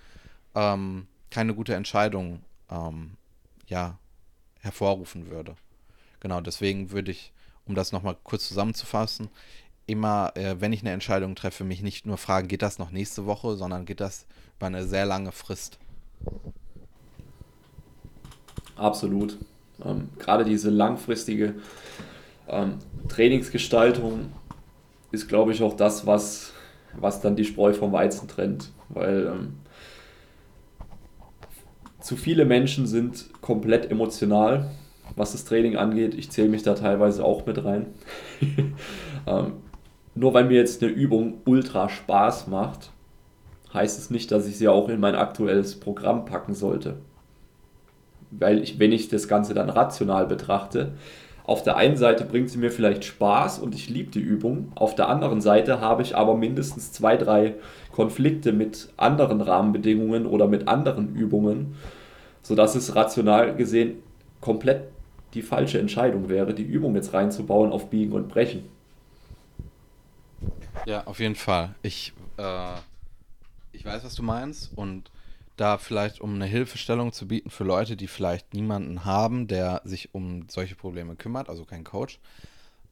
ähm, 0.55 1.07
keine 1.29 1.53
gute 1.53 1.75
Entscheidung 1.75 2.41
ähm, 2.69 3.11
ja, 3.67 3.97
hervorrufen 4.61 5.29
würde. 5.29 5.55
Genau, 6.19 6.41
deswegen 6.41 6.91
würde 6.91 7.11
ich 7.11 7.31
um 7.65 7.75
das 7.75 7.91
nochmal 7.91 8.17
kurz 8.23 8.47
zusammenzufassen, 8.47 9.29
immer, 9.89 10.31
äh, 10.35 10.55
wenn 10.59 10.73
ich 10.73 10.81
eine 10.81 10.91
Entscheidung 10.91 11.35
treffe, 11.35 11.63
mich 11.63 11.81
nicht 11.81 12.05
nur 12.05 12.17
fragen, 12.17 12.47
geht 12.47 12.61
das 12.61 12.79
noch 12.79 12.91
nächste 12.91 13.25
Woche, 13.25 13.55
sondern 13.55 13.85
geht 13.85 13.99
das 13.99 14.25
über 14.57 14.67
eine 14.67 14.83
sehr 14.85 15.05
lange 15.05 15.31
Frist. 15.31 15.79
Absolut. 18.75 19.37
Ähm, 19.83 20.09
gerade 20.17 20.45
diese 20.45 20.69
langfristige 20.69 21.55
ähm, 22.47 22.75
Trainingsgestaltung 23.07 24.31
ist, 25.11 25.27
glaube 25.27 25.51
ich, 25.51 25.61
auch 25.61 25.75
das, 25.75 26.05
was, 26.05 26.53
was 26.97 27.21
dann 27.21 27.35
die 27.35 27.45
Spreu 27.45 27.73
vom 27.73 27.91
Weizen 27.91 28.27
trennt. 28.27 28.71
Weil 28.89 29.27
ähm, 29.27 29.57
zu 31.99 32.15
viele 32.15 32.45
Menschen 32.45 32.87
sind 32.87 33.29
komplett 33.41 33.91
emotional 33.91 34.69
was 35.15 35.31
das 35.31 35.45
Training 35.45 35.75
angeht. 35.75 36.15
Ich 36.15 36.31
zähle 36.31 36.49
mich 36.49 36.63
da 36.63 36.73
teilweise 36.73 37.23
auch 37.23 37.45
mit 37.45 37.63
rein. 37.63 37.87
ähm, 39.27 39.53
nur 40.15 40.33
weil 40.33 40.45
mir 40.45 40.57
jetzt 40.57 40.83
eine 40.83 40.91
Übung 40.91 41.41
ultra 41.45 41.89
Spaß 41.89 42.47
macht, 42.47 42.91
heißt 43.73 43.99
es 43.99 44.09
nicht, 44.09 44.31
dass 44.31 44.47
ich 44.47 44.57
sie 44.57 44.67
auch 44.67 44.89
in 44.89 44.99
mein 44.99 45.15
aktuelles 45.15 45.79
Programm 45.79 46.25
packen 46.25 46.53
sollte. 46.53 46.97
Weil 48.31 48.61
ich, 48.61 48.79
wenn 48.79 48.91
ich 48.91 49.09
das 49.09 49.27
Ganze 49.27 49.53
dann 49.53 49.69
rational 49.69 50.25
betrachte, 50.25 50.93
auf 51.49 51.63
der 51.63 51.77
einen 51.77 51.97
Seite 51.97 52.25
bringt 52.25 52.51
sie 52.51 52.59
mir 52.59 52.69
vielleicht 52.69 53.03
Spaß 53.05 53.57
und 53.57 53.73
ich 53.73 53.89
liebe 53.89 54.11
die 54.11 54.19
Übung. 54.19 54.71
Auf 54.75 54.93
der 54.93 55.09
anderen 55.09 55.41
Seite 55.41 55.81
habe 55.81 56.03
ich 56.03 56.15
aber 56.15 56.35
mindestens 56.35 56.91
zwei, 56.91 57.17
drei 57.17 57.55
Konflikte 57.91 58.53
mit 58.53 58.89
anderen 58.97 59.41
Rahmenbedingungen 59.41 60.27
oder 60.27 60.47
mit 60.47 60.67
anderen 60.67 61.15
Übungen, 61.15 61.73
sodass 62.43 62.75
es 62.75 62.95
rational 62.95 63.55
gesehen 63.55 63.95
komplett 64.41 64.83
die 65.33 65.41
falsche 65.41 65.79
Entscheidung 65.79 66.29
wäre, 66.29 66.53
die 66.53 66.63
Übung 66.63 66.93
jetzt 66.93 67.15
reinzubauen 67.15 67.71
auf 67.71 67.89
Biegen 67.89 68.13
und 68.13 68.29
Brechen. 68.29 68.65
Ja, 70.85 71.03
auf 71.05 71.19
jeden 71.19 71.35
Fall. 71.35 71.75
Ich, 71.81 72.13
äh, 72.37 72.75
ich 73.71 73.85
weiß, 73.85 74.03
was 74.03 74.15
du 74.15 74.23
meinst 74.23 74.71
und 74.75 75.11
da 75.59 75.77
vielleicht, 75.77 76.21
um 76.21 76.35
eine 76.35 76.45
Hilfestellung 76.45 77.11
zu 77.11 77.27
bieten 77.27 77.49
für 77.49 77.65
Leute, 77.65 77.97
die 77.97 78.07
vielleicht 78.07 78.53
niemanden 78.53 79.03
haben, 79.03 79.47
der 79.47 79.81
sich 79.83 80.13
um 80.13 80.47
solche 80.49 80.75
Probleme 80.75 81.15
kümmert, 81.15 81.49
also 81.49 81.65
kein 81.65 81.83
Coach, 81.83 82.19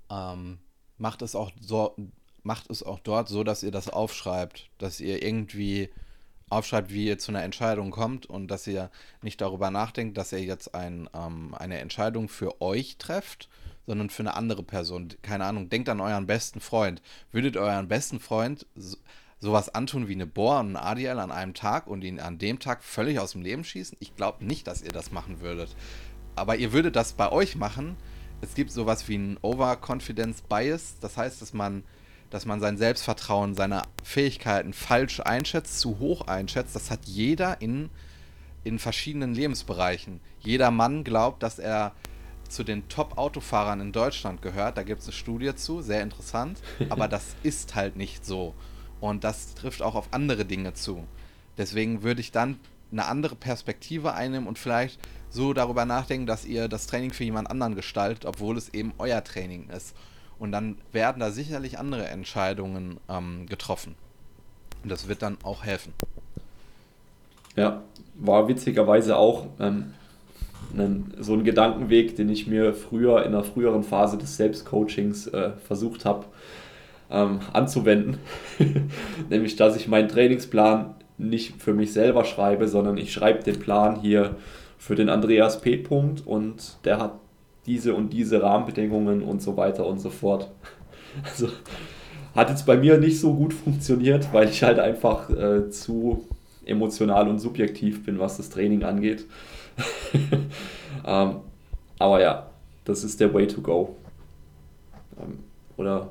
ähm, 0.09 0.59
macht 0.97 1.21
es 1.21 1.35
auch 1.35 1.51
so, 1.61 1.95
macht 2.43 2.69
es 2.69 2.83
auch 2.83 2.99
dort 2.99 3.29
so, 3.29 3.43
dass 3.43 3.63
ihr 3.63 3.71
das 3.71 3.89
aufschreibt, 3.89 4.69
dass 4.79 4.99
ihr 4.99 5.23
irgendwie 5.23 5.89
aufschreibt, 6.49 6.91
wie 6.91 7.07
ihr 7.07 7.17
zu 7.17 7.31
einer 7.31 7.43
Entscheidung 7.43 7.91
kommt 7.91 8.25
und 8.25 8.47
dass 8.49 8.67
ihr 8.67 8.89
nicht 9.21 9.41
darüber 9.41 9.69
nachdenkt, 9.69 10.17
dass 10.17 10.31
ihr 10.31 10.43
jetzt 10.43 10.75
ein, 10.75 11.09
ähm, 11.13 11.53
eine 11.55 11.79
Entscheidung 11.79 12.29
für 12.29 12.61
euch 12.61 12.97
trefft, 12.97 13.49
sondern 13.87 14.11
für 14.11 14.21
eine 14.21 14.35
andere 14.35 14.61
Person. 14.61 15.09
Keine 15.23 15.45
Ahnung, 15.45 15.69
denkt 15.69 15.89
an 15.89 16.01
euren 16.01 16.27
besten 16.27 16.59
Freund. 16.59 17.01
Würdet 17.31 17.57
euren 17.57 17.87
besten 17.87 18.19
Freund 18.19 18.67
so, 18.75 18.97
sowas 19.39 19.73
antun 19.73 20.07
wie 20.07 20.13
eine 20.13 20.27
Bohr 20.27 20.59
und 20.59 20.75
ein 20.75 20.77
ADL 20.77 21.17
an 21.19 21.31
einem 21.31 21.53
Tag 21.53 21.87
und 21.87 22.03
ihn 22.03 22.19
an 22.19 22.37
dem 22.37 22.59
Tag 22.59 22.83
völlig 22.83 23.19
aus 23.19 23.31
dem 23.31 23.41
Leben 23.41 23.63
schießen? 23.63 23.97
Ich 23.99 24.15
glaube 24.15 24.45
nicht, 24.45 24.67
dass 24.67 24.83
ihr 24.83 24.91
das 24.91 25.11
machen 25.11 25.41
würdet. 25.41 25.75
Aber 26.35 26.57
ihr 26.57 26.73
würdet 26.73 26.95
das 26.95 27.13
bei 27.13 27.31
euch 27.31 27.55
machen. 27.55 27.95
Es 28.41 28.53
gibt 28.53 28.71
sowas 28.71 29.07
wie 29.07 29.17
ein 29.17 29.39
Overconfidence 29.41 30.41
Bias. 30.41 30.97
Das 31.01 31.17
heißt, 31.17 31.41
dass 31.41 31.53
man 31.53 31.83
dass 32.29 32.45
man 32.45 32.59
sein 32.59 32.77
Selbstvertrauen, 32.77 33.55
seine 33.55 33.83
Fähigkeiten 34.03 34.73
falsch 34.73 35.21
einschätzt, 35.21 35.79
zu 35.79 35.99
hoch 35.99 36.27
einschätzt. 36.27 36.75
Das 36.75 36.91
hat 36.91 37.05
jeder 37.05 37.61
in, 37.61 37.89
in 38.65 38.79
verschiedenen 38.79 39.33
Lebensbereichen. 39.33 40.19
Jeder 40.39 40.71
Mann 40.71 41.05
glaubt, 41.05 41.41
dass 41.41 41.57
er 41.57 41.93
zu 42.49 42.63
den 42.63 42.87
Top-Autofahrern 42.89 43.81
in 43.81 43.91
Deutschland 43.91 44.41
gehört. 44.41 44.77
Da 44.77 44.83
gibt 44.83 45.01
es 45.01 45.07
eine 45.07 45.13
Studie 45.13 45.55
zu, 45.55 45.81
sehr 45.81 46.01
interessant. 46.01 46.59
Aber 46.89 47.07
das 47.07 47.35
ist 47.43 47.75
halt 47.75 47.95
nicht 47.95 48.25
so. 48.25 48.53
Und 48.99 49.23
das 49.23 49.53
trifft 49.55 49.81
auch 49.81 49.95
auf 49.95 50.09
andere 50.11 50.45
Dinge 50.45 50.73
zu. 50.73 51.05
Deswegen 51.57 52.03
würde 52.03 52.21
ich 52.21 52.31
dann 52.31 52.59
eine 52.91 53.05
andere 53.05 53.35
Perspektive 53.35 54.13
einnehmen 54.13 54.47
und 54.47 54.57
vielleicht 54.57 54.99
so 55.29 55.53
darüber 55.53 55.85
nachdenken, 55.85 56.25
dass 56.25 56.45
ihr 56.45 56.67
das 56.67 56.87
Training 56.87 57.11
für 57.11 57.23
jemand 57.23 57.49
anderen 57.49 57.75
gestaltet, 57.75 58.25
obwohl 58.25 58.57
es 58.57 58.69
eben 58.69 58.93
euer 58.97 59.23
Training 59.23 59.69
ist. 59.69 59.95
Und 60.39 60.51
dann 60.51 60.77
werden 60.91 61.19
da 61.19 61.31
sicherlich 61.31 61.79
andere 61.79 62.07
Entscheidungen 62.07 62.99
ähm, 63.09 63.45
getroffen. 63.47 63.95
Und 64.83 64.91
das 64.91 65.07
wird 65.07 65.21
dann 65.21 65.37
auch 65.43 65.63
helfen. 65.63 65.93
Ja, 67.55 67.81
war 68.15 68.47
witzigerweise 68.47 69.17
auch 69.17 69.47
ähm, 69.59 69.93
ein, 70.79 71.13
so 71.19 71.33
ein 71.33 71.43
Gedankenweg, 71.43 72.15
den 72.15 72.29
ich 72.29 72.47
mir 72.47 72.73
früher 72.73 73.25
in 73.25 73.33
einer 73.33 73.43
früheren 73.43 73.83
Phase 73.83 74.17
des 74.17 74.37
Selbstcoachings 74.37 75.27
äh, 75.27 75.51
versucht 75.65 76.05
habe 76.05 76.25
ähm, 77.09 77.39
anzuwenden. 77.53 78.17
Nämlich, 79.29 79.55
dass 79.55 79.75
ich 79.75 79.87
meinen 79.87 80.09
Trainingsplan 80.09 80.95
nicht 81.17 81.61
für 81.61 81.73
mich 81.73 81.93
selber 81.93 82.25
schreibe, 82.25 82.67
sondern 82.67 82.97
ich 82.97 83.11
schreibe 83.11 83.43
den 83.43 83.59
Plan 83.59 83.99
hier 84.01 84.35
für 84.77 84.95
den 84.95 85.09
Andreas 85.09 85.61
P. 85.61 85.77
Punkt 85.77 86.25
und 86.25 86.77
der 86.85 86.99
hat 86.99 87.13
diese 87.65 87.93
und 87.93 88.13
diese 88.13 88.41
Rahmenbedingungen 88.41 89.21
und 89.21 89.41
so 89.41 89.57
weiter 89.57 89.85
und 89.85 89.99
so 89.99 90.09
fort. 90.09 90.49
Also 91.23 91.47
hat 92.35 92.51
jetzt 92.51 92.67
bei 92.67 92.77
mir 92.77 92.99
nicht 92.99 93.19
so 93.19 93.33
gut 93.33 93.51
funktioniert, 93.51 94.31
weil 94.31 94.49
ich 94.49 94.61
halt 94.61 94.77
einfach 94.77 95.31
äh, 95.31 95.71
zu 95.71 96.27
emotional 96.63 97.27
und 97.27 97.39
subjektiv 97.39 98.05
bin, 98.05 98.19
was 98.19 98.37
das 98.37 98.51
Training 98.51 98.83
angeht. 98.83 99.25
ähm, 101.05 101.35
aber 101.99 102.21
ja, 102.21 102.49
das 102.85 103.03
ist 103.03 103.19
der 103.19 103.33
Way 103.33 103.47
to 103.47 103.61
go. 103.61 103.95
Ähm, 105.19 105.39
oder 105.77 106.09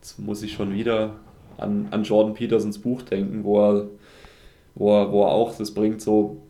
jetzt 0.00 0.18
muss 0.18 0.42
ich 0.42 0.52
schon 0.52 0.74
wieder 0.74 1.14
an, 1.58 1.88
an 1.90 2.04
Jordan 2.04 2.34
Petersons 2.34 2.78
Buch 2.78 3.02
denken, 3.02 3.44
wo 3.44 3.60
er, 3.60 3.86
wo, 4.74 4.92
er, 4.92 5.12
wo 5.12 5.22
er 5.22 5.32
auch 5.32 5.56
das 5.56 5.72
bringt, 5.72 6.00
so 6.00 6.42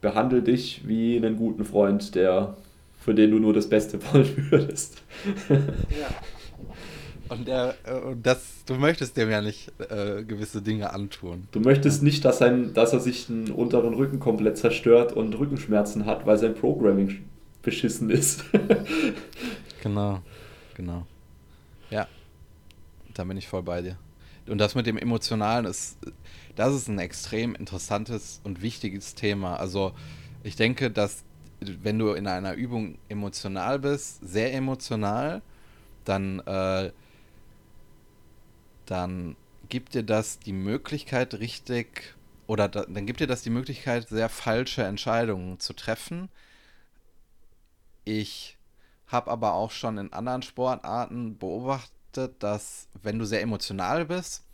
behandle 0.00 0.42
dich 0.42 0.86
wie 0.86 1.16
einen 1.16 1.36
guten 1.36 1.64
Freund, 1.64 2.14
der 2.14 2.56
für 2.98 3.14
den 3.14 3.30
du 3.30 3.38
nur 3.38 3.52
das 3.52 3.68
Beste 3.68 3.98
wollen 4.12 4.50
würdest. 4.50 5.02
Ja. 5.48 6.08
Und 7.30 7.46
der, 7.46 7.74
äh, 7.84 8.16
das, 8.20 8.64
du 8.66 8.74
möchtest 8.74 9.16
dem 9.16 9.30
ja 9.30 9.40
nicht 9.40 9.72
äh, 9.78 10.24
gewisse 10.24 10.62
Dinge 10.62 10.92
antun. 10.92 11.46
Du 11.52 11.60
möchtest 11.60 12.02
nicht, 12.02 12.24
dass, 12.24 12.38
sein, 12.38 12.74
dass 12.74 12.92
er 12.92 13.00
sich 13.00 13.26
den 13.26 13.50
unteren 13.50 13.94
Rücken 13.94 14.18
komplett 14.18 14.58
zerstört 14.58 15.12
und 15.12 15.38
Rückenschmerzen 15.38 16.06
hat, 16.06 16.26
weil 16.26 16.38
sein 16.38 16.54
Programming 16.54 17.20
beschissen 17.62 18.10
ist. 18.10 18.44
genau, 19.82 20.22
genau. 20.74 21.06
Ja, 21.90 22.08
da 23.14 23.24
bin 23.24 23.36
ich 23.36 23.46
voll 23.46 23.62
bei 23.62 23.80
dir. 23.80 23.96
Und 24.48 24.58
das 24.58 24.74
mit 24.74 24.86
dem 24.86 24.98
Emotionalen 24.98 25.66
ist, 25.66 25.98
das 26.56 26.74
ist 26.74 26.88
ein 26.88 26.98
extrem 26.98 27.54
interessantes 27.54 28.40
und 28.42 28.60
wichtiges 28.60 29.14
Thema. 29.14 29.56
Also 29.56 29.92
ich 30.42 30.56
denke, 30.56 30.90
dass 30.90 31.22
wenn 31.60 31.98
du 31.98 32.12
in 32.12 32.26
einer 32.26 32.54
Übung 32.54 32.96
emotional 33.08 33.78
bist, 33.78 34.18
sehr 34.26 34.52
emotional, 34.54 35.42
dann 36.04 36.40
äh, 36.40 36.90
dann 38.90 39.36
gibt 39.68 39.94
dir 39.94 40.02
das 40.02 40.40
die 40.40 40.52
Möglichkeit, 40.52 41.34
richtig, 41.34 42.14
oder 42.46 42.68
da, 42.68 42.84
dann 42.84 43.06
gibt 43.06 43.20
dir 43.20 43.28
das 43.28 43.42
die 43.42 43.50
Möglichkeit, 43.50 44.08
sehr 44.08 44.28
falsche 44.28 44.82
Entscheidungen 44.82 45.60
zu 45.60 45.72
treffen. 45.72 46.28
Ich 48.04 48.58
habe 49.06 49.30
aber 49.30 49.54
auch 49.54 49.70
schon 49.70 49.98
in 49.98 50.12
anderen 50.12 50.42
Sportarten 50.42 51.38
beobachtet, 51.38 52.42
dass 52.42 52.88
wenn 53.02 53.18
du 53.18 53.24
sehr 53.24 53.42
emotional 53.42 54.06
bist, 54.06 54.44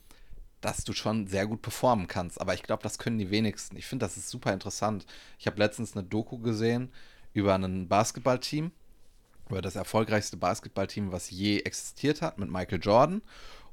dass 0.60 0.84
du 0.84 0.92
schon 0.92 1.26
sehr 1.26 1.46
gut 1.46 1.62
performen 1.62 2.06
kannst. 2.06 2.40
Aber 2.40 2.52
ich 2.52 2.62
glaube, 2.62 2.82
das 2.82 2.98
können 2.98 3.18
die 3.18 3.30
wenigsten. 3.30 3.76
Ich 3.76 3.86
finde, 3.86 4.04
das 4.04 4.16
ist 4.16 4.28
super 4.28 4.52
interessant. 4.52 5.06
Ich 5.38 5.46
habe 5.46 5.58
letztens 5.58 5.96
eine 5.96 6.04
Doku 6.04 6.38
gesehen 6.38 6.90
über 7.32 7.54
ein 7.54 7.88
Basketballteam, 7.88 8.72
über 9.48 9.62
das 9.62 9.76
erfolgreichste 9.76 10.36
Basketballteam, 10.36 11.12
was 11.12 11.30
je 11.30 11.60
existiert 11.60 12.20
hat, 12.20 12.38
mit 12.38 12.50
Michael 12.50 12.80
Jordan. 12.82 13.22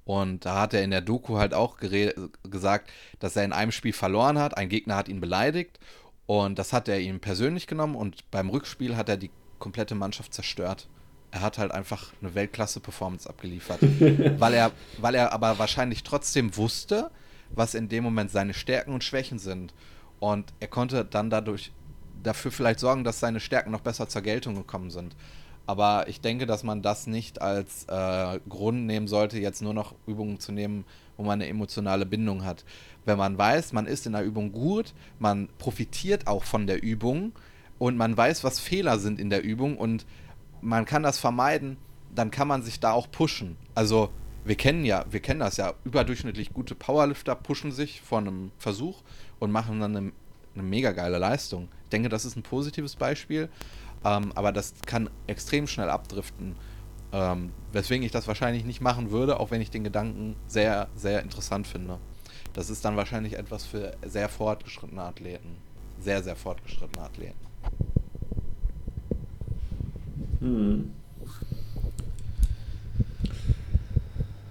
Und 0.06 0.46
da 0.46 0.62
hat 0.62 0.74
er 0.74 0.84
in 0.84 0.92
der 0.92 1.02
Doku 1.02 1.38
halt 1.38 1.54
auch 1.54 1.78
gesagt, 1.78 2.92
dass 3.20 3.36
er 3.36 3.46
in 3.46 3.54
einem 3.54 3.72
Spiel 3.72 3.94
verloren 3.94 4.38
hat. 4.38 4.58
Ein 4.58 4.70
Gegner 4.70 4.96
hat 4.96 5.08
ihn 5.08 5.22
beleidigt. 5.22 5.80
Und 6.26 6.60
das 6.60 6.74
hat 6.74 6.88
er 6.88 7.00
ihm 7.00 7.20
persönlich 7.20 7.68
genommen. 7.68 7.96
Und 7.96 8.30
beim 8.32 8.50
Rückspiel 8.50 8.98
hat 8.98 9.10
er 9.10 9.18
die 9.18 9.32
komplette 9.60 9.96
Mannschaft 9.96 10.34
zerstört. 10.34 10.88
Er 11.32 11.42
hat 11.42 11.58
halt 11.58 11.72
einfach 11.72 12.14
eine 12.22 12.36
Weltklasse-Performance 12.36 13.30
abgeliefert. 13.30 13.80
weil, 14.40 14.54
er, 14.54 14.72
weil 15.00 15.16
er 15.16 15.32
aber 15.32 15.58
wahrscheinlich 15.58 16.04
trotzdem 16.04 16.56
wusste, 16.58 17.10
was 17.50 17.74
in 17.74 17.88
dem 17.90 18.04
Moment 18.04 18.32
seine 18.32 18.54
Stärken 18.54 18.94
und 18.94 19.04
Schwächen 19.04 19.40
sind. 19.40 19.74
Und 20.20 20.54
er 20.60 20.68
konnte 20.68 21.06
dann 21.06 21.30
dadurch 21.30 21.72
dafür 22.22 22.52
vielleicht 22.52 22.80
sorgen, 22.80 23.04
dass 23.04 23.20
seine 23.20 23.40
Stärken 23.40 23.72
noch 23.72 23.82
besser 23.82 24.08
zur 24.08 24.22
Geltung 24.22 24.56
gekommen 24.56 24.90
sind. 24.90 25.16
Aber 25.66 26.08
ich 26.10 26.20
denke, 26.20 26.46
dass 26.46 26.64
man 26.64 26.82
das 26.82 27.08
nicht 27.08 27.42
als 27.42 27.86
äh, 27.88 28.40
Grund 28.50 28.86
nehmen 28.86 29.08
sollte, 29.08 29.40
jetzt 29.40 29.62
nur 29.62 29.74
noch 29.74 29.96
Übungen 30.06 30.40
zu 30.40 30.52
nehmen, 30.52 30.84
wo 31.16 31.24
man 31.24 31.42
eine 31.42 31.48
emotionale 31.48 32.06
Bindung 32.06 32.44
hat. 32.44 32.66
Wenn 33.06 33.18
man 33.18 33.38
weiß, 33.38 33.72
man 33.74 33.86
ist 33.86 34.06
in 34.06 34.14
der 34.14 34.26
Übung 34.26 34.52
gut, 34.52 34.94
man 35.20 35.48
profitiert 35.58 36.28
auch 36.28 36.44
von 36.44 36.68
der 36.68 36.84
Übung 36.84 37.32
und 37.80 37.98
man 37.98 38.16
weiß, 38.16 38.44
was 38.44 38.60
Fehler 38.60 39.00
sind 39.00 39.20
in 39.20 39.30
der 39.30 39.44
Übung 39.44 39.78
und 39.78 40.06
man 40.62 40.86
kann 40.86 41.04
das 41.04 41.18
vermeiden, 41.20 41.78
dann 42.14 42.32
kann 42.32 42.48
man 42.48 42.62
sich 42.62 42.80
da 42.80 42.92
auch 42.92 43.10
pushen. 43.10 43.58
Also 43.76 44.10
wir 44.46 44.56
kennen 44.56 44.86
ja, 44.86 45.06
wir 45.10 45.20
kennen 45.20 45.40
das 45.40 45.58
ja, 45.58 45.74
überdurchschnittlich 45.84 46.54
gute 46.54 46.76
Powerlifter 46.76 47.36
pushen 47.36 47.72
sich 47.72 48.02
vor 48.02 48.20
einem 48.20 48.52
Versuch 48.58 49.02
und 49.40 49.52
machen 49.52 49.80
dann 49.80 49.96
eine, 49.96 50.12
eine 50.54 50.64
mega 50.64 50.92
geile 50.92 51.18
Leistung. 51.18 51.70
Ich 51.84 51.90
denke, 51.90 52.10
das 52.10 52.26
ist 52.26 52.36
ein 52.36 52.44
positives 52.44 52.96
Beispiel. 52.96 53.50
Ähm, 54.06 54.32
aber 54.36 54.52
das 54.52 54.74
kann 54.86 55.10
extrem 55.28 55.68
schnell 55.68 55.90
abdriften. 55.90 56.56
Ähm, 57.12 57.52
weswegen 57.72 58.04
ich 58.04 58.12
das 58.12 58.28
wahrscheinlich 58.28 58.66
nicht 58.66 58.82
machen 58.82 59.12
würde, 59.12 59.40
auch 59.40 59.52
wenn 59.52 59.62
ich 59.62 59.70
den 59.70 59.84
Gedanken 59.84 60.36
sehr, 60.48 60.88
sehr 60.96 61.22
interessant 61.22 61.68
finde. 61.68 62.00
Das 62.54 62.70
ist 62.70 62.84
dann 62.86 62.98
wahrscheinlich 62.98 63.38
etwas 63.38 63.66
für 63.66 63.94
sehr 64.06 64.30
fortgeschrittene 64.30 65.02
Athleten. 65.02 65.58
Sehr, 66.00 66.22
sehr 66.24 66.36
fortgeschrittene 66.36 67.06
Athleten. 67.06 67.38
Hm. 70.40 70.92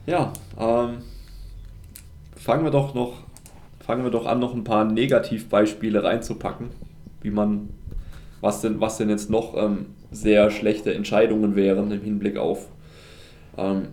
Ja, 0.06 0.32
ähm, 0.58 0.98
fangen 2.36 2.64
wir 2.64 2.70
doch 2.70 2.94
noch, 2.94 3.18
fangen 3.80 4.02
wir 4.02 4.10
doch 4.10 4.26
an, 4.26 4.40
noch 4.40 4.54
ein 4.54 4.64
paar 4.64 4.84
Negativbeispiele 4.84 6.02
reinzupacken, 6.02 6.70
wie 7.20 7.30
man 7.30 7.68
was 8.42 8.60
denn, 8.60 8.80
was 8.80 8.98
denn 8.98 9.08
jetzt 9.08 9.30
noch 9.30 9.56
ähm, 9.56 9.86
sehr 10.10 10.50
schlechte 10.50 10.92
Entscheidungen 10.92 11.56
wären 11.56 11.90
im 11.90 12.02
Hinblick 12.02 12.36
auf 12.36 12.68
ähm, 13.56 13.88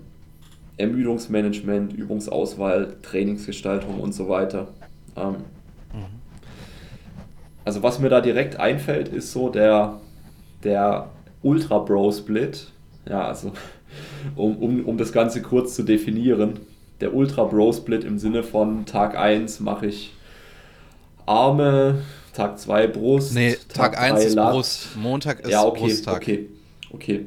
Ermüdungsmanagement, 0.78 1.94
Übungsauswahl, 1.94 2.98
Trainingsgestaltung 3.02 4.00
und 4.00 4.14
so 4.14 4.28
weiter. 4.28 4.68
Ähm. 5.16 5.36
Also 7.64 7.84
was 7.84 8.00
mir 8.00 8.10
da 8.10 8.22
direkt 8.22 8.60
einfällt, 8.60 9.10
ist 9.10 9.32
so 9.32 9.50
der, 9.50 10.00
der 10.64 11.10
Ultra 11.44 11.80
Bro 11.80 12.12
Split. 12.14 12.72
Ja, 13.08 13.28
also 13.28 13.52
um, 14.36 14.58
um, 14.58 14.86
um 14.86 14.98
das 14.98 15.12
Ganze 15.12 15.42
kurz 15.42 15.76
zu 15.76 15.84
definieren. 15.84 16.60
Der 17.02 17.14
Ultra 17.14 17.44
Bro 17.44 17.74
Split 17.74 18.04
im 18.04 18.18
Sinne 18.18 18.42
von 18.42 18.86
Tag 18.88 19.16
1 19.16 19.60
mache 19.60 19.86
ich 19.86 20.14
Arme, 21.30 22.02
Tag 22.34 22.60
2 22.60 22.88
Brust. 22.88 23.36
Nee, 23.36 23.56
Tag 23.74 24.00
1 24.00 24.26
ist 24.26 24.36
Lat. 24.36 24.52
Brust, 24.52 24.96
Montag 24.96 25.42
ist 25.42 25.52
ja, 25.52 25.64
okay, 25.64 25.80
Brusttag. 25.80 26.16
Okay, 26.16 26.50
okay. 26.92 27.26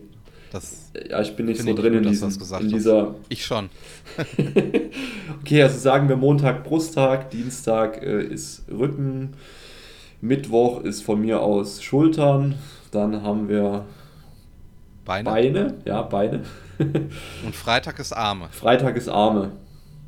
Das 0.50 0.90
ja, 1.08 1.20
ich 1.22 1.34
bin 1.34 1.46
nicht 1.46 1.62
so 1.62 1.72
drin 1.72 1.94
gut, 1.94 2.02
in, 2.02 2.08
diesen, 2.08 2.60
in 2.60 2.68
dieser. 2.68 3.14
Ich 3.30 3.46
schon. 3.46 3.70
okay, 5.40 5.62
also 5.62 5.78
sagen 5.78 6.08
wir 6.08 6.16
Montag 6.16 6.64
Brusttag, 6.64 7.30
Dienstag 7.30 8.02
äh, 8.02 8.22
ist 8.24 8.64
Rücken, 8.70 9.34
Mittwoch 10.20 10.82
ist 10.82 11.02
von 11.02 11.20
mir 11.20 11.40
aus 11.40 11.82
Schultern, 11.82 12.56
dann 12.90 13.22
haben 13.22 13.48
wir 13.48 13.86
Beine. 15.06 15.30
Beine, 15.30 15.74
ja, 15.86 16.02
Beine. 16.02 16.42
Und 17.44 17.56
Freitag 17.56 17.98
ist 17.98 18.12
Arme. 18.12 18.48
Freitag 18.50 18.96
ist 18.96 19.08
Arme. 19.08 19.52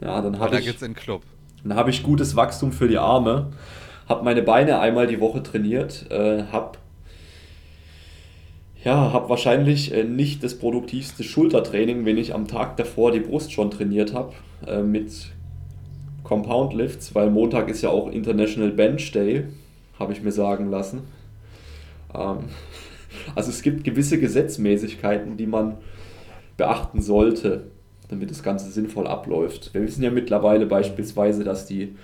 Ja, 0.03 0.21
dann 0.21 0.39
habe 0.39 0.57
ich. 0.57 0.65
Da 0.65 0.71
geht's 0.71 0.83
in 0.83 0.93
den 0.93 0.97
Club. 0.97 1.23
Dann 1.63 1.75
habe 1.77 1.89
ich 1.89 2.03
gutes 2.03 2.37
Wachstum 2.37 2.73
für 2.73 2.89
die 2.89 2.99
Arme 2.99 3.53
habe 4.09 4.25
meine 4.25 4.43
Beine 4.43 4.81
einmal 4.81 5.07
die 5.07 5.21
Woche 5.21 5.43
trainiert, 5.43 6.07
äh, 6.11 6.45
habe 6.53 6.79
Ja, 8.85 9.13
habe 9.13 9.31
wahrscheinlich 9.31 9.95
äh, 9.95 10.05
nicht 10.05 10.45
das 10.45 10.59
produktivste 10.59 11.25
Schultertraining, 11.25 12.05
wenn 12.05 12.19
ich 12.19 12.35
am 12.35 12.47
Tag 12.47 12.77
davor 12.77 13.13
die 13.13 13.21
Brust 13.21 13.53
schon 13.53 13.71
trainiert 13.71 14.13
habe 14.13 14.35
äh, 14.67 14.83
mit 14.83 15.11
Compound 16.23 16.75
Lifts, 16.75 17.15
weil 17.15 17.31
Montag 17.31 17.69
ist 17.69 17.83
ja 17.83 17.91
auch 17.91 18.11
International 18.11 18.71
Bench 18.71 19.13
Day, 19.13 19.45
habe 19.99 20.13
ich 20.13 20.23
mir 20.23 20.33
sagen 20.33 20.71
lassen. 20.71 21.03
Ähm, 22.15 22.45
also 23.35 23.51
es 23.51 23.63
gibt 23.63 23.85
gewisse 23.85 24.19
Gesetzmäßigkeiten, 24.19 25.37
die 25.37 25.47
man 25.47 25.77
beachten 26.57 27.01
sollte, 27.01 27.65
damit 28.09 28.31
das 28.31 28.43
Ganze 28.43 28.71
sinnvoll 28.71 29.07
abläuft. 29.07 29.73
Wir 29.73 29.83
wissen 29.83 30.03
ja 30.03 30.11
mittlerweile 30.11 30.67
beispielsweise, 30.67 31.43
dass 31.43 31.67
die 31.67 31.97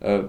äh, 0.00 0.20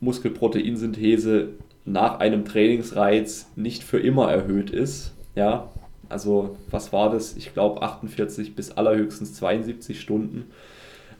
Muskelproteinsynthese 0.00 1.50
nach 1.84 2.20
einem 2.20 2.44
Trainingsreiz 2.44 3.50
nicht 3.56 3.82
für 3.82 3.98
immer 3.98 4.30
erhöht 4.30 4.70
ist. 4.70 5.12
Ja, 5.34 5.70
also 6.08 6.56
was 6.70 6.92
war 6.92 7.10
das? 7.10 7.36
Ich 7.36 7.52
glaube 7.52 7.82
48 7.82 8.54
bis 8.54 8.72
allerhöchstens 8.72 9.34
72 9.34 10.00
Stunden, 10.00 10.46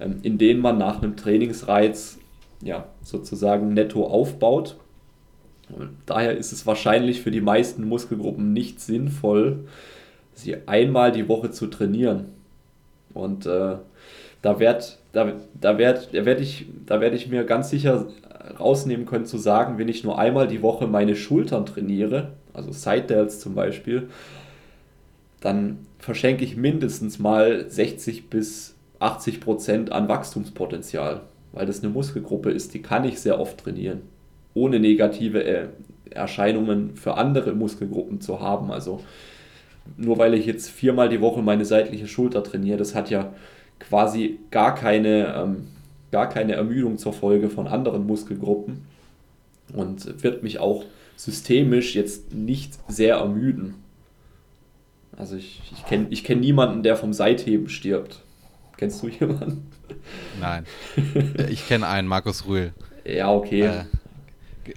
ähm, 0.00 0.18
in 0.22 0.38
denen 0.38 0.60
man 0.60 0.78
nach 0.78 1.02
einem 1.02 1.16
Trainingsreiz 1.16 2.18
ja, 2.62 2.86
sozusagen 3.02 3.72
netto 3.72 4.06
aufbaut. 4.06 4.76
Und 5.70 5.90
daher 6.06 6.36
ist 6.36 6.52
es 6.52 6.66
wahrscheinlich 6.66 7.22
für 7.22 7.30
die 7.30 7.40
meisten 7.40 7.86
Muskelgruppen 7.86 8.52
nicht 8.52 8.80
sinnvoll, 8.80 9.68
sie 10.34 10.56
einmal 10.66 11.12
die 11.12 11.28
Woche 11.28 11.50
zu 11.50 11.68
trainieren. 11.68 12.26
Und 13.14 13.46
äh, 13.46 13.76
da 14.42 14.58
werde 14.58 14.84
da, 15.12 15.32
da 15.60 15.78
werd, 15.78 16.14
da 16.14 16.24
werd 16.24 16.40
ich, 16.40 16.66
werd 16.86 17.14
ich 17.14 17.28
mir 17.28 17.44
ganz 17.44 17.70
sicher 17.70 18.06
rausnehmen 18.58 19.06
können 19.06 19.26
zu 19.26 19.38
sagen, 19.38 19.78
wenn 19.78 19.88
ich 19.88 20.04
nur 20.04 20.18
einmal 20.18 20.48
die 20.48 20.62
Woche 20.62 20.86
meine 20.86 21.16
Schultern 21.16 21.66
trainiere, 21.66 22.32
also 22.52 22.72
Side 22.72 23.02
Delts 23.02 23.40
zum 23.40 23.54
Beispiel, 23.54 24.08
dann 25.40 25.78
verschenke 25.98 26.44
ich 26.44 26.56
mindestens 26.56 27.18
mal 27.18 27.68
60 27.68 28.30
bis 28.30 28.76
80 28.98 29.40
Prozent 29.40 29.92
an 29.92 30.08
Wachstumspotenzial, 30.08 31.22
weil 31.52 31.66
das 31.66 31.82
eine 31.82 31.92
Muskelgruppe 31.92 32.50
ist, 32.50 32.74
die 32.74 32.82
kann 32.82 33.04
ich 33.04 33.20
sehr 33.20 33.40
oft 33.40 33.58
trainieren, 33.58 34.02
ohne 34.54 34.80
negative 34.80 35.44
äh, 35.44 35.66
Erscheinungen 36.10 36.96
für 36.96 37.14
andere 37.14 37.52
Muskelgruppen 37.52 38.20
zu 38.20 38.40
haben. 38.40 38.70
Also 38.70 39.00
nur 39.96 40.18
weil 40.18 40.34
ich 40.34 40.46
jetzt 40.46 40.68
viermal 40.70 41.08
die 41.08 41.20
Woche 41.20 41.42
meine 41.42 41.64
seitliche 41.64 42.06
Schulter 42.06 42.42
trainiere, 42.42 42.78
das 42.78 42.94
hat 42.94 43.10
ja 43.10 43.32
quasi 43.78 44.38
gar 44.50 44.74
keine 44.74 45.34
ähm, 45.34 45.68
gar 46.10 46.28
keine 46.28 46.54
Ermüdung 46.54 46.98
zur 46.98 47.12
Folge 47.12 47.50
von 47.50 47.66
anderen 47.66 48.06
Muskelgruppen 48.06 48.82
und 49.72 50.22
wird 50.22 50.42
mich 50.42 50.58
auch 50.58 50.84
systemisch 51.16 51.94
jetzt 51.94 52.34
nicht 52.34 52.78
sehr 52.88 53.16
ermüden. 53.16 53.74
Also 55.16 55.36
ich, 55.36 55.60
ich 55.72 55.84
kenne 55.84 56.06
ich 56.10 56.24
kenn 56.24 56.40
niemanden, 56.40 56.82
der 56.82 56.96
vom 56.96 57.12
Seitheben 57.12 57.68
stirbt. 57.68 58.22
Kennst 58.76 59.02
du 59.02 59.08
jemanden? 59.20 59.70
Nein. 60.40 60.64
Ich 61.50 61.68
kenne 61.68 61.86
einen, 61.86 62.08
Markus 62.08 62.46
Rühl. 62.46 62.72
Ja, 63.04 63.30
okay. 63.30 63.62
Äh, 63.62 63.84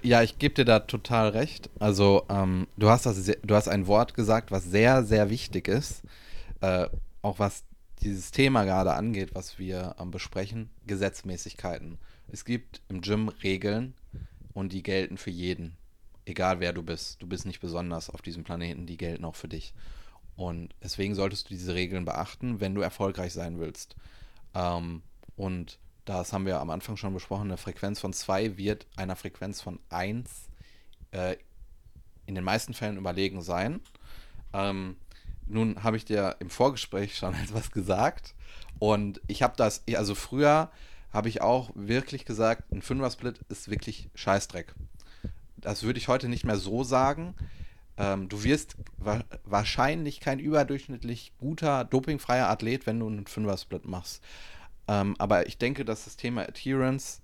ja, 0.02 0.22
ich 0.22 0.38
gebe 0.38 0.54
dir 0.54 0.64
da 0.64 0.80
total 0.80 1.30
recht. 1.30 1.70
Also, 1.78 2.24
ähm, 2.28 2.66
du, 2.76 2.88
hast 2.88 3.06
das, 3.06 3.30
du 3.42 3.54
hast 3.54 3.68
ein 3.68 3.86
Wort 3.86 4.14
gesagt, 4.14 4.50
was 4.50 4.64
sehr, 4.64 5.04
sehr 5.04 5.30
wichtig 5.30 5.68
ist. 5.68 6.02
Äh, 6.60 6.86
auch 7.22 7.38
was 7.38 7.64
dieses 8.04 8.30
Thema 8.30 8.64
gerade 8.64 8.94
angeht, 8.94 9.34
was 9.34 9.58
wir 9.58 9.96
ähm, 9.98 10.10
besprechen, 10.10 10.70
Gesetzmäßigkeiten. 10.86 11.98
Es 12.28 12.44
gibt 12.44 12.82
im 12.88 13.00
Gym 13.00 13.28
Regeln 13.28 13.94
und 14.52 14.72
die 14.72 14.82
gelten 14.82 15.16
für 15.16 15.30
jeden. 15.30 15.76
Egal 16.26 16.60
wer 16.60 16.72
du 16.72 16.82
bist. 16.82 17.20
Du 17.22 17.26
bist 17.26 17.46
nicht 17.46 17.60
besonders 17.60 18.10
auf 18.10 18.22
diesem 18.22 18.44
Planeten, 18.44 18.86
die 18.86 18.96
gelten 18.96 19.24
auch 19.24 19.34
für 19.34 19.48
dich. 19.48 19.74
Und 20.36 20.74
deswegen 20.82 21.14
solltest 21.14 21.48
du 21.48 21.54
diese 21.54 21.74
Regeln 21.74 22.04
beachten, 22.04 22.60
wenn 22.60 22.74
du 22.74 22.80
erfolgreich 22.80 23.32
sein 23.32 23.58
willst. 23.58 23.96
Ähm, 24.54 25.02
und 25.36 25.78
das 26.04 26.32
haben 26.32 26.46
wir 26.46 26.60
am 26.60 26.70
Anfang 26.70 26.96
schon 26.96 27.14
besprochen, 27.14 27.44
eine 27.44 27.56
Frequenz 27.56 28.00
von 28.00 28.12
2 28.12 28.58
wird 28.58 28.86
einer 28.96 29.16
Frequenz 29.16 29.60
von 29.60 29.78
1 29.88 30.48
äh, 31.12 31.36
in 32.26 32.34
den 32.34 32.44
meisten 32.44 32.74
Fällen 32.74 32.98
überlegen 32.98 33.42
sein. 33.42 33.80
Ähm, 34.52 34.96
nun 35.46 35.82
habe 35.82 35.96
ich 35.96 36.04
dir 36.04 36.36
im 36.40 36.50
Vorgespräch 36.50 37.16
schon 37.16 37.34
etwas 37.42 37.70
gesagt 37.70 38.34
und 38.78 39.20
ich 39.26 39.42
habe 39.42 39.54
das, 39.56 39.82
also 39.94 40.14
früher 40.14 40.70
habe 41.12 41.28
ich 41.28 41.42
auch 41.42 41.70
wirklich 41.74 42.24
gesagt, 42.24 42.72
ein 42.72 42.82
Fünfer-Split 42.82 43.40
ist 43.48 43.70
wirklich 43.70 44.10
Scheißdreck. 44.14 44.74
Das 45.56 45.84
würde 45.84 45.98
ich 45.98 46.08
heute 46.08 46.28
nicht 46.28 46.44
mehr 46.44 46.56
so 46.56 46.82
sagen. 46.82 47.34
Ähm, 47.96 48.28
du 48.28 48.42
wirst 48.42 48.76
wa 48.98 49.22
wahrscheinlich 49.44 50.18
kein 50.18 50.40
überdurchschnittlich 50.40 51.32
guter, 51.38 51.84
dopingfreier 51.84 52.48
Athlet, 52.48 52.86
wenn 52.86 52.98
du 52.98 53.06
einen 53.06 53.26
Fünfer-Split 53.26 53.86
machst. 53.86 54.22
Ähm, 54.88 55.14
aber 55.18 55.46
ich 55.46 55.56
denke, 55.56 55.84
dass 55.84 56.04
das 56.04 56.16
Thema 56.16 56.42
Adherence 56.42 57.22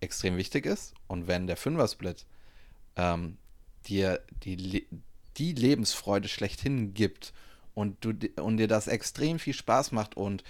extrem 0.00 0.36
wichtig 0.36 0.66
ist 0.66 0.94
und 1.06 1.26
wenn 1.26 1.46
der 1.46 1.56
Fünfer-Split 1.56 2.26
ähm, 2.96 3.38
dir 3.86 4.20
die, 4.44 4.86
die 5.38 5.52
Lebensfreude 5.52 6.28
schlechthin 6.28 6.92
gibt 6.92 7.32
und, 7.74 8.04
du, 8.04 8.12
und 8.42 8.56
dir 8.56 8.68
das 8.68 8.88
extrem 8.88 9.38
viel 9.38 9.54
Spaß 9.54 9.92
macht 9.92 10.16
und 10.16 10.44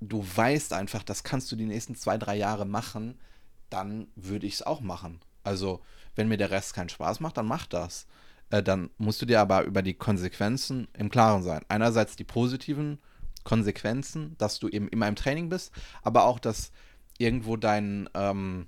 du 0.00 0.24
weißt 0.34 0.72
einfach, 0.72 1.02
das 1.02 1.22
kannst 1.22 1.50
du 1.52 1.56
die 1.56 1.66
nächsten 1.66 1.94
zwei, 1.94 2.18
drei 2.18 2.36
Jahre 2.36 2.64
machen, 2.64 3.18
dann 3.70 4.08
würde 4.16 4.46
ich 4.46 4.54
es 4.54 4.62
auch 4.62 4.80
machen. 4.80 5.20
Also, 5.44 5.80
wenn 6.14 6.28
mir 6.28 6.36
der 6.36 6.50
Rest 6.50 6.74
keinen 6.74 6.88
Spaß 6.88 7.20
macht, 7.20 7.36
dann 7.36 7.46
mach 7.46 7.66
das. 7.66 8.06
Äh, 8.50 8.62
dann 8.62 8.90
musst 8.98 9.22
du 9.22 9.26
dir 9.26 9.40
aber 9.40 9.62
über 9.62 9.82
die 9.82 9.94
Konsequenzen 9.94 10.88
im 10.92 11.08
Klaren 11.08 11.42
sein. 11.42 11.62
Einerseits 11.68 12.16
die 12.16 12.24
positiven 12.24 12.98
Konsequenzen, 13.44 14.36
dass 14.38 14.58
du 14.58 14.68
eben 14.68 14.88
immer 14.88 15.08
im 15.08 15.16
Training 15.16 15.48
bist, 15.48 15.72
aber 16.02 16.24
auch, 16.24 16.38
dass 16.38 16.70
irgendwo 17.18 17.56
dein, 17.56 18.08
ähm, 18.14 18.66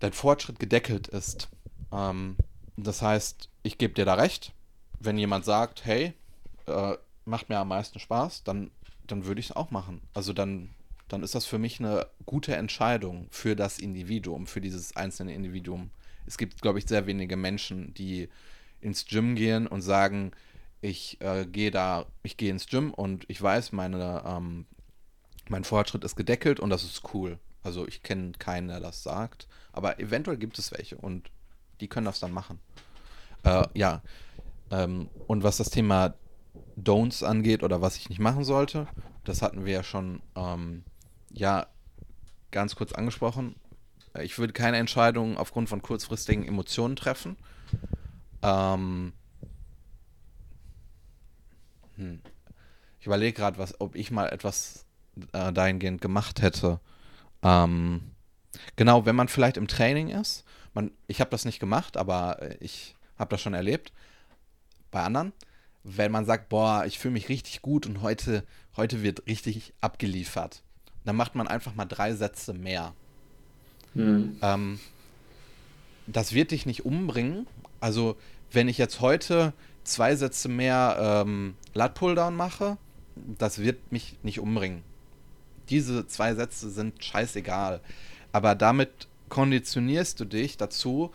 dein 0.00 0.12
Fortschritt 0.12 0.58
gedeckelt 0.58 1.08
ist. 1.08 1.48
Ähm, 1.92 2.36
das 2.76 3.02
heißt, 3.02 3.48
ich 3.62 3.78
gebe 3.78 3.94
dir 3.94 4.04
da 4.04 4.14
recht, 4.14 4.52
wenn 4.98 5.18
jemand 5.18 5.44
sagt, 5.44 5.84
hey, 5.84 6.14
äh, 6.66 6.96
macht 7.24 7.48
mir 7.48 7.58
am 7.58 7.68
meisten 7.68 7.98
Spaß, 7.98 8.44
dann, 8.44 8.70
dann 9.06 9.26
würde 9.26 9.40
ich 9.40 9.50
es 9.50 9.56
auch 9.56 9.70
machen. 9.70 10.00
Also 10.14 10.32
dann, 10.32 10.70
dann 11.08 11.22
ist 11.22 11.34
das 11.34 11.46
für 11.46 11.58
mich 11.58 11.80
eine 11.80 12.06
gute 12.26 12.56
Entscheidung 12.56 13.26
für 13.30 13.56
das 13.56 13.78
Individuum, 13.78 14.46
für 14.46 14.60
dieses 14.60 14.96
einzelne 14.96 15.34
Individuum. 15.34 15.90
Es 16.26 16.38
gibt, 16.38 16.60
glaube 16.62 16.78
ich, 16.78 16.86
sehr 16.86 17.06
wenige 17.06 17.36
Menschen, 17.36 17.94
die 17.94 18.28
ins 18.80 19.06
Gym 19.06 19.34
gehen 19.34 19.66
und 19.66 19.82
sagen, 19.82 20.32
ich 20.80 21.20
äh, 21.20 21.46
gehe 21.46 21.70
da, 21.70 22.06
ich 22.22 22.36
gehe 22.36 22.50
ins 22.50 22.66
Gym 22.66 22.92
und 22.92 23.24
ich 23.28 23.40
weiß, 23.40 23.72
meine, 23.72 24.22
ähm, 24.26 24.66
mein 25.48 25.64
Fortschritt 25.64 26.04
ist 26.04 26.16
gedeckelt 26.16 26.58
und 26.58 26.70
das 26.70 26.82
ist 26.82 27.14
cool. 27.14 27.38
Also 27.62 27.86
ich 27.86 28.02
kenne 28.02 28.32
keinen, 28.32 28.68
der 28.68 28.80
das 28.80 29.04
sagt, 29.04 29.46
aber 29.72 30.00
eventuell 30.00 30.36
gibt 30.36 30.58
es 30.58 30.72
welche 30.72 30.96
und 30.96 31.30
die 31.80 31.88
können 31.88 32.06
das 32.06 32.18
dann 32.18 32.32
machen. 32.32 32.58
Äh, 33.44 33.66
ja, 33.74 34.02
ähm, 34.72 35.08
und 35.28 35.44
was 35.44 35.58
das 35.58 35.70
Thema 35.70 36.14
Don'ts 36.76 37.22
angeht 37.22 37.62
oder 37.62 37.80
was 37.80 37.96
ich 37.96 38.08
nicht 38.08 38.20
machen 38.20 38.44
sollte. 38.44 38.86
Das 39.24 39.42
hatten 39.42 39.64
wir 39.64 39.72
ja 39.72 39.82
schon 39.82 40.20
ähm, 40.34 40.84
ja 41.30 41.66
ganz 42.50 42.76
kurz 42.76 42.92
angesprochen. 42.92 43.56
Ich 44.20 44.38
würde 44.38 44.52
keine 44.52 44.76
Entscheidungen 44.76 45.36
aufgrund 45.36 45.68
von 45.68 45.80
kurzfristigen 45.80 46.46
Emotionen 46.46 46.96
treffen. 46.96 47.36
Ähm, 48.42 49.12
hm. 51.96 52.20
Ich 53.00 53.06
überlege 53.06 53.32
gerade, 53.32 53.64
ob 53.78 53.94
ich 53.94 54.10
mal 54.10 54.28
etwas 54.28 54.84
äh, 55.32 55.52
dahingehend 55.52 56.00
gemacht 56.00 56.42
hätte. 56.42 56.80
Ähm, 57.42 58.12
genau, 58.76 59.06
wenn 59.06 59.16
man 59.16 59.28
vielleicht 59.28 59.56
im 59.56 59.68
Training 59.68 60.08
ist. 60.08 60.44
Man, 60.74 60.90
ich 61.06 61.20
habe 61.20 61.30
das 61.30 61.44
nicht 61.44 61.58
gemacht, 61.58 61.96
aber 61.96 62.38
ich 62.60 62.96
habe 63.18 63.30
das 63.30 63.40
schon 63.40 63.54
erlebt 63.54 63.92
bei 64.90 65.02
anderen 65.02 65.32
wenn 65.84 66.12
man 66.12 66.24
sagt, 66.24 66.48
boah, 66.48 66.84
ich 66.86 66.98
fühle 66.98 67.12
mich 67.12 67.28
richtig 67.28 67.62
gut 67.62 67.86
und 67.86 68.02
heute, 68.02 68.44
heute 68.76 69.02
wird 69.02 69.26
richtig 69.26 69.74
abgeliefert. 69.80 70.62
Dann 71.04 71.16
macht 71.16 71.34
man 71.34 71.48
einfach 71.48 71.74
mal 71.74 71.84
drei 71.86 72.14
Sätze 72.14 72.52
mehr. 72.52 72.94
Mhm. 73.94 74.36
Ähm, 74.42 74.80
das 76.06 76.32
wird 76.32 76.52
dich 76.52 76.66
nicht 76.66 76.84
umbringen. 76.84 77.46
Also, 77.80 78.16
wenn 78.52 78.68
ich 78.68 78.78
jetzt 78.78 79.00
heute 79.00 79.52
zwei 79.84 80.14
Sätze 80.14 80.48
mehr 80.48 81.24
ähm, 81.26 81.54
Lat 81.74 81.94
Pulldown 81.94 82.36
mache, 82.36 82.76
das 83.16 83.58
wird 83.58 83.90
mich 83.90 84.16
nicht 84.22 84.40
umbringen. 84.40 84.82
Diese 85.68 86.06
zwei 86.06 86.34
Sätze 86.34 86.70
sind 86.70 87.02
scheißegal. 87.04 87.80
Aber 88.30 88.54
damit 88.54 89.08
konditionierst 89.28 90.20
du 90.20 90.24
dich 90.24 90.56
dazu, 90.56 91.10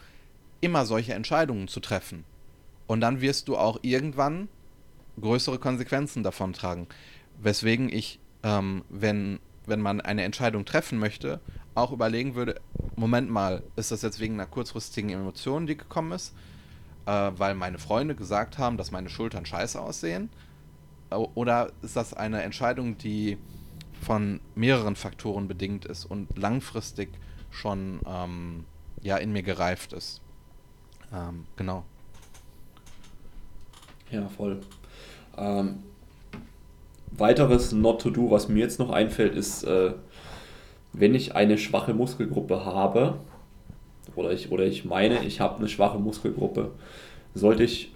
immer 0.62 0.86
solche 0.86 1.14
Entscheidungen 1.14 1.68
zu 1.68 1.80
treffen. 1.80 2.24
Und 2.88 3.02
dann 3.02 3.22
wirst 3.22 3.48
du 3.48 3.58
auch 3.58 3.80
irgendwann 3.82 4.50
größere 5.20 5.60
Konsequenzen 5.60 6.24
davon 6.24 6.54
tragen. 6.54 6.88
Weswegen 7.42 7.90
ich, 7.90 8.20
ähm, 8.44 8.84
wenn, 8.90 9.40
wenn 9.66 9.82
man 9.82 10.02
eine 10.02 10.24
Entscheidung 10.24 10.66
treffen 10.66 11.00
möchte, 11.00 11.40
auch 11.76 11.92
überlegen 11.92 12.36
würde, 12.36 12.60
Moment 12.96 13.30
mal, 13.30 13.64
ist 13.76 13.92
das 13.92 14.02
jetzt 14.02 14.20
wegen 14.20 14.36
einer 14.36 14.48
kurzfristigen 14.48 15.10
Emotion, 15.12 15.68
die 15.68 15.78
gekommen 15.78 16.12
ist? 16.12 16.34
äh, 17.08 17.32
weil 17.38 17.56
meine 17.56 17.80
Freunde 17.80 18.16
gesagt 18.16 18.58
haben, 18.58 18.78
dass 18.78 18.92
meine 18.92 19.10
Schultern 19.10 19.46
scheiße 19.46 19.80
aussehen? 19.80 20.30
Oder 21.10 21.72
ist 21.82 21.96
das 21.96 22.14
eine 22.14 22.44
Entscheidung, 22.44 22.98
die 22.98 23.38
von 24.02 24.42
mehreren 24.56 24.98
Faktoren 24.98 25.48
bedingt 25.48 25.86
ist 25.86 26.04
und 26.04 26.38
langfristig 26.38 27.10
schon 27.50 28.02
ähm, 28.06 28.66
ja, 29.02 29.16
in 29.16 29.32
mir 29.32 29.42
gereift 29.42 29.94
ist? 29.94 30.22
Ähm, 31.14 31.46
genau. 31.56 31.86
Ja, 34.12 34.28
voll. 34.28 34.60
Ähm, 35.38 35.80
weiteres 37.12 37.72
Not-to-Do, 37.72 38.32
was 38.32 38.48
mir 38.48 38.60
jetzt 38.60 38.80
noch 38.80 38.90
einfällt, 38.90 39.36
ist, 39.36 39.64
äh, 39.64 39.92
wenn 40.94 41.16
ich 41.16 41.36
eine 41.36 41.58
schwache 41.58 41.94
Muskelgruppe 41.94 42.66
habe, 42.66 43.16
oder 44.16 44.32
ich, 44.32 44.52
oder 44.52 44.66
ich 44.66 44.86
meine, 44.86 45.24
ich 45.26 45.40
habe 45.40 45.58
eine 45.58 45.68
schwache 45.68 46.00
Muskelgruppe, 46.00 46.72
sollte 47.34 47.64
ich 47.64 47.94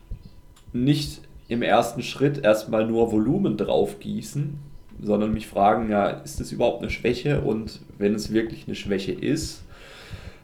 nicht 0.73 1.21
im 1.47 1.61
ersten 1.61 2.01
Schritt 2.01 2.43
erstmal 2.43 2.85
nur 2.85 3.11
Volumen 3.11 3.57
drauf 3.57 3.99
gießen, 3.99 4.57
sondern 5.01 5.33
mich 5.33 5.47
fragen, 5.47 5.89
ja, 5.89 6.07
ist 6.07 6.39
das 6.39 6.51
überhaupt 6.51 6.81
eine 6.81 6.91
Schwäche? 6.91 7.41
Und 7.41 7.81
wenn 7.97 8.13
es 8.13 8.31
wirklich 8.31 8.67
eine 8.67 8.75
Schwäche 8.75 9.11
ist, 9.11 9.63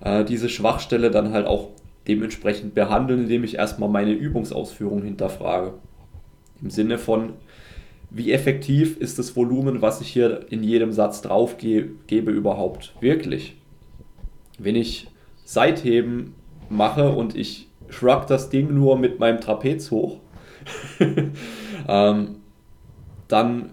äh, 0.01 0.25
diese 0.25 0.49
Schwachstelle 0.49 1.11
dann 1.11 1.31
halt 1.31 1.45
auch 1.45 1.69
dementsprechend 2.07 2.73
behandeln, 2.73 3.21
indem 3.21 3.43
ich 3.43 3.55
erstmal 3.55 3.89
meine 3.89 4.11
Übungsausführung 4.11 5.03
hinterfrage. 5.03 5.73
Im 6.61 6.69
Sinne 6.69 6.97
von, 6.97 7.33
wie 8.09 8.31
effektiv 8.31 8.97
ist 8.97 9.19
das 9.19 9.35
Volumen, 9.35 9.81
was 9.81 10.01
ich 10.01 10.09
hier 10.09 10.45
in 10.49 10.63
jedem 10.63 10.91
Satz 10.91 11.21
drauf 11.21 11.57
gebe, 11.57 12.31
überhaupt 12.31 12.93
wirklich? 12.99 13.57
Wenn 14.57 14.75
ich 14.75 15.07
Seitheben 15.45 16.33
mache 16.69 17.11
und 17.11 17.35
ich 17.35 17.67
shrug 17.89 18.27
das 18.27 18.49
Ding 18.49 18.73
nur 18.73 18.97
mit 18.97 19.19
meinem 19.19 19.39
Trapez 19.39 19.91
hoch, 19.91 20.19
ähm, 21.87 22.35
dann 23.27 23.71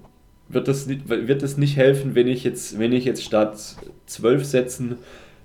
wird 0.49 0.69
es, 0.69 0.87
nicht, 0.87 1.09
wird 1.09 1.43
es 1.43 1.57
nicht 1.57 1.77
helfen, 1.77 2.15
wenn 2.15 2.29
ich 2.29 2.45
jetzt, 2.45 2.79
wenn 2.79 2.93
ich 2.93 3.05
jetzt 3.05 3.23
statt 3.23 3.59
zwölf 4.07 4.45
Sätzen 4.45 4.99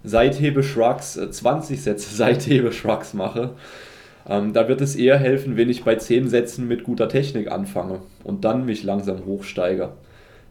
Seithebe-Shrugs 0.03 1.19
20 1.31 1.77
äh, 1.77 1.79
Sätze 1.79 2.15
Seithebe-Shrugs 2.15 3.13
mache. 3.13 3.55
Ähm, 4.27 4.53
da 4.53 4.67
wird 4.67 4.81
es 4.81 4.95
eher 4.95 5.17
helfen, 5.17 5.57
wenn 5.57 5.69
ich 5.69 5.83
bei 5.83 5.95
10 5.95 6.27
Sätzen 6.27 6.67
mit 6.67 6.83
guter 6.83 7.09
Technik 7.09 7.51
anfange 7.51 8.01
und 8.23 8.45
dann 8.45 8.65
mich 8.65 8.83
langsam 8.83 9.25
hochsteige. 9.25 9.93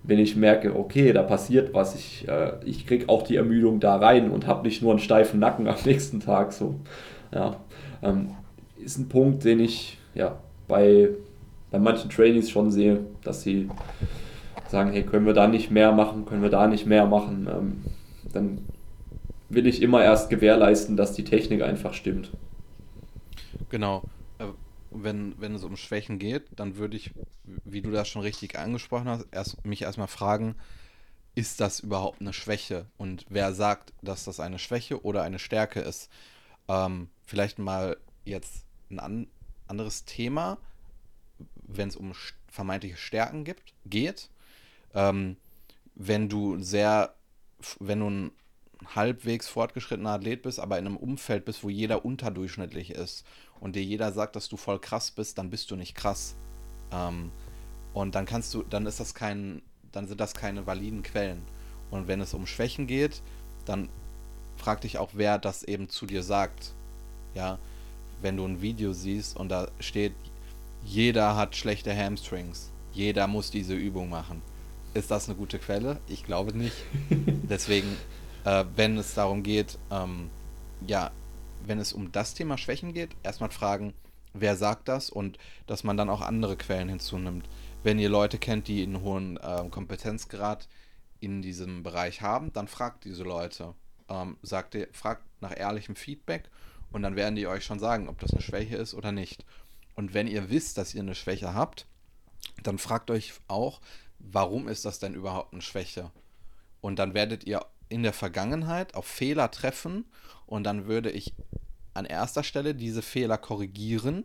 Wenn 0.03 0.19
ich 0.19 0.37
merke, 0.37 0.77
okay, 0.77 1.13
da 1.13 1.23
passiert 1.23 1.75
was, 1.75 1.95
ich, 1.95 2.27
äh, 2.29 2.53
ich 2.65 2.87
kriege 2.87 3.09
auch 3.09 3.23
die 3.23 3.37
Ermüdung 3.37 3.81
da 3.81 3.97
rein 3.97 4.31
und 4.31 4.47
habe 4.47 4.67
nicht 4.67 4.83
nur 4.83 4.93
einen 4.93 5.01
steifen 5.01 5.41
Nacken 5.41 5.69
am 5.69 5.77
nächsten 5.85 6.21
Tag. 6.21 6.53
So. 6.53 6.77
Ja, 7.33 7.57
ähm, 8.03 8.31
ist 8.83 8.99
ein 8.99 9.09
Punkt, 9.09 9.45
den 9.45 9.61
ich 9.61 9.99
ja, 10.15 10.39
bei, 10.67 11.11
bei 11.71 11.79
manchen 11.79 12.11
Trainees 12.11 12.51
schon 12.51 12.71
sehe, 12.71 13.01
dass 13.23 13.43
sie 13.43 13.69
sagen, 14.69 14.93
hey, 14.93 15.03
können 15.03 15.27
wir 15.27 15.35
da 15.35 15.47
nicht 15.47 15.71
mehr 15.71 15.93
machen, 15.93 16.27
können 16.27 16.43
wir 16.43 16.51
da 16.51 16.67
nicht 16.67 16.87
mehr 16.87 17.07
machen. 17.07 17.49
Ähm, 17.51 17.85
dann 18.33 18.59
will 19.49 19.67
ich 19.67 19.83
immer 19.83 20.05
erst 20.05 20.31
gewährleisten, 20.31 20.97
dass 20.97 21.15
die 21.15 21.25
Technik 21.25 21.63
einfach 21.63 21.95
stimmt. 21.95 22.31
Genau. 23.69 24.05
Äh, 24.39 24.47
wenn, 24.91 25.39
wenn 25.41 25.55
es 25.55 25.65
um 25.65 25.77
Schwächen 25.77 26.19
geht, 26.19 26.47
dann 26.57 26.77
würde 26.77 26.97
ich, 26.97 27.13
wie 27.65 27.83
du 27.83 27.91
das 27.91 28.09
schon 28.09 28.23
richtig 28.23 28.59
angesprochen 28.59 29.09
hast, 29.09 29.27
erst, 29.31 29.65
mich 29.65 29.83
erstmal 29.83 30.09
fragen, 30.09 30.57
ist 31.35 31.61
das 31.61 31.81
überhaupt 31.81 32.21
eine 32.21 32.33
Schwäche? 32.33 32.87
Und 32.97 33.27
wer 33.29 33.53
sagt, 33.53 33.93
dass 34.03 34.25
das 34.25 34.41
eine 34.41 34.59
Schwäche 34.59 35.05
oder 35.05 35.23
eine 35.23 35.39
Stärke 35.39 35.81
ist? 35.81 36.11
Ähm, 36.69 37.11
vielleicht 37.25 37.59
mal 37.59 37.97
jetzt 38.25 38.65
ein 38.91 38.99
an, 38.99 39.27
anderes 39.67 40.05
Thema, 40.05 40.59
wenn 41.55 41.89
es 41.89 41.97
um 41.97 42.13
vermeintliche 42.49 42.97
Stärken 42.97 43.45
gibt, 43.45 43.75
geht. 43.87 44.31
Ähm, 44.95 45.37
wenn 45.95 46.29
du 46.29 46.59
sehr, 46.59 47.15
wenn 47.79 48.01
du 48.01 48.11
ein 48.11 48.31
halbwegs 48.95 49.49
fortgeschrittener 49.49 50.11
Athlet 50.11 50.43
bist, 50.43 50.61
aber 50.61 50.79
in 50.79 50.87
einem 50.87 50.97
Umfeld 50.97 51.45
bist, 51.45 51.65
wo 51.65 51.69
jeder 51.69 52.05
unterdurchschnittlich 52.05 52.91
ist 52.91 53.25
und 53.61 53.77
dir 53.77 53.83
jeder 53.83 54.13
sagt, 54.13 54.37
dass 54.37 54.49
du 54.49 54.57
voll 54.57 54.79
krass 54.79 55.11
bist, 55.11 55.39
dann 55.39 55.51
bist 55.51 55.71
du 55.71 55.77
nicht 55.77 55.95
krass. 55.95 56.35
Ähm, 56.93 57.31
und 57.93 58.15
dann 58.15 58.27
kannst 58.27 58.55
du, 58.55 58.63
dann 58.63 58.87
ist 58.87 59.01
das 59.01 59.15
kein, 59.15 59.63
dann 59.93 60.07
sind 60.07 60.21
das 60.21 60.35
keine 60.35 60.67
validen 60.67 61.03
Quellen. 61.03 61.43
Und 61.91 62.07
wenn 62.07 62.21
es 62.21 62.35
um 62.35 62.47
Schwächen 62.47 62.87
geht, 62.87 63.23
dann 63.65 63.89
frag 64.57 64.81
dich 64.83 64.99
auch, 64.99 65.11
wer 65.15 65.39
das 65.39 65.63
eben 65.63 65.89
zu 65.89 66.07
dir 66.07 66.23
sagt. 66.23 66.75
Ja, 67.35 67.59
wenn 68.21 68.37
du 68.37 68.45
ein 68.45 68.63
Video 68.63 68.93
siehst 68.93 69.37
und 69.37 69.49
da 69.49 69.69
steht, 69.81 70.13
jeder 70.85 71.37
hat 71.37 71.57
schlechte 71.57 71.97
Hamstrings, 71.97 72.71
jeder 72.93 73.27
muss 73.27 73.51
diese 73.51 73.75
Übung 73.75 74.09
machen. 74.09 74.43
Ist 74.95 75.11
das 75.11 75.29
eine 75.29 75.37
gute 75.37 75.59
Quelle? 75.59 76.01
Ich 76.09 76.25
glaube 76.25 76.57
nicht. 76.57 76.77
Deswegen 77.11 77.97
äh, 78.49 78.65
wenn 78.77 78.97
es 78.97 79.15
darum 79.15 79.43
geht, 79.43 79.79
ähm, 79.91 80.31
ja, 80.87 81.11
wenn 81.67 81.79
es 81.79 81.93
um 81.93 82.13
das 82.13 82.33
Thema 82.33 82.57
Schwächen 82.57 82.95
geht, 82.95 83.11
erstmal 83.23 83.51
fragen, 83.51 83.93
wer 84.33 84.57
sagt 84.57 84.89
das 84.89 85.11
und 85.11 85.39
dass 85.67 85.85
man 85.85 85.97
dann 85.99 86.09
auch 86.09 86.23
andere 86.23 86.57
Quellen 86.57 86.89
hinzunimmt. 86.89 87.47
Wenn 87.83 87.99
ihr 87.99 88.09
Leute 88.09 88.39
kennt, 88.39 88.69
die 88.69 88.83
einen 88.83 89.03
hohen 89.03 89.37
äh, 89.37 89.65
Kompetenzgrad 89.71 90.67
in 91.21 91.43
diesem 91.43 91.83
Bereich 91.83 92.23
haben, 92.23 92.53
dann 92.53 92.69
fragt 92.69 93.05
diese 93.05 93.23
Leute. 93.23 93.75
Ähm, 94.09 94.39
sagt 94.43 94.75
ihr, 94.75 94.89
fragt 94.93 95.25
nach 95.43 95.55
ehrlichem 95.55 95.95
Feedback 95.95 96.49
und 96.91 97.03
dann 97.03 97.17
werden 97.17 97.37
die 97.37 97.47
euch 97.47 97.65
schon 97.65 97.79
sagen, 97.79 98.09
ob 98.09 98.19
das 98.19 98.33
eine 98.33 98.41
Schwäche 98.41 98.77
ist 98.77 98.95
oder 98.95 99.13
nicht. 99.13 99.45
Und 99.95 100.15
wenn 100.15 100.27
ihr 100.27 100.49
wisst, 100.49 100.79
dass 100.79 100.95
ihr 100.95 101.03
eine 101.03 101.15
Schwäche 101.15 101.53
habt, 101.53 101.87
dann 102.63 102.79
fragt 102.79 103.11
euch 103.11 103.35
auch, 103.47 103.81
warum 104.19 104.69
ist 104.69 104.87
das 104.87 105.01
denn 105.01 105.13
überhaupt 105.13 105.53
eine 105.53 105.61
Schwäche? 105.61 106.11
Und 106.81 106.99
dann 106.99 107.13
werdet 107.13 107.45
ihr 107.45 107.67
in 107.89 108.03
der 108.03 108.13
Vergangenheit 108.13 108.95
auf 108.95 109.07
Fehler 109.07 109.51
treffen 109.51 110.05
und 110.47 110.65
dann 110.65 110.87
würde 110.87 111.11
ich 111.11 111.35
an 111.95 112.05
erster 112.05 112.43
Stelle 112.43 112.75
diese 112.75 113.03
Fehler 113.03 113.39
korrigieren. 113.39 114.25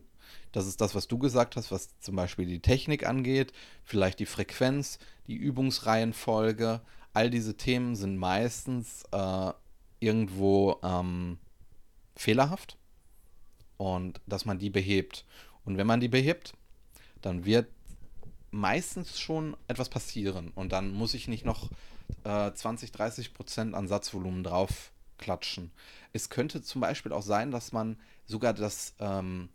Das 0.52 0.68
ist 0.68 0.82
das, 0.82 0.96
was 0.96 1.08
du 1.08 1.18
gesagt 1.18 1.56
hast, 1.56 1.72
was 1.72 2.00
zum 2.00 2.16
Beispiel 2.16 2.46
die 2.46 2.62
Technik 2.62 3.06
angeht, 3.06 3.52
vielleicht 3.84 4.20
die 4.20 4.26
Frequenz, 4.26 5.00
die 5.28 5.36
Übungsreihenfolge. 5.36 6.82
All 7.14 7.30
diese 7.30 7.58
Themen 7.58 7.96
sind 7.96 8.18
meistens 8.18 9.04
äh, 9.12 9.52
irgendwo 10.00 10.80
ähm, 10.84 11.38
fehlerhaft 12.16 12.78
und 13.78 14.22
dass 14.28 14.46
man 14.46 14.60
die 14.60 14.70
behebt. 14.70 15.26
Und 15.66 15.78
wenn 15.78 15.88
man 15.88 16.00
die 16.00 16.08
behebt, 16.08 16.54
dann 17.22 17.46
wird 17.46 17.68
meistens 18.52 19.20
schon 19.20 19.58
etwas 19.68 19.90
passieren 19.90 20.52
und 20.54 20.72
dann 20.72 20.94
muss 20.94 21.16
ich 21.16 21.28
nicht 21.28 21.46
noch 21.46 21.72
äh, 22.24 22.52
20, 22.52 22.92
30 22.92 23.34
Prozent 23.34 23.76
an 23.76 23.88
Satzvolumen 23.88 24.44
drauf 24.44 24.92
klatschen. 25.18 25.72
Es 26.12 26.30
könnte 26.30 26.62
zum 26.62 26.82
Beispiel 26.82 27.14
auch 27.14 27.22
sein, 27.22 27.52
dass 27.52 27.72
man 27.72 27.98
sogar 28.26 28.54
das, 28.54 28.94
ähm, 29.00 29.50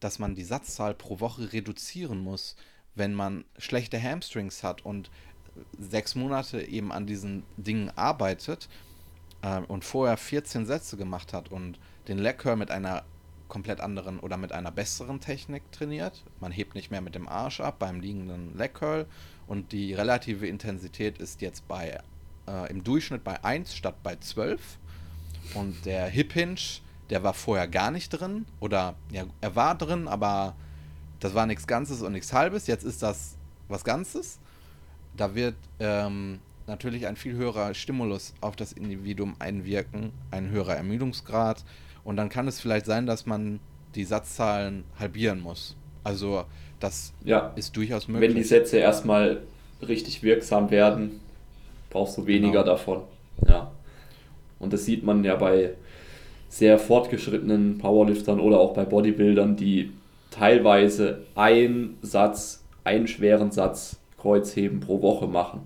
dass 0.00 0.18
man 0.18 0.34
die 0.34 0.44
Satzzahl 0.44 0.94
pro 0.94 1.20
Woche 1.20 1.52
reduzieren 1.52 2.18
muss, 2.18 2.56
wenn 2.94 3.14
man 3.14 3.44
schlechte 3.58 4.02
Hamstrings 4.02 4.62
hat 4.62 4.84
und 4.84 5.10
sechs 5.78 6.14
Monate 6.14 6.62
eben 6.62 6.92
an 6.92 7.06
diesen 7.06 7.44
Dingen 7.56 7.90
arbeitet 7.96 8.68
äh, 9.42 9.60
und 9.60 9.84
vorher 9.84 10.16
14 10.16 10.66
Sätze 10.66 10.96
gemacht 10.96 11.32
hat 11.32 11.50
und 11.50 11.78
den 12.08 12.22
Curl 12.36 12.56
mit 12.56 12.70
einer 12.70 13.04
komplett 13.48 13.80
anderen 13.80 14.18
oder 14.18 14.36
mit 14.36 14.52
einer 14.52 14.70
besseren 14.70 15.20
Technik 15.20 15.70
trainiert. 15.72 16.24
Man 16.40 16.52
hebt 16.52 16.74
nicht 16.74 16.90
mehr 16.90 17.00
mit 17.00 17.14
dem 17.14 17.28
Arsch 17.28 17.60
ab 17.60 17.78
beim 17.78 18.00
liegenden 18.00 18.56
Leg 18.56 18.74
Curl 18.74 19.06
und 19.46 19.72
die 19.72 19.94
relative 19.94 20.46
Intensität 20.46 21.18
ist 21.18 21.40
jetzt 21.40 21.66
bei 21.68 22.00
äh, 22.46 22.70
im 22.70 22.82
Durchschnitt 22.84 23.24
bei 23.24 23.42
1 23.44 23.74
statt 23.74 23.96
bei 24.02 24.16
12. 24.16 24.78
Und 25.54 25.84
der 25.84 26.06
Hip 26.06 26.32
Hinge, 26.32 26.56
der 27.10 27.22
war 27.22 27.34
vorher 27.34 27.68
gar 27.68 27.90
nicht 27.90 28.10
drin. 28.10 28.46
Oder 28.60 28.94
ja, 29.10 29.24
er 29.40 29.54
war 29.54 29.76
drin, 29.76 30.08
aber 30.08 30.56
das 31.20 31.34
war 31.34 31.46
nichts 31.46 31.66
Ganzes 31.66 32.02
und 32.02 32.12
nichts 32.12 32.32
Halbes. 32.32 32.66
Jetzt 32.66 32.84
ist 32.84 33.02
das 33.02 33.36
was 33.68 33.84
Ganzes. 33.84 34.38
Da 35.16 35.34
wird 35.34 35.56
ähm, 35.78 36.40
natürlich 36.66 37.06
ein 37.06 37.16
viel 37.16 37.34
höherer 37.34 37.74
Stimulus 37.74 38.34
auf 38.40 38.56
das 38.56 38.72
Individuum 38.72 39.36
einwirken, 39.38 40.12
ein 40.30 40.50
höherer 40.50 40.76
Ermüdungsgrad. 40.76 41.64
Und 42.06 42.16
dann 42.16 42.28
kann 42.28 42.46
es 42.46 42.60
vielleicht 42.60 42.86
sein, 42.86 43.04
dass 43.04 43.26
man 43.26 43.58
die 43.96 44.04
Satzzahlen 44.04 44.84
halbieren 44.96 45.40
muss. 45.40 45.74
Also 46.04 46.44
das 46.78 47.12
ja. 47.24 47.52
ist 47.56 47.76
durchaus 47.76 48.06
möglich. 48.06 48.30
Wenn 48.30 48.36
die 48.36 48.44
Sätze 48.44 48.76
erstmal 48.76 49.42
richtig 49.86 50.22
wirksam 50.22 50.70
werden, 50.70 51.20
brauchst 51.90 52.16
du 52.16 52.26
weniger 52.26 52.62
genau. 52.62 52.76
davon. 52.76 53.00
Ja. 53.48 53.72
Und 54.60 54.72
das 54.72 54.84
sieht 54.84 55.02
man 55.02 55.24
ja 55.24 55.34
bei 55.34 55.72
sehr 56.48 56.78
fortgeschrittenen 56.78 57.78
Powerliftern 57.78 58.38
oder 58.38 58.60
auch 58.60 58.72
bei 58.72 58.84
Bodybuildern, 58.84 59.56
die 59.56 59.92
teilweise 60.30 61.22
einen 61.34 61.98
Satz, 62.02 62.62
einen 62.84 63.08
schweren 63.08 63.50
Satz 63.50 63.98
Kreuzheben 64.16 64.78
pro 64.78 65.02
Woche 65.02 65.26
machen. 65.26 65.62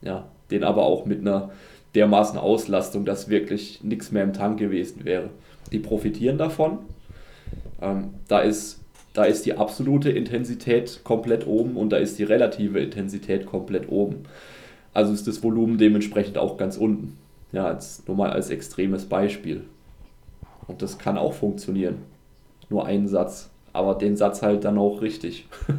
Ja, 0.00 0.28
den 0.50 0.64
aber 0.64 0.84
auch 0.84 1.04
mit 1.04 1.20
einer 1.20 1.50
dermaßen 1.94 2.38
Auslastung, 2.38 3.04
dass 3.04 3.28
wirklich 3.28 3.82
nichts 3.82 4.12
mehr 4.12 4.24
im 4.24 4.32
Tank 4.32 4.58
gewesen 4.58 5.04
wäre. 5.04 5.30
Die 5.72 5.78
profitieren 5.78 6.38
davon, 6.38 6.78
Ähm, 7.80 8.14
da, 8.26 8.40
ist, 8.40 8.80
da 9.12 9.24
ist 9.24 9.44
die 9.44 9.58
absolute 9.58 10.10
Intensität 10.10 11.00
komplett 11.04 11.46
oben 11.46 11.76
und 11.76 11.90
da 11.90 11.98
ist 11.98 12.18
die 12.18 12.24
relative 12.24 12.80
Intensität 12.80 13.44
komplett 13.44 13.90
oben. 13.90 14.24
Also 14.94 15.12
ist 15.12 15.26
das 15.26 15.42
Volumen 15.42 15.76
dementsprechend 15.76 16.38
auch 16.38 16.56
ganz 16.56 16.78
unten. 16.78 17.18
Ja, 17.52 17.66
als, 17.66 18.02
nur 18.06 18.16
mal 18.16 18.30
als 18.30 18.48
extremes 18.48 19.04
Beispiel. 19.04 19.64
Und 20.66 20.80
das 20.80 20.98
kann 20.98 21.18
auch 21.18 21.34
funktionieren. 21.34 21.98
Nur 22.70 22.86
einen 22.86 23.08
Satz. 23.08 23.50
Aber 23.74 23.94
den 23.94 24.16
Satz 24.16 24.40
halt 24.40 24.64
dann 24.64 24.78
auch 24.78 25.02
richtig. 25.02 25.46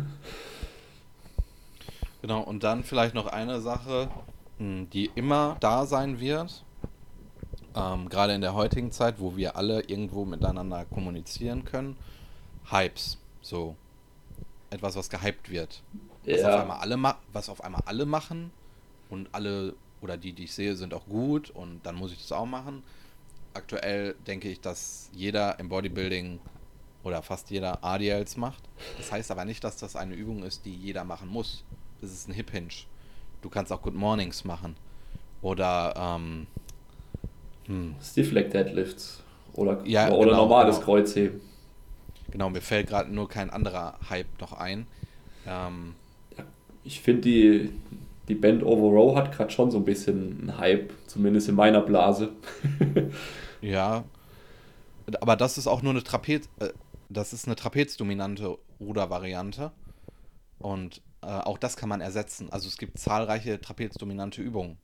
genau, 2.22 2.44
und 2.44 2.64
dann 2.64 2.84
vielleicht 2.84 3.16
noch 3.16 3.26
eine 3.26 3.60
Sache, 3.60 4.08
die 4.60 5.12
immer 5.16 5.58
da 5.60 5.86
sein 5.86 6.20
wird. 6.20 6.64
Ähm, 7.76 8.10
gerade 8.10 8.34
in 8.34 8.42
der 8.42 8.54
heutigen 8.54 8.92
Zeit, 8.92 9.20
wo 9.20 9.36
wir 9.36 9.56
alle 9.56 9.82
irgendwo 9.82 10.26
miteinander 10.26 10.86
kommunizieren 10.86 11.64
können. 11.64 11.96
Hypes. 12.70 13.18
So. 13.42 13.76
Etwas, 14.70 14.96
was 14.96 15.10
gehypt 15.10 15.50
wird. 15.50 15.82
Was, 16.26 16.42
ja. 16.42 16.56
auf 16.56 16.62
einmal 16.62 16.80
alle 16.80 17.16
was 17.32 17.50
auf 17.50 17.64
einmal 17.64 17.82
alle 17.86 18.06
machen 18.06 18.52
und 19.10 19.30
alle 19.32 19.76
oder 20.02 20.18
die, 20.18 20.34
die 20.34 20.46
ich 20.46 20.54
sehe, 20.54 20.76
sind 20.76 20.94
auch 20.94 21.06
gut 21.06 21.50
und 21.50 21.86
dann 21.86 21.96
muss 21.96 22.12
ich 22.12 22.20
das 22.20 22.32
auch 22.32 22.46
machen. 22.46 22.84
Aktuell 23.54 24.16
denke 24.28 24.50
ich, 24.50 24.60
dass 24.60 25.10
jeder 25.14 25.60
im 25.60 25.70
Bodybuilding 25.70 26.40
oder 27.04 27.22
fast 27.22 27.50
jeder 27.50 27.84
ADLs 27.84 28.38
macht. 28.38 28.64
Das 28.98 29.12
heißt 29.12 29.32
aber 29.32 29.46
nicht, 29.46 29.64
dass 29.64 29.78
das 29.78 29.96
eine 29.96 30.14
Übung 30.14 30.44
ist, 30.44 30.66
die 30.66 30.76
jeder 30.76 31.04
machen 31.04 31.30
muss. 31.30 31.64
Das 32.02 32.12
ist 32.12 32.28
ein 32.28 32.34
Hip 32.34 32.52
Hinge. 32.52 32.70
Du 33.42 33.50
kannst 33.50 33.72
auch 33.72 33.82
Good 33.82 33.96
Mornings 33.96 34.44
machen. 34.44 34.76
Oder 35.42 35.94
ähm, 35.98 36.48
hm. 37.66 37.96
Stiff 38.02 38.32
Leg 38.32 38.52
Deadlifts. 38.52 39.22
Oder, 39.54 39.82
ja, 39.86 40.10
oder 40.12 40.32
genau, 40.32 40.44
normales 40.44 40.76
genau. 40.76 40.86
Kreuzheben. 40.86 41.42
Genau, 42.32 42.50
mir 42.50 42.62
fällt 42.62 42.88
gerade 42.88 43.12
nur 43.12 43.28
kein 43.28 43.50
anderer 43.50 43.98
Hype 44.10 44.40
noch 44.40 44.54
ein. 44.54 44.86
Ähm, 45.48 45.96
ich 46.84 47.02
finde 47.02 47.22
die, 47.22 47.70
die 48.28 48.36
Band 48.36 48.64
Over 48.64 48.96
Row 48.96 49.16
hat 49.16 49.32
gerade 49.32 49.52
schon 49.52 49.72
so 49.72 49.78
ein 49.78 49.86
bisschen 49.86 50.40
einen 50.42 50.58
Hype, 50.58 50.92
zumindest 51.08 51.50
in 51.50 51.56
meiner 51.56 51.82
Blase. 51.82 52.32
ja, 53.62 54.04
aber 55.22 55.36
das 55.36 55.58
ist 55.58 55.68
auch 55.68 55.82
nur 55.82 55.92
eine 55.92 56.04
Trapez, 56.04 56.50
äh, 56.60 56.70
das 57.10 57.34
ist 57.34 57.46
eine 57.46 57.56
trapezdominante 57.56 58.58
Rudervariante 58.80 59.72
und 60.60 61.02
äh, 61.22 61.28
auch 61.28 61.58
das 61.58 61.78
kann 61.78 61.90
man 61.90 62.02
ersetzen. 62.02 62.52
Also 62.52 62.68
es 62.68 62.78
gibt 62.78 63.00
zahlreiche 63.00 63.60
trapezdominante 63.60 64.42
Übungen. 64.42 64.78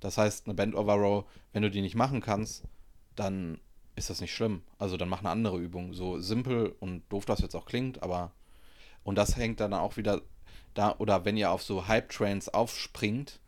Das 0.00 0.18
heißt, 0.18 0.46
eine 0.46 0.54
Band 0.54 0.74
Over 0.74 0.94
Row, 0.94 1.24
wenn 1.52 1.62
du 1.62 1.70
die 1.70 1.82
nicht 1.82 1.94
machen 1.94 2.20
kannst, 2.20 2.64
dann 3.16 3.60
ist 3.96 4.10
das 4.10 4.20
nicht 4.20 4.34
schlimm. 4.34 4.62
Also 4.78 4.96
dann 4.96 5.08
mach 5.08 5.20
eine 5.20 5.30
andere 5.30 5.58
Übung. 5.58 5.92
So 5.92 6.18
simpel 6.18 6.74
und 6.80 7.02
doof 7.10 7.26
das 7.26 7.40
jetzt 7.40 7.54
auch 7.54 7.66
klingt, 7.66 8.02
aber 8.02 8.32
und 9.02 9.16
das 9.16 9.36
hängt 9.36 9.60
dann 9.60 9.74
auch 9.74 9.96
wieder 9.96 10.22
da, 10.74 10.94
oder 10.98 11.24
wenn 11.24 11.36
ihr 11.36 11.50
auf 11.50 11.62
so 11.62 11.88
Hype-Trains 11.88 12.48
aufspringt, 12.50 13.40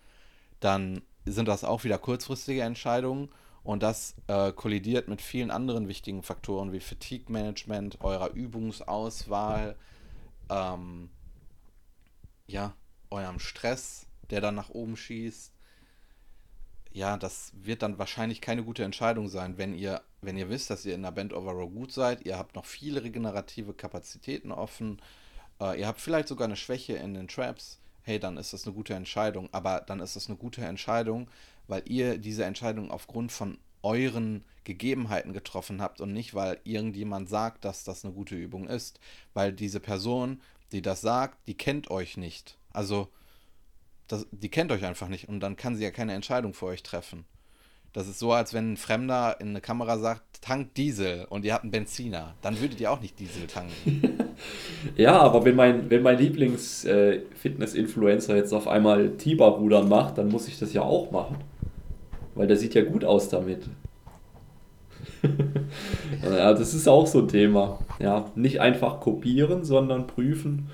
dann 0.60 1.02
sind 1.24 1.46
das 1.46 1.64
auch 1.64 1.84
wieder 1.84 1.98
kurzfristige 1.98 2.62
Entscheidungen 2.62 3.28
und 3.62 3.82
das 3.82 4.16
äh, 4.26 4.52
kollidiert 4.52 5.08
mit 5.08 5.22
vielen 5.22 5.50
anderen 5.50 5.88
wichtigen 5.88 6.22
Faktoren 6.22 6.72
wie 6.72 6.80
Fatigue-Management, 6.80 8.00
eurer 8.00 8.30
Übungsauswahl, 8.32 9.76
ähm, 10.50 11.10
ja, 12.52 12.74
eurem 13.10 13.38
Stress, 13.38 14.06
der 14.30 14.40
dann 14.40 14.54
nach 14.54 14.70
oben 14.70 14.96
schießt. 14.96 15.52
Ja, 16.92 17.16
das 17.16 17.52
wird 17.54 17.82
dann 17.82 17.98
wahrscheinlich 17.98 18.40
keine 18.40 18.64
gute 18.64 18.84
Entscheidung 18.84 19.28
sein, 19.28 19.56
wenn 19.56 19.74
ihr, 19.74 20.02
wenn 20.20 20.36
ihr 20.36 20.50
wisst, 20.50 20.68
dass 20.70 20.84
ihr 20.84 20.94
in 20.94 21.02
der 21.02 21.10
Band 21.10 21.32
Overall 21.32 21.70
gut 21.70 21.90
seid, 21.92 22.26
ihr 22.26 22.38
habt 22.38 22.54
noch 22.54 22.66
viele 22.66 23.02
regenerative 23.02 23.72
Kapazitäten 23.72 24.52
offen, 24.52 25.00
äh, 25.60 25.80
ihr 25.80 25.86
habt 25.86 26.00
vielleicht 26.00 26.28
sogar 26.28 26.46
eine 26.46 26.56
Schwäche 26.56 26.94
in 26.94 27.14
den 27.14 27.28
Traps, 27.28 27.78
hey, 28.02 28.18
dann 28.18 28.36
ist 28.36 28.52
das 28.52 28.66
eine 28.66 28.74
gute 28.74 28.94
Entscheidung. 28.94 29.48
Aber 29.52 29.80
dann 29.80 30.00
ist 30.00 30.16
das 30.16 30.28
eine 30.28 30.36
gute 30.36 30.62
Entscheidung, 30.64 31.28
weil 31.68 31.82
ihr 31.86 32.18
diese 32.18 32.44
Entscheidung 32.44 32.90
aufgrund 32.90 33.32
von 33.32 33.58
euren 33.82 34.44
Gegebenheiten 34.64 35.32
getroffen 35.32 35.82
habt 35.82 36.00
und 36.00 36.12
nicht, 36.12 36.34
weil 36.34 36.60
irgendjemand 36.64 37.28
sagt, 37.28 37.64
dass 37.64 37.82
das 37.84 38.04
eine 38.04 38.14
gute 38.14 38.36
Übung 38.36 38.68
ist. 38.68 39.00
Weil 39.34 39.52
diese 39.52 39.80
Person, 39.80 40.40
die 40.72 40.82
das 40.82 41.00
sagt, 41.00 41.38
die 41.46 41.56
kennt 41.56 41.90
euch 41.90 42.16
nicht. 42.16 42.58
Also, 42.70 43.08
das, 44.08 44.26
die 44.30 44.48
kennt 44.48 44.72
euch 44.72 44.84
einfach 44.84 45.08
nicht 45.08 45.28
und 45.28 45.40
dann 45.40 45.56
kann 45.56 45.76
sie 45.76 45.84
ja 45.84 45.90
keine 45.90 46.14
Entscheidung 46.14 46.54
für 46.54 46.66
euch 46.66 46.82
treffen. 46.82 47.24
Das 47.92 48.08
ist 48.08 48.18
so, 48.18 48.32
als 48.32 48.54
wenn 48.54 48.72
ein 48.72 48.78
Fremder 48.78 49.36
in 49.38 49.50
eine 49.50 49.60
Kamera 49.60 49.98
sagt, 49.98 50.40
tank 50.40 50.72
Diesel 50.74 51.26
und 51.28 51.44
ihr 51.44 51.52
habt 51.52 51.64
einen 51.64 51.72
Benziner. 51.72 52.32
Dann 52.40 52.58
würdet 52.58 52.80
ihr 52.80 52.90
auch 52.90 53.02
nicht 53.02 53.18
Diesel 53.18 53.46
tanken. 53.46 54.32
ja, 54.96 55.20
aber 55.20 55.44
wenn 55.44 55.54
mein, 55.54 55.90
wenn 55.90 56.02
mein 56.02 56.16
Lieblings-Fitness-Influencer 56.16 58.34
äh, 58.34 58.38
jetzt 58.38 58.54
auf 58.54 58.66
einmal 58.66 59.10
Tiber-Rudern 59.18 59.90
macht, 59.90 60.16
dann 60.16 60.28
muss 60.28 60.48
ich 60.48 60.58
das 60.58 60.72
ja 60.72 60.80
auch 60.80 61.10
machen. 61.10 61.36
Weil 62.34 62.46
der 62.46 62.56
sieht 62.56 62.72
ja 62.72 62.82
gut 62.82 63.04
aus 63.04 63.28
damit. 63.28 63.68
ja, 66.22 66.52
das 66.54 66.74
ist 66.74 66.88
auch 66.88 67.06
so 67.06 67.20
ein 67.20 67.28
Thema. 67.28 67.78
Ja, 67.98 68.30
nicht 68.34 68.60
einfach 68.60 69.00
kopieren, 69.00 69.64
sondern 69.64 70.06
prüfen, 70.06 70.70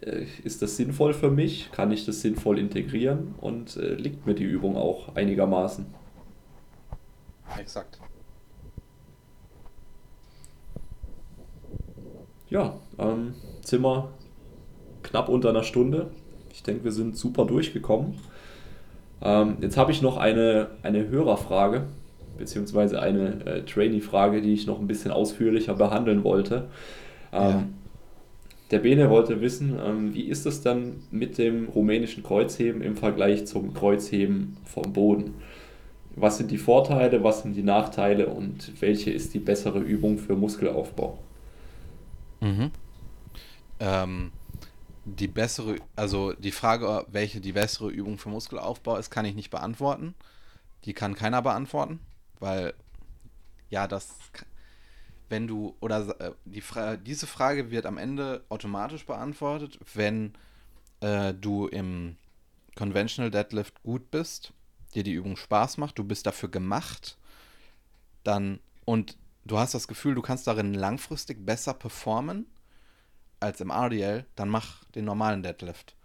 äh, 0.00 0.24
ist 0.44 0.62
das 0.62 0.76
sinnvoll 0.76 1.14
für 1.14 1.30
mich? 1.30 1.70
Kann 1.72 1.92
ich 1.92 2.04
das 2.04 2.20
sinnvoll 2.20 2.58
integrieren? 2.58 3.34
Und 3.40 3.76
äh, 3.76 3.94
liegt 3.94 4.26
mir 4.26 4.34
die 4.34 4.44
Übung 4.44 4.76
auch 4.76 5.14
einigermaßen? 5.14 5.86
Exakt. 7.58 8.00
Ja, 12.48 12.74
ähm, 12.98 13.34
Zimmer 13.62 14.10
knapp 15.02 15.28
unter 15.28 15.50
einer 15.50 15.62
Stunde. 15.62 16.10
Ich 16.52 16.62
denke, 16.62 16.84
wir 16.84 16.92
sind 16.92 17.16
super 17.16 17.46
durchgekommen. 17.46 18.18
Ähm, 19.22 19.56
jetzt 19.60 19.76
habe 19.76 19.92
ich 19.92 20.02
noch 20.02 20.16
eine, 20.16 20.70
eine 20.82 21.08
Hörerfrage, 21.08 21.86
beziehungsweise 22.38 23.00
eine 23.00 23.44
äh, 23.44 23.62
Trainee-Frage, 23.62 24.42
die 24.42 24.52
ich 24.52 24.66
noch 24.66 24.80
ein 24.80 24.86
bisschen 24.86 25.10
ausführlicher 25.10 25.74
behandeln 25.74 26.24
wollte. 26.24 26.68
Ähm, 27.32 27.40
ja. 27.40 27.64
Der 28.70 28.78
Bene 28.78 29.10
wollte 29.10 29.40
wissen, 29.40 29.78
ähm, 29.84 30.14
wie 30.14 30.24
ist 30.24 30.46
es 30.46 30.62
dann 30.62 31.02
mit 31.10 31.38
dem 31.38 31.68
rumänischen 31.68 32.22
Kreuzheben 32.22 32.82
im 32.82 32.96
Vergleich 32.96 33.46
zum 33.46 33.74
Kreuzheben 33.74 34.56
vom 34.64 34.92
Boden? 34.92 35.34
was 36.16 36.38
sind 36.38 36.50
die 36.50 36.58
Vorteile, 36.58 37.22
was 37.24 37.42
sind 37.42 37.54
die 37.54 37.62
Nachteile 37.62 38.28
und 38.28 38.80
welche 38.80 39.10
ist 39.10 39.34
die 39.34 39.38
bessere 39.38 39.80
Übung 39.80 40.18
für 40.18 40.36
Muskelaufbau? 40.36 41.18
Mhm. 42.40 42.70
Ähm, 43.80 44.32
die 45.04 45.28
bessere, 45.28 45.76
also 45.96 46.32
die 46.34 46.52
Frage, 46.52 47.06
welche 47.10 47.40
die 47.40 47.52
bessere 47.52 47.90
Übung 47.90 48.18
für 48.18 48.28
Muskelaufbau 48.28 48.96
ist, 48.96 49.10
kann 49.10 49.24
ich 49.24 49.34
nicht 49.34 49.50
beantworten. 49.50 50.14
Die 50.84 50.92
kann 50.92 51.14
keiner 51.14 51.42
beantworten, 51.42 52.00
weil 52.42 52.74
ja, 53.70 53.88
das, 53.88 54.18
wenn 55.30 55.46
du, 55.46 55.74
oder 55.80 56.20
äh, 56.20 56.32
die 56.44 56.60
Fra 56.60 56.96
diese 56.96 57.26
Frage 57.26 57.70
wird 57.70 57.86
am 57.86 57.96
Ende 57.96 58.44
automatisch 58.50 59.06
beantwortet, 59.06 59.78
wenn 59.94 60.34
äh, 61.00 61.32
du 61.32 61.68
im 61.68 62.16
Conventional 62.76 63.30
Deadlift 63.30 63.82
gut 63.82 64.10
bist 64.10 64.52
dir 64.94 65.02
die 65.02 65.12
Übung 65.12 65.36
Spaß 65.36 65.78
macht, 65.78 65.98
du 65.98 66.04
bist 66.04 66.26
dafür 66.26 66.50
gemacht, 66.50 67.16
dann 68.24 68.60
und 68.84 69.16
du 69.44 69.58
hast 69.58 69.74
das 69.74 69.88
Gefühl, 69.88 70.14
du 70.14 70.22
kannst 70.22 70.46
darin 70.46 70.74
langfristig 70.74 71.44
besser 71.44 71.74
performen 71.74 72.46
als 73.40 73.60
im 73.60 73.70
RDL, 73.70 74.26
dann 74.36 74.48
mach 74.48 74.84
den 74.90 75.04
normalen 75.04 75.42
Deadlift. 75.42 75.96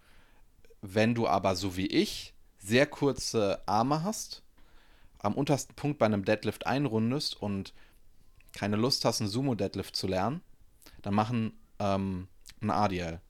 Wenn 0.81 1.15
du 1.15 1.27
aber 1.27 1.55
so 1.55 1.75
wie 1.75 1.87
ich 1.87 2.33
sehr 2.59 2.87
kurze 2.87 3.61
Arme 3.67 4.03
hast, 4.03 4.43
am 5.19 5.33
untersten 5.33 5.75
Punkt 5.75 5.99
bei 5.99 6.05
einem 6.05 6.25
Deadlift 6.25 6.67
einrundest 6.67 7.41
und 7.41 7.73
keine 8.53 8.75
Lust 8.75 9.05
hast, 9.05 9.21
einen 9.21 9.29
Sumo-Deadlift 9.29 9.95
zu 9.95 10.07
lernen, 10.07 10.41
dann 11.01 11.13
machen 11.13 11.53
ähm, 11.79 12.27
ein 12.61 12.69
RDL. 12.69 13.21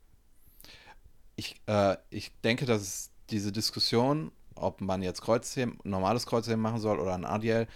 Ich, 1.35 1.61
äh, 1.67 1.97
ich 2.09 2.31
denke, 2.41 2.65
dass 2.65 3.11
diese 3.29 3.51
Diskussion 3.51 4.31
ob 4.59 4.81
man 4.81 5.01
jetzt 5.01 5.21
Kreuzheben, 5.21 5.77
normales 5.83 6.25
Kreuzheben 6.25 6.61
machen 6.61 6.79
soll 6.79 6.99
oder 6.99 7.13
ein 7.13 7.25
ADL, 7.25 7.67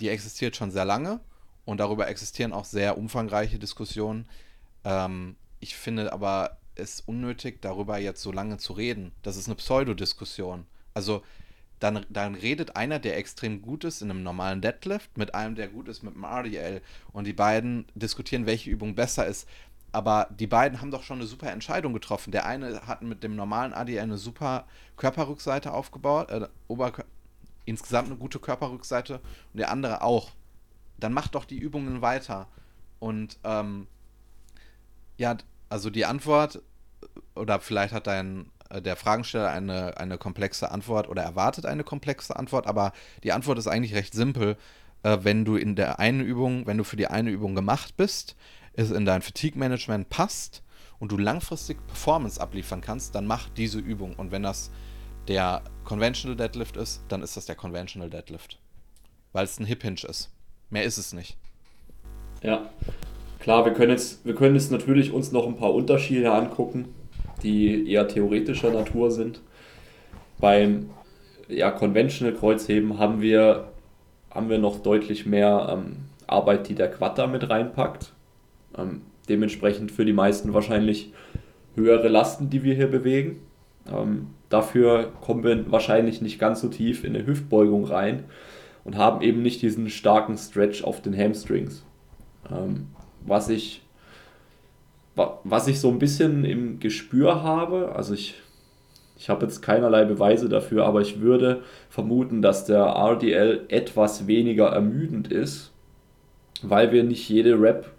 die 0.00 0.08
existiert 0.08 0.56
schon 0.56 0.70
sehr 0.70 0.84
lange 0.84 1.20
und 1.64 1.78
darüber 1.78 2.08
existieren 2.08 2.52
auch 2.52 2.64
sehr 2.64 2.98
umfangreiche 2.98 3.58
Diskussionen. 3.58 4.28
Ähm, 4.84 5.36
ich 5.60 5.76
finde 5.76 6.12
aber 6.12 6.58
es 6.74 7.00
unnötig, 7.02 7.60
darüber 7.60 7.98
jetzt 7.98 8.22
so 8.22 8.32
lange 8.32 8.56
zu 8.56 8.72
reden. 8.72 9.12
Das 9.22 9.36
ist 9.36 9.46
eine 9.46 9.56
Pseudodiskussion. 9.56 10.66
Also 10.94 11.22
dann, 11.82 12.06
dann 12.08 12.34
redet 12.34 12.76
einer, 12.76 12.98
der 12.98 13.16
extrem 13.16 13.60
gut 13.60 13.84
ist 13.84 14.02
in 14.02 14.10
einem 14.10 14.22
normalen 14.22 14.60
Deadlift, 14.60 15.18
mit 15.18 15.34
einem, 15.34 15.56
der 15.56 15.68
gut 15.68 15.88
ist 15.88 16.02
mit 16.02 16.14
einem 16.14 16.24
RDL 16.24 16.80
und 17.12 17.26
die 17.26 17.32
beiden 17.32 17.86
diskutieren, 17.94 18.46
welche 18.46 18.70
Übung 18.70 18.94
besser 18.94 19.26
ist. 19.26 19.48
Aber 19.90 20.28
die 20.30 20.46
beiden 20.46 20.80
haben 20.80 20.92
doch 20.92 21.02
schon 21.02 21.18
eine 21.18 21.26
super 21.26 21.50
Entscheidung 21.50 21.92
getroffen. 21.92 22.30
Der 22.30 22.46
eine 22.46 22.86
hat 22.86 23.02
mit 23.02 23.22
dem 23.24 23.36
normalen 23.36 23.74
ADL 23.74 23.98
eine 23.98 24.16
super 24.16 24.66
Körperrückseite 24.96 25.72
aufgebaut, 25.72 26.30
äh, 26.30 26.48
Oberkör 26.68 27.04
insgesamt 27.64 28.08
eine 28.08 28.16
gute 28.16 28.40
Körperrückseite 28.40 29.20
und 29.52 29.58
der 29.58 29.70
andere 29.70 30.02
auch. 30.02 30.30
Dann 30.98 31.12
macht 31.12 31.34
doch 31.34 31.44
die 31.44 31.58
Übungen 31.58 32.00
weiter. 32.00 32.48
Und 32.98 33.38
ähm, 33.44 33.86
ja, 35.16 35.36
also 35.68 35.90
die 35.90 36.06
Antwort, 36.06 36.60
oder 37.34 37.60
vielleicht 37.60 37.92
hat 37.92 38.06
dein 38.06 38.50
der 38.80 38.96
Fragensteller 38.96 39.50
eine, 39.50 39.96
eine 39.98 40.18
komplexe 40.18 40.70
Antwort 40.70 41.08
oder 41.08 41.22
erwartet 41.22 41.66
eine 41.66 41.84
komplexe 41.84 42.36
Antwort, 42.36 42.66
aber 42.66 42.92
die 43.22 43.32
Antwort 43.32 43.58
ist 43.58 43.66
eigentlich 43.66 43.94
recht 43.94 44.14
simpel. 44.14 44.56
Äh, 45.02 45.18
wenn 45.22 45.44
du 45.44 45.56
in 45.56 45.76
der 45.76 45.98
einen 45.98 46.20
Übung, 46.20 46.66
wenn 46.66 46.78
du 46.78 46.84
für 46.84 46.96
die 46.96 47.08
eine 47.08 47.30
Übung 47.30 47.54
gemacht 47.54 47.96
bist, 47.96 48.36
es 48.74 48.90
in 48.90 49.04
dein 49.04 49.22
Fatigue-Management 49.22 50.08
passt 50.08 50.62
und 50.98 51.12
du 51.12 51.18
langfristig 51.18 51.84
Performance 51.86 52.40
abliefern 52.40 52.80
kannst, 52.80 53.14
dann 53.14 53.26
mach 53.26 53.48
diese 53.50 53.78
Übung. 53.78 54.14
Und 54.14 54.32
wenn 54.32 54.42
das 54.42 54.70
der 55.28 55.62
Conventional 55.84 56.36
Deadlift 56.36 56.76
ist, 56.76 57.02
dann 57.08 57.22
ist 57.22 57.36
das 57.36 57.46
der 57.46 57.56
Conventional 57.56 58.08
Deadlift. 58.08 58.58
Weil 59.32 59.44
es 59.44 59.58
ein 59.58 59.66
Hip 59.66 59.82
Hinge 59.82 60.02
ist. 60.08 60.30
Mehr 60.70 60.84
ist 60.84 60.98
es 60.98 61.12
nicht. 61.12 61.36
Ja, 62.42 62.70
klar, 63.38 63.64
wir 63.64 63.72
können 63.72 63.90
jetzt, 63.90 64.24
wir 64.24 64.34
können 64.34 64.54
jetzt 64.54 64.72
natürlich 64.72 65.12
uns 65.12 65.32
noch 65.32 65.46
ein 65.46 65.56
paar 65.56 65.74
Unterschiede 65.74 66.32
angucken 66.32 66.88
die 67.42 67.90
eher 67.90 68.08
theoretischer 68.08 68.70
Natur 68.70 69.10
sind. 69.10 69.40
Beim 70.40 70.90
ja, 71.48 71.70
Conventional 71.70 72.34
Kreuzheben 72.34 72.98
haben 72.98 73.20
wir, 73.20 73.68
haben 74.30 74.48
wir 74.48 74.58
noch 74.58 74.82
deutlich 74.82 75.26
mehr 75.26 75.68
ähm, 75.72 75.96
Arbeit, 76.26 76.68
die 76.68 76.74
der 76.74 76.90
Quad 76.90 77.18
da 77.18 77.26
mit 77.26 77.48
reinpackt. 77.48 78.12
Ähm, 78.76 79.02
dementsprechend 79.28 79.92
für 79.92 80.04
die 80.04 80.12
meisten 80.12 80.54
wahrscheinlich 80.54 81.12
höhere 81.74 82.08
Lasten, 82.08 82.50
die 82.50 82.64
wir 82.64 82.74
hier 82.74 82.88
bewegen. 82.88 83.40
Ähm, 83.90 84.28
dafür 84.48 85.12
kommen 85.20 85.44
wir 85.44 85.70
wahrscheinlich 85.70 86.20
nicht 86.20 86.38
ganz 86.38 86.60
so 86.60 86.68
tief 86.68 87.04
in 87.04 87.14
eine 87.14 87.26
Hüftbeugung 87.26 87.84
rein 87.84 88.24
und 88.84 88.96
haben 88.96 89.22
eben 89.22 89.42
nicht 89.42 89.62
diesen 89.62 89.90
starken 89.90 90.36
Stretch 90.36 90.82
auf 90.84 91.00
den 91.00 91.16
Hamstrings. 91.16 91.84
Ähm, 92.50 92.88
was 93.24 93.48
ich 93.48 93.81
was 95.14 95.68
ich 95.68 95.80
so 95.80 95.88
ein 95.88 95.98
bisschen 95.98 96.44
im 96.44 96.80
Gespür 96.80 97.42
habe, 97.42 97.92
also 97.94 98.14
ich, 98.14 98.34
ich 99.18 99.28
habe 99.28 99.44
jetzt 99.44 99.60
keinerlei 99.60 100.04
Beweise 100.04 100.48
dafür, 100.48 100.86
aber 100.86 101.00
ich 101.00 101.20
würde 101.20 101.62
vermuten, 101.90 102.42
dass 102.42 102.64
der 102.64 102.84
RDL 102.84 103.66
etwas 103.68 104.26
weniger 104.26 104.68
ermüdend 104.68 105.28
ist, 105.28 105.72
weil 106.62 106.92
wir 106.92 107.04
nicht 107.04 107.28
jede 107.28 107.60
Rap 107.60 107.90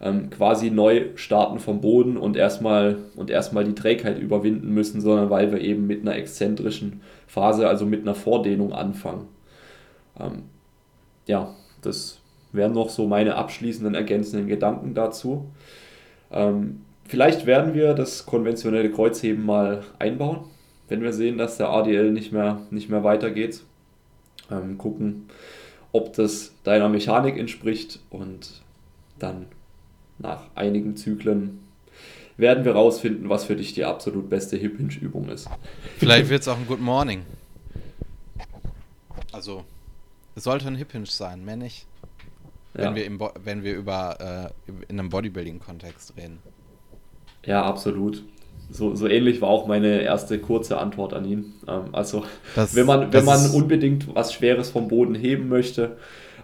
ähm, 0.00 0.30
quasi 0.30 0.70
neu 0.70 1.08
starten 1.14 1.58
vom 1.58 1.80
Boden 1.80 2.16
und 2.16 2.36
erstmal 2.36 2.96
und 3.16 3.30
erstmal 3.30 3.64
die 3.64 3.74
Trägheit 3.74 4.18
überwinden 4.18 4.72
müssen, 4.72 5.00
sondern 5.00 5.30
weil 5.30 5.52
wir 5.52 5.60
eben 5.60 5.86
mit 5.86 6.00
einer 6.00 6.16
exzentrischen 6.16 7.02
Phase, 7.26 7.68
also 7.68 7.86
mit 7.86 8.02
einer 8.02 8.14
Vordehnung 8.14 8.72
anfangen. 8.72 9.28
Ähm, 10.18 10.44
ja, 11.26 11.54
das 11.82 12.20
wären 12.52 12.72
noch 12.72 12.88
so 12.88 13.06
meine 13.06 13.36
abschließenden 13.36 13.94
ergänzenden 13.94 14.48
Gedanken 14.48 14.94
dazu. 14.94 15.46
Ähm, 16.30 16.82
vielleicht 17.06 17.46
werden 17.46 17.74
wir 17.74 17.94
das 17.94 18.26
konventionelle 18.26 18.90
Kreuzheben 18.90 19.44
mal 19.44 19.84
einbauen, 19.98 20.40
wenn 20.88 21.02
wir 21.02 21.12
sehen, 21.12 21.38
dass 21.38 21.56
der 21.56 21.68
ADL 21.70 22.12
nicht 22.12 22.32
mehr, 22.32 22.62
nicht 22.70 22.88
mehr 22.88 23.04
weitergeht. 23.04 23.62
Ähm, 24.50 24.78
gucken, 24.78 25.28
ob 25.92 26.12
das 26.14 26.52
deiner 26.64 26.88
Mechanik 26.88 27.36
entspricht 27.36 28.00
und 28.10 28.62
dann 29.18 29.46
nach 30.18 30.44
einigen 30.54 30.96
Zyklen 30.96 31.60
werden 32.36 32.64
wir 32.64 32.72
rausfinden, 32.72 33.28
was 33.28 33.44
für 33.44 33.56
dich 33.56 33.74
die 33.74 33.84
absolut 33.84 34.30
beste 34.30 34.56
Hip 34.56 34.76
Hinge 34.78 34.94
Übung 35.00 35.28
ist. 35.28 35.48
Vielleicht 35.98 36.30
wird 36.30 36.42
es 36.42 36.48
auch 36.48 36.56
ein 36.56 36.66
Good 36.66 36.80
Morning. 36.80 37.22
Also, 39.32 39.64
es 40.34 40.44
sollte 40.44 40.66
ein 40.66 40.76
Hip 40.76 40.92
Hinge 40.92 41.06
sein, 41.06 41.44
mehr 41.44 41.56
nicht. 41.56 41.86
Ja. 42.74 42.84
Wenn, 42.84 42.94
wir 42.94 43.04
im 43.04 43.20
wenn 43.44 43.64
wir 43.64 43.74
über 43.74 44.52
äh, 44.68 44.72
in 44.88 44.98
einem 44.98 45.08
Bodybuilding-Kontext 45.08 46.16
reden. 46.16 46.38
Ja, 47.44 47.64
absolut. 47.64 48.22
So, 48.70 48.94
so 48.94 49.08
ähnlich 49.08 49.40
war 49.40 49.48
auch 49.48 49.66
meine 49.66 50.02
erste 50.02 50.38
kurze 50.38 50.78
Antwort 50.78 51.12
an 51.12 51.24
ihn. 51.24 51.54
Ähm, 51.66 51.86
also, 51.92 52.24
das, 52.54 52.76
wenn 52.76 52.86
man, 52.86 53.12
wenn 53.12 53.24
man 53.24 53.50
unbedingt 53.50 54.14
was 54.14 54.32
Schweres 54.32 54.70
vom 54.70 54.86
Boden 54.86 55.16
heben 55.16 55.48
möchte 55.48 55.96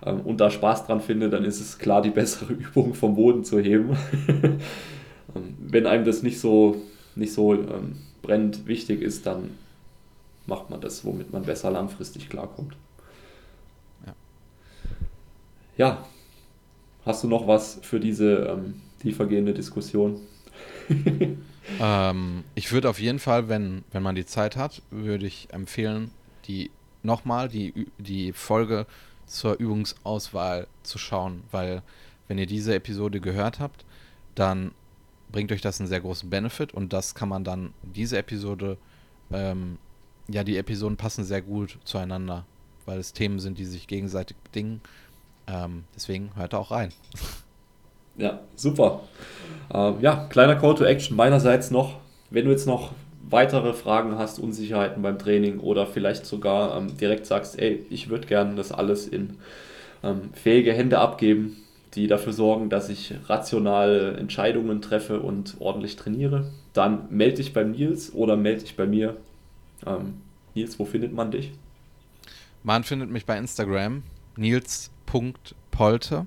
ähm, 0.04 0.20
und 0.22 0.40
da 0.40 0.50
Spaß 0.50 0.86
dran 0.86 1.00
findet, 1.00 1.32
dann 1.32 1.44
ist 1.44 1.60
es 1.60 1.78
klar 1.78 2.02
die 2.02 2.10
bessere 2.20 2.52
Übung 2.52 2.94
vom 2.94 3.14
Boden 3.14 3.44
zu 3.44 3.60
heben. 3.60 3.96
ähm, 4.28 4.58
wenn 5.60 5.86
einem 5.86 6.04
das 6.04 6.24
nicht 6.24 6.40
so, 6.40 6.82
nicht 7.14 7.32
so 7.32 7.54
ähm, 7.54 7.98
brennend 8.22 8.66
wichtig 8.66 9.02
ist, 9.02 9.26
dann 9.26 9.50
macht 10.46 10.70
man 10.70 10.80
das, 10.80 11.04
womit 11.04 11.32
man 11.32 11.44
besser 11.44 11.70
langfristig 11.70 12.28
klarkommt. 12.28 12.76
Ja, 14.04 14.14
ja 15.76 16.06
Hast 17.06 17.22
du 17.22 17.28
noch 17.28 17.46
was 17.46 17.78
für 17.82 18.00
diese 18.00 18.48
ähm, 18.48 18.82
tiefergehende 19.00 19.54
Diskussion? 19.54 20.20
ähm, 21.80 22.44
ich 22.56 22.72
würde 22.72 22.90
auf 22.90 22.98
jeden 22.98 23.20
Fall, 23.20 23.48
wenn, 23.48 23.84
wenn 23.92 24.02
man 24.02 24.16
die 24.16 24.26
Zeit 24.26 24.56
hat, 24.56 24.82
würde 24.90 25.24
ich 25.24 25.46
empfehlen, 25.52 26.10
die 26.46 26.72
nochmal 27.04 27.48
die, 27.48 27.86
die 27.98 28.32
Folge 28.32 28.86
zur 29.24 29.54
Übungsauswahl 29.54 30.66
zu 30.82 30.98
schauen, 30.98 31.44
weil 31.52 31.82
wenn 32.26 32.38
ihr 32.38 32.46
diese 32.46 32.74
Episode 32.74 33.20
gehört 33.20 33.60
habt, 33.60 33.84
dann 34.34 34.72
bringt 35.30 35.52
euch 35.52 35.60
das 35.60 35.78
einen 35.78 35.88
sehr 35.88 36.00
großen 36.00 36.28
Benefit 36.28 36.74
und 36.74 36.92
das 36.92 37.14
kann 37.14 37.28
man 37.28 37.44
dann, 37.44 37.72
diese 37.82 38.18
Episode, 38.18 38.78
ähm, 39.30 39.78
ja, 40.26 40.42
die 40.42 40.56
Episoden 40.56 40.96
passen 40.96 41.24
sehr 41.24 41.42
gut 41.42 41.78
zueinander, 41.84 42.44
weil 42.84 42.98
es 42.98 43.12
Themen 43.12 43.38
sind, 43.38 43.58
die 43.58 43.64
sich 43.64 43.86
gegenseitig 43.86 44.36
bedingen 44.38 44.80
ähm, 45.46 45.84
deswegen 45.94 46.30
hört 46.36 46.52
da 46.52 46.58
auch 46.58 46.70
rein. 46.70 46.92
Ja, 48.18 48.40
super. 48.54 49.02
Ähm, 49.72 49.96
ja, 50.00 50.26
kleiner 50.30 50.56
Call 50.56 50.74
to 50.74 50.84
Action 50.84 51.16
meinerseits 51.16 51.70
noch. 51.70 51.98
Wenn 52.30 52.46
du 52.46 52.50
jetzt 52.50 52.66
noch 52.66 52.92
weitere 53.28 53.74
Fragen 53.74 54.16
hast, 54.16 54.38
Unsicherheiten 54.38 55.02
beim 55.02 55.18
Training 55.18 55.60
oder 55.60 55.86
vielleicht 55.86 56.26
sogar 56.26 56.76
ähm, 56.76 56.96
direkt 56.96 57.26
sagst, 57.26 57.58
ey, 57.58 57.84
ich 57.90 58.08
würde 58.08 58.26
gerne 58.26 58.54
das 58.54 58.72
alles 58.72 59.06
in 59.06 59.36
ähm, 60.02 60.30
fähige 60.32 60.72
Hände 60.72 60.98
abgeben, 60.98 61.56
die 61.94 62.06
dafür 62.06 62.32
sorgen, 62.32 62.68
dass 62.70 62.88
ich 62.88 63.14
rational 63.26 64.16
Entscheidungen 64.18 64.80
treffe 64.80 65.20
und 65.20 65.56
ordentlich 65.58 65.96
trainiere, 65.96 66.50
dann 66.72 67.06
melde 67.10 67.36
dich 67.36 67.52
beim 67.52 67.72
Nils 67.72 68.14
oder 68.14 68.36
melde 68.36 68.62
dich 68.62 68.76
bei 68.76 68.86
mir. 68.86 69.16
Ähm, 69.86 70.20
Nils, 70.54 70.78
wo 70.78 70.84
findet 70.84 71.12
man 71.12 71.30
dich? 71.30 71.52
Man 72.62 72.84
findet 72.84 73.10
mich 73.10 73.26
bei 73.26 73.38
Instagram, 73.38 74.02
Nils 74.36 74.90
Polte. 75.06 76.26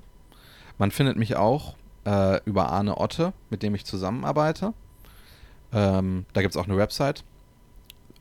Man 0.78 0.90
findet 0.90 1.16
mich 1.16 1.36
auch 1.36 1.76
äh, 2.04 2.40
über 2.44 2.70
Arne 2.70 2.96
Otte, 2.96 3.32
mit 3.50 3.62
dem 3.62 3.74
ich 3.74 3.84
zusammenarbeite. 3.84 4.74
Ähm, 5.72 6.26
da 6.32 6.42
gibt 6.42 6.54
es 6.54 6.60
auch 6.60 6.66
eine 6.66 6.76
Website, 6.76 7.22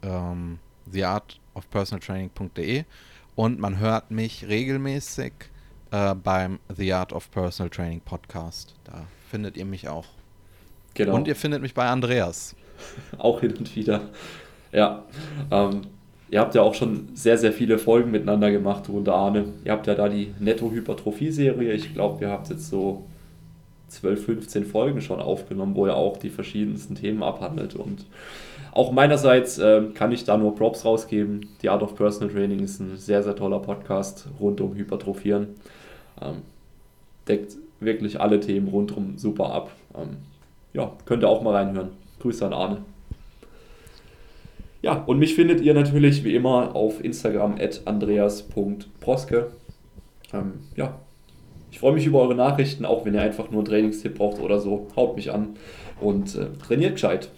ähm, 0.04 0.60
theartofpersonaltraining.de 0.92 2.84
und 3.36 3.60
man 3.60 3.80
hört 3.80 4.12
mich 4.12 4.48
regelmäßig 4.48 5.34
äh, 5.92 6.14
beim 6.14 6.60
The 6.76 6.94
Art 6.94 7.14
of 7.14 7.32
Personal 7.32 7.70
Training 7.70 8.02
Podcast. 8.02 8.76
Da 8.84 9.08
findet 9.30 9.58
ihr 9.58 9.66
mich 9.66 9.88
auch. 9.88 10.06
Genau. 10.94 11.16
Und 11.16 11.28
ihr 11.28 11.36
findet 11.36 11.62
mich 11.62 11.74
bei 11.74 11.88
Andreas. 11.88 12.56
auch 13.18 13.40
hin 13.40 13.56
und 13.58 13.76
wieder. 13.76 14.02
Ja. 14.72 15.06
Ähm, 15.50 15.82
Ihr 16.32 16.40
habt 16.40 16.54
ja 16.54 16.62
auch 16.62 16.76
schon 16.76 17.10
sehr, 17.16 17.38
sehr 17.38 17.52
viele 17.52 17.80
Folgen 17.80 18.12
miteinander 18.12 18.52
gemacht, 18.52 18.88
du 18.88 18.98
und 18.98 19.10
Arne. 19.10 19.46
Ihr 19.66 19.72
habt 19.72 19.88
ja 19.88 19.96
da 19.96 20.10
die 20.10 20.34
Netto-Hypertrophie-Serie. 20.40 21.74
Ich 21.74 21.94
glaube, 21.94 22.24
ihr 22.24 22.30
habt 22.30 22.50
jetzt 22.50 22.70
so 22.70 23.06
12, 23.88 24.26
15 24.26 24.66
Folgen 24.66 25.02
schon 25.02 25.20
aufgenommen, 25.20 25.76
wo 25.76 25.88
ihr 25.88 25.96
auch 25.96 26.18
die 26.18 26.30
verschiedensten 26.30 26.96
Themen 26.96 27.24
abhandelt. 27.24 27.76
Und 27.76 28.06
auch 28.72 28.92
meinerseits 28.92 29.58
äh, 29.58 29.82
kann 29.96 30.12
ich 30.12 30.24
da 30.24 30.38
nur 30.38 30.56
Props 30.56 30.86
rausgeben. 30.86 31.48
Die 31.62 31.70
Art 31.70 31.82
of 31.82 31.96
Personal 31.96 32.34
Training 32.34 32.60
ist 32.60 32.80
ein 32.80 32.98
sehr, 32.98 33.24
sehr 33.24 33.36
toller 33.36 33.60
Podcast 33.60 34.28
rund 34.40 34.62
um 34.62 34.76
Hypertrophieren. 34.76 35.48
Ähm, 36.22 36.44
deckt 37.28 37.58
wirklich 37.80 38.20
alle 38.20 38.40
Themen 38.40 38.68
rundum 38.68 39.18
super 39.18 39.52
ab. 39.52 39.72
Ähm, 39.96 40.18
ja, 40.74 40.92
könnt 41.06 41.24
ihr 41.24 41.30
auch 41.30 41.42
mal 41.42 41.56
reinhören. 41.56 41.90
Grüße 42.20 42.46
an 42.46 42.54
Arne. 42.54 42.78
Ja, 44.82 44.94
und 44.94 45.20
mich 45.20 45.36
findet 45.36 45.62
ihr 45.62 45.74
natürlich 45.74 46.24
wie 46.24 46.36
immer 46.36 46.76
auf 46.76 47.04
Instagram 47.04 47.56
at 47.60 47.82
andreas.proske. 47.86 49.52
Ähm, 50.32 50.54
ja, 50.76 51.00
ich 51.72 51.80
freue 51.80 51.94
mich 51.94 52.06
über 52.06 52.22
eure 52.22 52.36
Nachrichten, 52.36 52.86
auch 52.86 53.06
wenn 53.06 53.14
ihr 53.14 53.22
einfach 53.22 53.52
nur 53.52 53.60
einen 53.60 53.66
Trainingstipp 53.66 54.18
braucht 54.18 54.40
oder 54.40 54.60
so. 54.60 54.88
Haut 54.96 55.16
mich 55.16 55.32
an 55.32 55.56
und 56.00 56.36
äh, 56.36 56.48
trainiert 56.66 56.94
gescheit. 56.94 57.30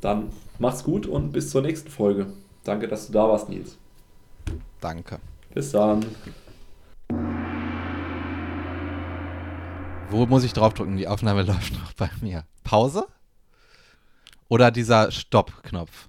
Dann 0.00 0.30
macht's 0.58 0.82
gut 0.82 1.06
und 1.06 1.32
bis 1.32 1.50
zur 1.50 1.62
nächsten 1.62 1.90
Folge. 1.90 2.26
Danke, 2.64 2.88
dass 2.88 3.06
du 3.06 3.12
da 3.12 3.28
warst, 3.28 3.48
Nils. 3.48 3.78
Danke. 4.80 5.18
Bis 5.54 5.70
dann. 5.70 6.04
Wo 10.10 10.26
muss 10.26 10.44
ich 10.44 10.52
draufdrücken? 10.52 10.96
Die 10.96 11.08
Aufnahme 11.08 11.42
läuft 11.44 11.72
noch 11.72 11.92
bei 11.92 12.10
mir. 12.20 12.44
Pause? 12.64 13.06
Oder 14.48 14.70
dieser 14.70 15.10
Stopp-Knopf? 15.10 16.08